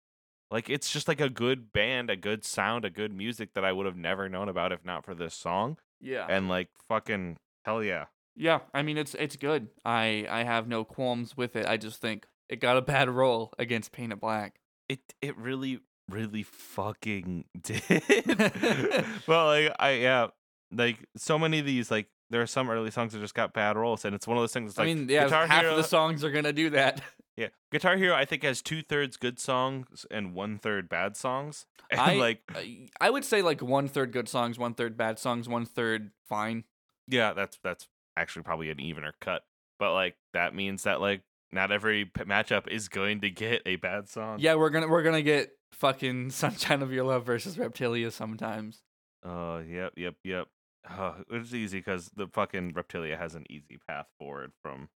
Like 0.51 0.69
it's 0.69 0.93
just 0.93 1.09
like 1.09 1.21
a 1.21 1.31
good 1.31 1.73
band, 1.73 2.11
a 2.11 2.17
good 2.17 2.45
sound, 2.45 2.85
a 2.85 2.91
good 2.91 3.11
music 3.11 3.55
that 3.55 3.65
I 3.65 3.73
would 3.73 3.87
have 3.87 3.97
never 3.97 4.29
known 4.29 4.51
about 4.51 4.71
if 4.71 4.85
not 4.85 5.03
for 5.03 5.15
this 5.15 5.33
song. 5.35 5.79
Yeah. 5.99 6.27
And 6.29 6.49
like 6.51 6.69
fucking 6.89 7.39
hell 7.65 7.83
yeah. 7.83 8.05
yeah, 8.37 8.61
I 8.75 8.83
mean 8.83 8.99
it's 8.99 9.15
it's 9.15 9.37
good. 9.37 9.69
I 9.83 10.27
I 10.29 10.45
have 10.45 10.69
no 10.69 10.85
qualms 10.85 11.39
with 11.39 11.57
it. 11.57 11.65
I 11.65 11.79
just 11.79 12.03
think 12.03 12.27
it 12.51 12.61
got 12.61 12.77
a 12.77 12.83
bad 12.83 13.09
roll 13.09 13.55
against 13.59 13.93
Paint 13.93 14.13
It 14.13 14.21
Black. 14.21 14.57
It 14.91 15.01
it 15.23 15.37
really 15.39 15.81
really 16.11 16.43
fucking 16.43 17.45
did. 17.63 17.83
well, 19.27 19.47
like 19.47 19.75
I 19.79 19.91
yeah, 19.93 20.29
like 20.73 21.05
so 21.17 21.39
many 21.39 21.59
of 21.61 21.67
these 21.67 21.91
like 21.91 22.09
there 22.31 22.41
are 22.43 22.47
some 22.47 22.71
early 22.71 22.91
songs 22.91 23.13
that 23.13 23.21
just 23.21 23.35
got 23.35 23.53
bad 23.53 23.77
rolls, 23.77 24.05
and 24.05 24.15
it's 24.15 24.27
one 24.27 24.37
of 24.37 24.43
those 24.43 24.53
things. 24.53 24.71
That's 24.75 24.79
like, 24.79 24.89
I 24.89 24.95
mean, 24.95 25.09
yeah, 25.09 25.25
Guitar 25.25 25.47
half 25.47 25.61
Hero, 25.63 25.73
of 25.73 25.77
the 25.79 25.85
songs 25.85 26.25
are 26.25 26.31
going 26.31 26.45
to 26.45 26.53
do 26.53 26.71
that. 26.71 27.01
Yeah, 27.37 27.49
Guitar 27.73 27.97
Hero 27.97 28.15
I 28.15 28.25
think 28.25 28.45
has 28.45 28.63
two 28.63 28.83
thirds 28.83 29.17
good 29.17 29.39
songs 29.41 30.07
and 30.11 30.35
one 30.35 30.59
third 30.59 30.89
bad 30.89 31.17
songs. 31.17 31.67
And 31.91 32.01
I 32.01 32.15
like 32.15 32.41
I- 32.55 32.89
I 32.99 33.11
would 33.11 33.25
say 33.27 33.43
like 33.43 33.61
one 33.61 33.89
third 33.89 34.11
good 34.11 34.29
songs, 34.29 34.59
one 34.59 34.73
third 34.75 34.97
bad 34.97 35.19
songs, 35.19 35.49
one 35.49 35.67
third 35.67 36.13
fine. 36.29 36.65
Yeah, 37.09 37.35
that's 37.35 37.59
that's 37.63 37.89
actually 38.17 38.43
probably 38.43 38.71
an 38.71 38.81
evener 38.81 39.13
cut. 39.21 39.43
But 39.79 39.93
like 39.93 40.17
that 40.33 40.55
means 40.55 40.85
that 40.85 41.01
like 41.03 41.21
not 41.53 41.71
every 41.71 42.07
p- 42.07 42.25
matchup 42.25 42.69
is 42.69 42.89
going 42.89 43.21
to 43.21 43.31
get 43.31 43.63
a 43.67 43.77
bad 43.77 44.09
song. 44.09 44.39
Yeah, 44.41 44.55
we're 44.55 44.71
gonna 44.71 44.89
we're 44.89 45.03
gonna 45.03 45.23
get 45.23 45.51
fucking 45.75 46.31
Sunshine 46.31 46.83
of 46.83 46.93
Your 46.93 47.05
Love 47.05 47.25
versus 47.27 47.57
Reptilia 47.57 48.11
sometimes. 48.11 48.83
Oh, 49.25 49.59
yep, 49.59 49.93
yep, 49.97 50.15
yep. 50.25 50.49
Oh, 50.91 51.15
it's 51.31 51.55
easy 51.55 51.79
because 51.79 52.11
the 52.15 52.27
fucking 52.27 52.73
Reptilia 52.75 53.17
has 53.19 53.35
an 53.35 53.45
easy 53.49 53.79
path 53.89 54.07
forward 54.19 54.53
from 54.63 54.89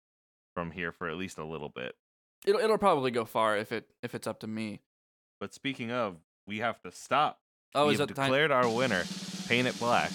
from 0.54 0.72
here 0.72 0.92
for 0.92 1.10
at 1.10 1.16
least 1.18 1.38
a 1.38 1.46
little 1.46 1.70
bit. 1.70 1.96
It'll 2.46 2.60
it'll 2.60 2.78
probably 2.78 3.12
go 3.12 3.24
far 3.26 3.58
if 3.58 3.72
it 3.72 3.90
if 4.04 4.14
it's 4.14 4.28
up 4.28 4.40
to 4.42 4.48
me. 4.48 4.82
But 5.40 5.54
speaking 5.54 5.92
of, 5.92 6.18
we 6.46 6.60
have 6.60 6.82
to 6.82 6.92
stop. 6.92 7.40
Oh, 7.74 7.88
we 7.88 7.94
is 7.94 8.00
that 8.00 8.10
the 8.10 8.14
time? 8.14 8.26
declared 8.26 8.52
our 8.52 8.68
winner. 8.70 9.04
Paint 9.48 9.68
it 9.68 9.80
black. 9.80 10.12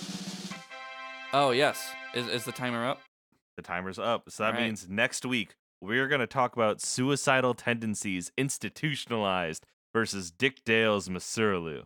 Oh 1.33 1.51
yes, 1.53 1.83
is 2.15 2.29
is 2.29 2.45
the 2.45 2.53
timer 2.53 2.87
up? 2.87 3.01
The 3.57 3.63
timer's 3.63 3.99
up. 3.99 4.31
So 4.31 4.43
that 4.43 4.51
Alright. 4.51 4.65
means 4.67 4.89
next 4.89 5.25
week 5.25 5.57
we're 5.81 6.07
going 6.09 6.21
to 6.21 6.27
talk 6.27 6.55
about 6.55 6.81
suicidal 6.81 7.55
tendencies 7.55 8.31
institutionalized 8.39 9.67
versus 9.93 10.31
Dick 10.31 10.65
Dale's 10.65 11.09
Misirlou. 11.09 11.85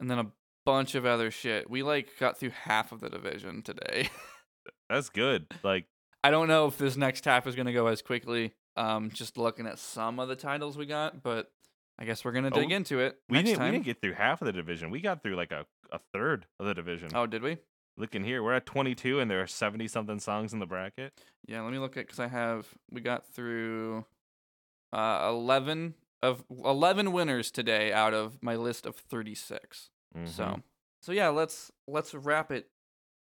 And 0.00 0.10
then 0.10 0.18
a 0.18 0.26
bunch 0.64 0.94
of 0.94 1.04
other 1.06 1.30
shit. 1.30 1.68
We 1.68 1.82
like 1.82 2.10
got 2.20 2.38
through 2.38 2.50
half 2.50 2.92
of 2.92 3.00
the 3.00 3.08
division 3.10 3.62
today. 3.62 4.08
That's 4.90 5.08
good. 5.08 5.46
Like, 5.62 5.86
I 6.24 6.30
don't 6.30 6.48
know 6.48 6.66
if 6.66 6.78
this 6.78 6.96
next 6.96 7.24
half 7.24 7.46
is 7.46 7.54
gonna 7.54 7.72
go 7.72 7.86
as 7.86 8.02
quickly. 8.02 8.52
Um, 8.76 9.10
just 9.12 9.36
looking 9.36 9.66
at 9.66 9.78
some 9.78 10.20
of 10.20 10.28
the 10.28 10.36
titles 10.36 10.76
we 10.78 10.86
got, 10.86 11.22
but 11.22 11.50
I 11.98 12.04
guess 12.04 12.24
we're 12.24 12.32
gonna 12.32 12.50
dig 12.50 12.70
Oh, 12.72 12.76
into 12.76 13.00
it 13.00 13.16
we 13.28 13.42
didn't, 13.42 13.62
we 13.64 13.70
didn't 13.72 13.84
get 13.84 14.00
through 14.00 14.14
half 14.14 14.40
of 14.40 14.46
the 14.46 14.52
division. 14.52 14.90
We 14.90 15.00
got 15.00 15.22
through 15.22 15.34
like 15.36 15.50
a, 15.52 15.66
a 15.90 15.98
third 16.14 16.46
of 16.60 16.66
the 16.66 16.74
division. 16.74 17.10
oh, 17.14 17.26
did 17.26 17.42
we? 17.42 17.58
Looking 17.96 18.22
here, 18.22 18.42
we're 18.44 18.54
at 18.54 18.64
22 18.66 19.18
and 19.18 19.28
there 19.28 19.42
are 19.42 19.46
70 19.48 19.88
something 19.88 20.20
songs 20.20 20.52
in 20.52 20.60
the 20.60 20.66
bracket. 20.66 21.12
Yeah, 21.48 21.62
let 21.62 21.72
me 21.72 21.78
look 21.80 21.96
at 21.96 22.06
because 22.06 22.20
I 22.20 22.28
have 22.28 22.66
we 22.90 23.00
got 23.00 23.26
through 23.26 24.04
uh 24.92 25.26
eleven 25.28 25.94
of 26.22 26.44
eleven 26.50 27.12
winners 27.12 27.50
today 27.50 27.92
out 27.92 28.14
of 28.14 28.42
my 28.42 28.56
list 28.56 28.86
of 28.86 28.96
thirty 28.96 29.34
six. 29.34 29.90
Mhm. 30.16 30.28
So 30.28 30.62
so 31.02 31.12
yeah, 31.12 31.28
let's 31.28 31.70
let's 31.86 32.14
wrap 32.14 32.50
it 32.50 32.70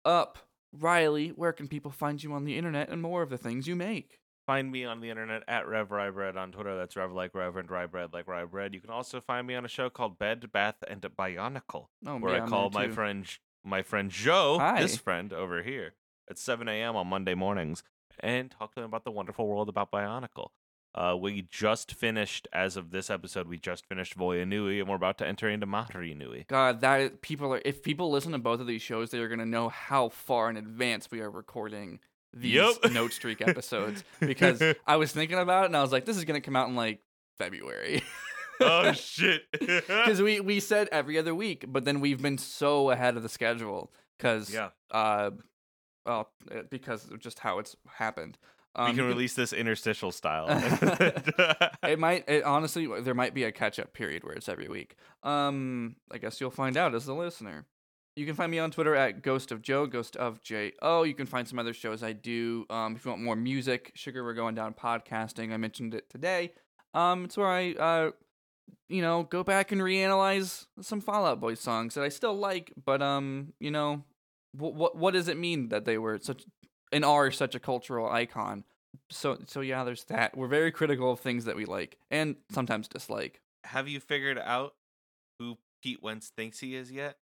up. 0.06 0.40
Riley, 0.74 1.30
where 1.30 1.54
can 1.54 1.68
people 1.68 1.92
find 1.92 2.22
you 2.22 2.34
on 2.34 2.44
the 2.44 2.58
internet 2.58 2.90
and 2.90 3.02
more 3.02 3.22
of 3.22 3.30
the 3.30 3.38
things 3.38 3.68
you 3.68 3.76
make? 3.76 4.20
Find 4.46 4.72
me 4.72 4.86
on 4.86 5.02
the 5.02 5.10
internet 5.10 5.44
at 5.48 5.68
Rev 5.68 5.92
on 5.92 6.52
Twitter. 6.52 6.78
That's 6.78 6.96
Rev 6.96 7.12
like 7.12 7.36
Reverend 7.36 7.70
like 8.14 8.28
Rye 8.28 8.46
Bread. 8.46 8.74
You 8.74 8.80
can 8.80 8.90
also 8.90 9.20
find 9.20 9.46
me 9.46 9.56
on 9.56 9.66
a 9.66 9.68
show 9.68 9.90
called 9.90 10.18
Bed, 10.18 10.52
Bath, 10.54 10.78
and 10.88 11.02
Bionicle, 11.02 11.88
Oh, 12.06 12.18
where 12.18 12.36
yeah, 12.38 12.46
I 12.46 12.48
call 12.48 12.70
my 12.70 12.88
friend 12.90 13.26
my 13.66 13.82
friend 13.82 14.10
Joe, 14.10 14.58
Hi. 14.60 14.82
this 14.82 14.96
friend 14.98 15.34
over 15.34 15.62
here, 15.64 15.96
at 16.30 16.38
7 16.38 16.68
a.m. 16.70 16.96
on 16.96 17.08
Monday 17.08 17.34
mornings, 17.36 17.84
and 18.22 18.50
talk 18.50 18.74
to 18.76 18.80
him 18.82 18.86
about 18.86 19.04
the 19.04 19.12
wonderful 19.12 19.48
world 19.48 19.68
about 19.68 19.92
Bionicle. 19.92 20.50
Uh, 20.96 21.16
we 21.16 21.44
just 21.52 21.94
finished, 21.94 22.48
as 22.52 22.76
of 22.76 22.90
this 22.90 23.10
episode, 23.12 23.48
we 23.48 23.58
just 23.58 23.86
finished 23.86 24.18
Voya 24.18 24.48
Nui, 24.48 24.80
and 24.80 24.90
we're 24.90 24.96
about 24.96 25.18
to 25.20 25.28
enter 25.28 25.48
into 25.48 25.68
Mahri 25.68 26.18
Nui. 26.18 26.46
God, 26.48 26.82
that 26.82 27.00
is, 27.02 27.12
people 27.22 27.54
are. 27.54 27.62
If 27.64 27.84
people 27.84 28.10
listen 28.10 28.32
to 28.32 28.40
both 28.40 28.60
of 28.60 28.66
these 28.68 28.82
shows, 28.82 29.12
they 29.12 29.20
are 29.20 29.28
gonna 29.28 29.46
know 29.46 29.70
how 29.70 30.10
far 30.10 30.50
in 30.50 30.58
advance 30.58 31.10
we 31.12 31.22
are 31.22 31.30
recording 31.30 32.00
these 32.34 32.54
Yep. 32.56 32.92
note 32.92 33.14
streak 33.14 33.42
episodes. 33.48 34.04
Because 34.20 34.62
I 34.88 34.96
was 34.96 35.12
thinking 35.12 35.38
about 35.38 35.64
it 35.64 35.68
and 35.68 35.78
I 35.78 35.82
was 35.82 35.92
like, 35.92 36.06
this 36.06 36.18
is 36.18 36.26
gonna 36.26 36.42
come 36.42 36.56
out 36.56 36.68
in 36.68 36.76
like 36.76 37.00
February. 37.38 38.02
oh 38.60 38.92
shit! 38.94 39.44
Because 39.60 40.20
we 40.22 40.40
we 40.40 40.60
said 40.60 40.90
every 40.92 41.20
other 41.20 41.36
week, 41.36 41.66
but 41.68 41.86
then 41.86 42.00
we've 42.00 42.22
been 42.22 42.40
so 42.40 42.90
ahead 42.90 43.16
of 43.18 43.22
the 43.24 43.30
schedule. 43.30 43.92
Because 44.18 44.52
yeah, 44.52 44.70
uh, 44.90 45.30
well, 46.08 46.32
uh, 46.52 46.62
because 46.72 47.12
of 47.12 47.20
just 47.20 47.38
how 47.40 47.60
it's 47.60 47.76
happened. 47.98 48.40
Um, 48.78 48.92
we 48.92 48.96
can 48.96 49.06
release 49.06 49.34
this 49.34 49.54
interstitial 49.54 50.12
style. 50.12 50.48
It 51.84 52.00
might. 52.00 52.28
It, 52.28 52.44
honestly, 52.44 52.88
there 53.02 53.14
might 53.14 53.34
be 53.34 53.44
a 53.44 53.52
catch 53.52 53.80
up 53.80 53.94
period 53.94 54.24
where 54.24 54.34
it's 54.34 54.50
every 54.50 54.68
week. 54.68 54.98
Um, 55.24 55.96
I 56.12 56.18
guess 56.18 56.42
you'll 56.42 56.52
find 56.52 56.76
out 56.76 56.94
as 56.94 57.06
the 57.06 57.14
listener. 57.14 57.66
You 58.16 58.26
can 58.26 58.36
find 58.36 58.52
me 58.52 58.60
on 58.60 58.72
Twitter 58.72 58.96
at 58.96 59.22
Ghost 59.22 59.52
of 59.52 59.62
Joe, 59.62 59.86
Ghost 59.86 60.16
of 60.16 60.42
J 60.42 60.74
O. 60.82 61.04
You 61.04 61.14
can 61.14 61.28
find 61.28 61.48
some 61.48 61.60
other 61.60 61.74
shows 61.74 62.04
I 62.04 62.14
do. 62.14 62.66
Um, 62.70 62.96
if 62.96 63.06
you 63.06 63.12
want 63.12 63.22
more 63.22 63.36
music, 63.36 63.92
Sugar, 63.94 64.24
we're 64.24 64.34
going 64.34 64.56
down 64.56 64.74
podcasting. 64.74 65.54
I 65.54 65.58
mentioned 65.58 65.94
it 65.94 66.10
today. 66.10 66.54
Um, 66.94 67.26
it's 67.26 67.38
where 67.38 67.48
I, 67.48 67.74
uh, 67.74 68.12
you 68.90 69.02
know, 69.02 69.24
go 69.24 69.44
back 69.44 69.72
and 69.72 69.82
reanalyze 69.82 70.66
some 70.82 71.00
Fall 71.00 71.26
Out 71.26 71.40
Boy 71.40 71.54
songs 71.54 71.94
that 71.94 72.04
I 72.04 72.10
still 72.10 72.36
like, 72.36 72.74
but 72.84 73.02
um, 73.02 73.54
you 73.60 73.72
know, 73.72 74.04
what 74.54 74.74
what 74.74 74.96
what 74.98 75.14
does 75.14 75.28
it 75.28 75.38
mean 75.38 75.70
that 75.70 75.86
they 75.86 75.98
were 75.98 76.18
such 76.20 76.44
and 76.92 77.06
are 77.06 77.32
such 77.32 77.56
a 77.56 77.60
cultural 77.60 78.10
icon? 78.10 78.64
So 79.10 79.38
so 79.46 79.62
yeah, 79.62 79.84
there's 79.84 80.04
that. 80.06 80.38
We're 80.38 80.48
very 80.48 80.72
critical 80.72 81.12
of 81.12 81.20
things 81.20 81.46
that 81.46 81.56
we 81.56 81.66
like 81.66 81.98
and 82.10 82.36
sometimes 82.52 82.88
dislike. 82.88 83.42
Have 83.64 83.88
you 83.88 84.00
figured 84.00 84.38
out 84.38 84.76
who 85.40 85.58
Pete 85.84 86.02
Wentz 86.02 86.30
thinks 86.30 86.60
he 86.60 86.76
is 86.76 86.92
yet? 86.92 87.18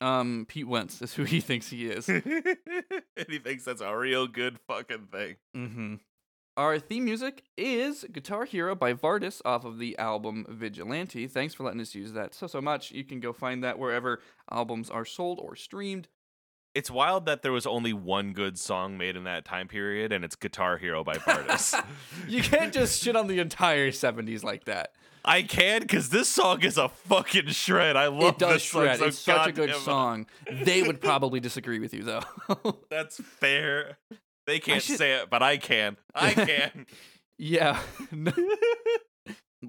Um, 0.00 0.46
Pete 0.48 0.66
Wentz 0.66 1.02
is 1.02 1.14
who 1.14 1.24
he 1.24 1.40
thinks 1.40 1.68
he 1.68 1.86
is. 1.88 2.08
and 2.08 2.24
he 3.28 3.38
thinks 3.38 3.64
that's 3.64 3.82
a 3.82 3.96
real 3.96 4.26
good 4.26 4.58
fucking 4.66 5.08
thing. 5.12 5.36
mm-hmm. 5.56 5.94
Our 6.56 6.78
theme 6.78 7.04
music 7.04 7.44
is 7.56 8.04
Guitar 8.12 8.44
Hero 8.44 8.74
by 8.74 8.92
Vardis 8.92 9.40
off 9.44 9.64
of 9.64 9.78
the 9.78 9.96
album 9.98 10.44
Vigilante. 10.48 11.26
Thanks 11.26 11.54
for 11.54 11.62
letting 11.62 11.80
us 11.80 11.94
use 11.94 12.12
that 12.12 12.34
so, 12.34 12.46
so 12.46 12.60
much. 12.60 12.90
You 12.90 13.04
can 13.04 13.20
go 13.20 13.32
find 13.32 13.62
that 13.64 13.78
wherever 13.78 14.20
albums 14.50 14.90
are 14.90 15.04
sold 15.04 15.38
or 15.40 15.54
streamed. 15.56 16.08
It's 16.74 16.90
wild 16.90 17.26
that 17.26 17.42
there 17.42 17.50
was 17.52 17.66
only 17.66 17.92
one 17.92 18.32
good 18.32 18.58
song 18.58 18.96
made 18.96 19.16
in 19.16 19.24
that 19.24 19.44
time 19.44 19.66
period, 19.66 20.12
and 20.12 20.24
it's 20.24 20.36
Guitar 20.36 20.78
Hero 20.78 21.02
by 21.02 21.14
Vardis. 21.14 21.74
You 22.28 22.42
can't 22.42 22.72
just 22.72 23.02
shit 23.02 23.16
on 23.16 23.26
the 23.26 23.40
entire 23.40 23.90
70s 23.90 24.44
like 24.44 24.64
that. 24.66 24.92
I 25.24 25.42
can 25.42 25.82
because 25.82 26.08
this 26.10 26.28
song 26.28 26.62
is 26.62 26.78
a 26.78 26.88
fucking 26.88 27.48
shred. 27.48 27.96
I 27.96 28.06
love 28.06 28.34
it 28.34 28.38
does 28.38 28.62
shred. 28.62 29.00
so 29.00 29.06
it's 29.06 29.18
such 29.18 29.48
a 29.48 29.52
good 29.52 29.74
song. 29.76 30.26
They 30.50 30.82
would 30.82 31.00
probably 31.00 31.40
disagree 31.40 31.78
with 31.80 31.92
you, 31.92 32.04
though. 32.04 32.22
That's 32.88 33.18
fair. 33.20 33.98
They 34.46 34.60
can't 34.60 34.82
should- 34.82 34.96
say 34.98 35.14
it, 35.14 35.28
but 35.28 35.42
I 35.42 35.56
can. 35.56 35.96
I 36.14 36.32
can. 36.34 36.86
yeah. 37.36 37.80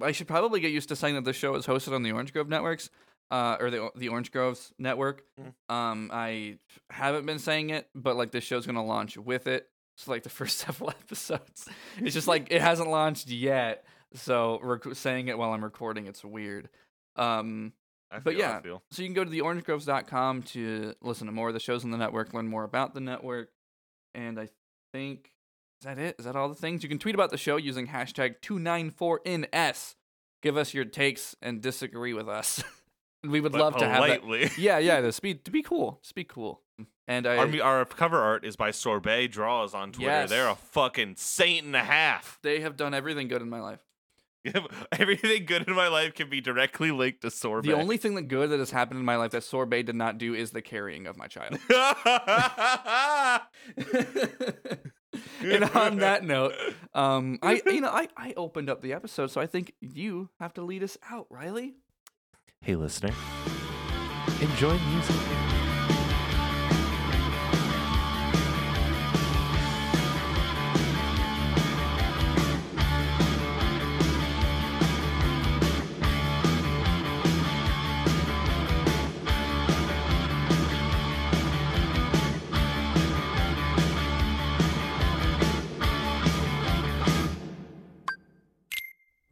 I 0.02 0.12
should 0.14 0.28
probably 0.28 0.60
get 0.62 0.72
used 0.72 0.88
to 0.90 0.96
saying 0.96 1.16
that 1.16 1.26
the 1.26 1.34
show 1.34 1.56
is 1.56 1.66
hosted 1.66 1.94
on 1.94 2.04
the 2.04 2.12
Orange 2.14 2.32
Grove 2.32 2.48
networks, 2.48 2.90
uh, 3.32 3.58
or 3.60 3.72
the 3.72 3.90
the 3.96 4.10
Orange 4.10 4.32
Groves 4.32 4.72
network. 4.78 5.24
Mm. 5.40 5.74
Um, 5.74 6.10
I 6.14 6.58
haven't 6.92 7.26
been 7.26 7.40
saying 7.40 7.72
it, 7.72 7.90
but 7.96 8.16
like 8.16 8.32
this 8.32 8.44
show's 8.44 8.66
gonna 8.68 8.86
launch 8.86 9.18
with 9.18 9.48
it. 9.48 9.68
So 9.98 10.12
like 10.12 10.24
the 10.24 10.30
first 10.42 10.60
several 10.60 10.90
episodes, 11.02 11.68
it's 11.98 12.14
just 12.14 12.28
like 12.28 12.48
it 12.52 12.62
hasn't 12.62 12.90
launched 12.90 13.28
yet. 13.30 13.86
So 14.14 14.60
rec- 14.62 14.94
saying 14.96 15.30
it 15.30 15.38
while 15.38 15.52
I'm 15.54 15.64
recording, 15.64 16.06
it's 16.08 16.24
weird. 16.24 16.70
Um, 17.16 17.74
I 18.12 18.20
But 18.20 18.36
yeah, 18.36 18.60
feel. 18.60 18.84
so 18.92 19.02
you 19.02 19.08
can 19.08 19.14
go 19.16 19.24
to 19.24 19.30
theorangegroves.com 19.32 20.44
to 20.44 20.94
listen 21.02 21.28
to 21.28 21.34
more 21.34 21.48
of 21.48 21.54
the 21.54 21.62
shows 21.62 21.86
on 21.86 21.92
the 21.92 21.98
network, 21.98 22.34
learn 22.34 22.48
more 22.50 22.66
about 22.66 22.94
the 22.94 23.00
network, 23.00 23.50
and 24.14 24.38
I 24.38 24.50
think 24.94 25.32
is 25.80 25.86
that 25.86 25.98
it? 25.98 26.18
Is 26.20 26.26
that 26.26 26.36
all 26.36 26.50
the 26.50 26.56
things? 26.56 26.84
You 26.84 26.90
can 26.90 27.00
tweet 27.00 27.16
about 27.16 27.30
the 27.32 27.38
show 27.38 27.56
using 27.56 27.88
hashtag 27.88 28.36
294NS. 28.42 29.96
Give 30.44 30.58
us 30.58 30.74
your 30.74 30.86
takes 30.86 31.36
and 31.42 31.62
disagree 31.62 32.14
with 32.14 32.28
us. 32.28 32.64
we 33.24 33.40
would 33.42 33.52
But 33.52 33.62
love 33.62 33.78
to 33.78 33.88
have 33.88 34.04
that. 34.04 34.52
Yeah, 34.58 34.78
yeah, 34.80 35.02
to 35.02 35.22
be, 35.22 35.36
to 35.36 35.52
be 35.52 35.62
cool. 35.62 36.00
Just 36.02 36.16
be 36.16 36.24
cool. 36.24 36.62
And 37.08 37.28
I, 37.28 37.38
Our, 37.38 37.62
our 37.62 37.86
cover 37.86 38.20
art 38.20 38.46
is 38.46 38.56
by 38.56 38.72
Sorbet 38.72 39.28
Draws 39.28 39.74
on 39.74 39.92
Twitter. 39.92 40.12
Yes. 40.12 40.30
They're 40.30 40.48
a 40.48 40.56
fucking 40.56 41.16
saint 41.18 41.66
and 41.66 41.76
a 41.76 41.84
half. 41.84 42.40
they 42.44 42.62
have 42.62 42.78
done 42.78 42.94
everything 42.94 43.28
good 43.28 43.42
in 43.42 43.50
my 43.50 43.60
life. 43.60 43.80
Everything 44.92 45.46
good 45.46 45.68
in 45.68 45.76
my 45.76 45.88
life 45.88 46.16
can 46.16 46.28
be 46.28 46.42
directly 46.42 46.90
linked 46.90 47.22
to 47.22 47.30
Sorbet. 47.30 47.68
The 47.70 47.76
only 47.76 47.98
thing 47.98 48.16
that 48.16 48.24
good 48.24 48.50
that 48.50 48.58
has 48.58 48.72
happened 48.72 49.00
in 49.00 49.06
my 49.06 49.16
life 49.16 49.32
that 49.32 49.44
Sorbet 49.44 49.84
did 49.84 49.96
not 49.96 50.18
do 50.18 50.34
is 50.34 50.50
the 50.50 50.64
carrying 50.64 51.06
of 51.06 51.16
my 51.16 51.28
child. 51.28 51.60
and 55.44 55.64
on 55.76 55.98
that 55.98 56.24
note, 56.24 56.54
um, 56.96 57.38
I 57.44 57.62
you 57.68 57.82
know 57.82 57.90
I 57.90 58.08
I 58.18 58.34
opened 58.36 58.70
up 58.70 58.82
the 58.82 58.94
episode, 58.94 59.30
so 59.30 59.40
I 59.40 59.46
think 59.46 59.74
you 59.80 60.30
have 60.40 60.54
to 60.56 60.64
lead 60.64 60.82
us 60.82 60.98
out, 61.08 61.28
Riley. 61.30 61.76
Hey, 62.64 62.76
listener, 62.76 63.12
enjoy 64.40 64.78
music. 64.78 65.71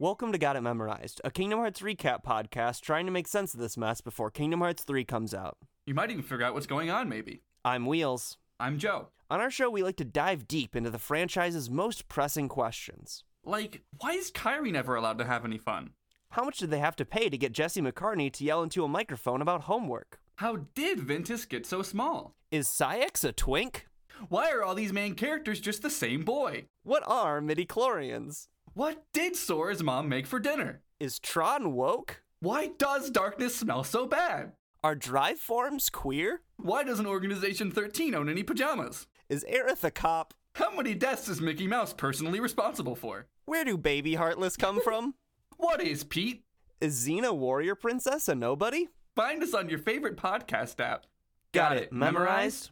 Welcome 0.00 0.32
to 0.32 0.38
Got 0.38 0.56
It 0.56 0.62
Memorized, 0.62 1.20
a 1.24 1.30
Kingdom 1.30 1.58
Hearts 1.58 1.82
recap 1.82 2.24
podcast 2.24 2.80
trying 2.80 3.04
to 3.04 3.12
make 3.12 3.28
sense 3.28 3.52
of 3.52 3.60
this 3.60 3.76
mess 3.76 4.00
before 4.00 4.30
Kingdom 4.30 4.60
Hearts 4.60 4.82
3 4.82 5.04
comes 5.04 5.34
out. 5.34 5.58
You 5.84 5.92
might 5.92 6.10
even 6.10 6.22
figure 6.22 6.46
out 6.46 6.54
what's 6.54 6.66
going 6.66 6.90
on. 6.90 7.06
Maybe 7.06 7.42
I'm 7.66 7.84
Wheels. 7.84 8.38
I'm 8.58 8.78
Joe. 8.78 9.08
On 9.28 9.42
our 9.42 9.50
show, 9.50 9.68
we 9.68 9.82
like 9.82 9.96
to 9.96 10.06
dive 10.06 10.48
deep 10.48 10.74
into 10.74 10.88
the 10.88 10.98
franchise's 10.98 11.68
most 11.68 12.08
pressing 12.08 12.48
questions. 12.48 13.24
Like, 13.44 13.82
why 13.98 14.12
is 14.12 14.30
Kairi 14.30 14.72
never 14.72 14.94
allowed 14.94 15.18
to 15.18 15.26
have 15.26 15.44
any 15.44 15.58
fun? 15.58 15.90
How 16.30 16.44
much 16.44 16.56
did 16.56 16.70
they 16.70 16.78
have 16.78 16.96
to 16.96 17.04
pay 17.04 17.28
to 17.28 17.36
get 17.36 17.52
Jesse 17.52 17.82
McCartney 17.82 18.32
to 18.32 18.42
yell 18.42 18.62
into 18.62 18.84
a 18.84 18.88
microphone 18.88 19.42
about 19.42 19.64
homework? 19.64 20.18
How 20.36 20.64
did 20.74 21.00
Ventus 21.00 21.44
get 21.44 21.66
so 21.66 21.82
small? 21.82 22.34
Is 22.50 22.68
Saïx 22.68 23.22
a 23.22 23.32
twink? 23.32 23.86
Why 24.30 24.50
are 24.50 24.62
all 24.62 24.74
these 24.74 24.94
main 24.94 25.14
characters 25.14 25.60
just 25.60 25.82
the 25.82 25.90
same 25.90 26.24
boy? 26.24 26.68
What 26.84 27.02
are 27.06 27.42
midi-chlorians? 27.42 28.46
What 28.74 29.02
did 29.12 29.34
Sora's 29.36 29.82
mom 29.82 30.08
make 30.08 30.26
for 30.26 30.38
dinner? 30.38 30.82
Is 31.00 31.18
Tron 31.18 31.72
woke? 31.72 32.22
Why 32.40 32.68
does 32.78 33.10
darkness 33.10 33.56
smell 33.56 33.84
so 33.84 34.06
bad? 34.06 34.52
Are 34.82 34.94
drive 34.94 35.38
forms 35.38 35.90
queer? 35.90 36.40
Why 36.56 36.84
doesn't 36.84 37.06
Organization 37.06 37.70
13 37.70 38.14
own 38.14 38.28
any 38.28 38.42
pajamas? 38.42 39.06
Is 39.28 39.44
Aerith 39.50 39.84
a 39.84 39.90
cop? 39.90 40.34
How 40.54 40.74
many 40.74 40.94
deaths 40.94 41.28
is 41.28 41.40
Mickey 41.40 41.66
Mouse 41.66 41.92
personally 41.92 42.40
responsible 42.40 42.94
for? 42.94 43.26
Where 43.44 43.64
do 43.64 43.76
baby 43.76 44.14
Heartless 44.14 44.56
come 44.56 44.80
from? 44.84 45.14
What 45.56 45.82
is 45.82 46.04
Pete? 46.04 46.44
Is 46.80 47.06
Xena 47.06 47.36
Warrior 47.36 47.74
Princess 47.74 48.28
a 48.28 48.34
nobody? 48.34 48.88
Find 49.16 49.42
us 49.42 49.52
on 49.52 49.68
your 49.68 49.78
favorite 49.80 50.16
podcast 50.16 50.80
app. 50.80 51.06
Got 51.52 51.76
it 51.76 51.92
memorized? 51.92 52.70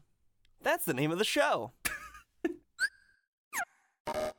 That's 0.62 0.84
the 0.84 0.94
name 0.94 1.10
of 1.10 1.18
the 1.18 1.24
show. 1.24 1.72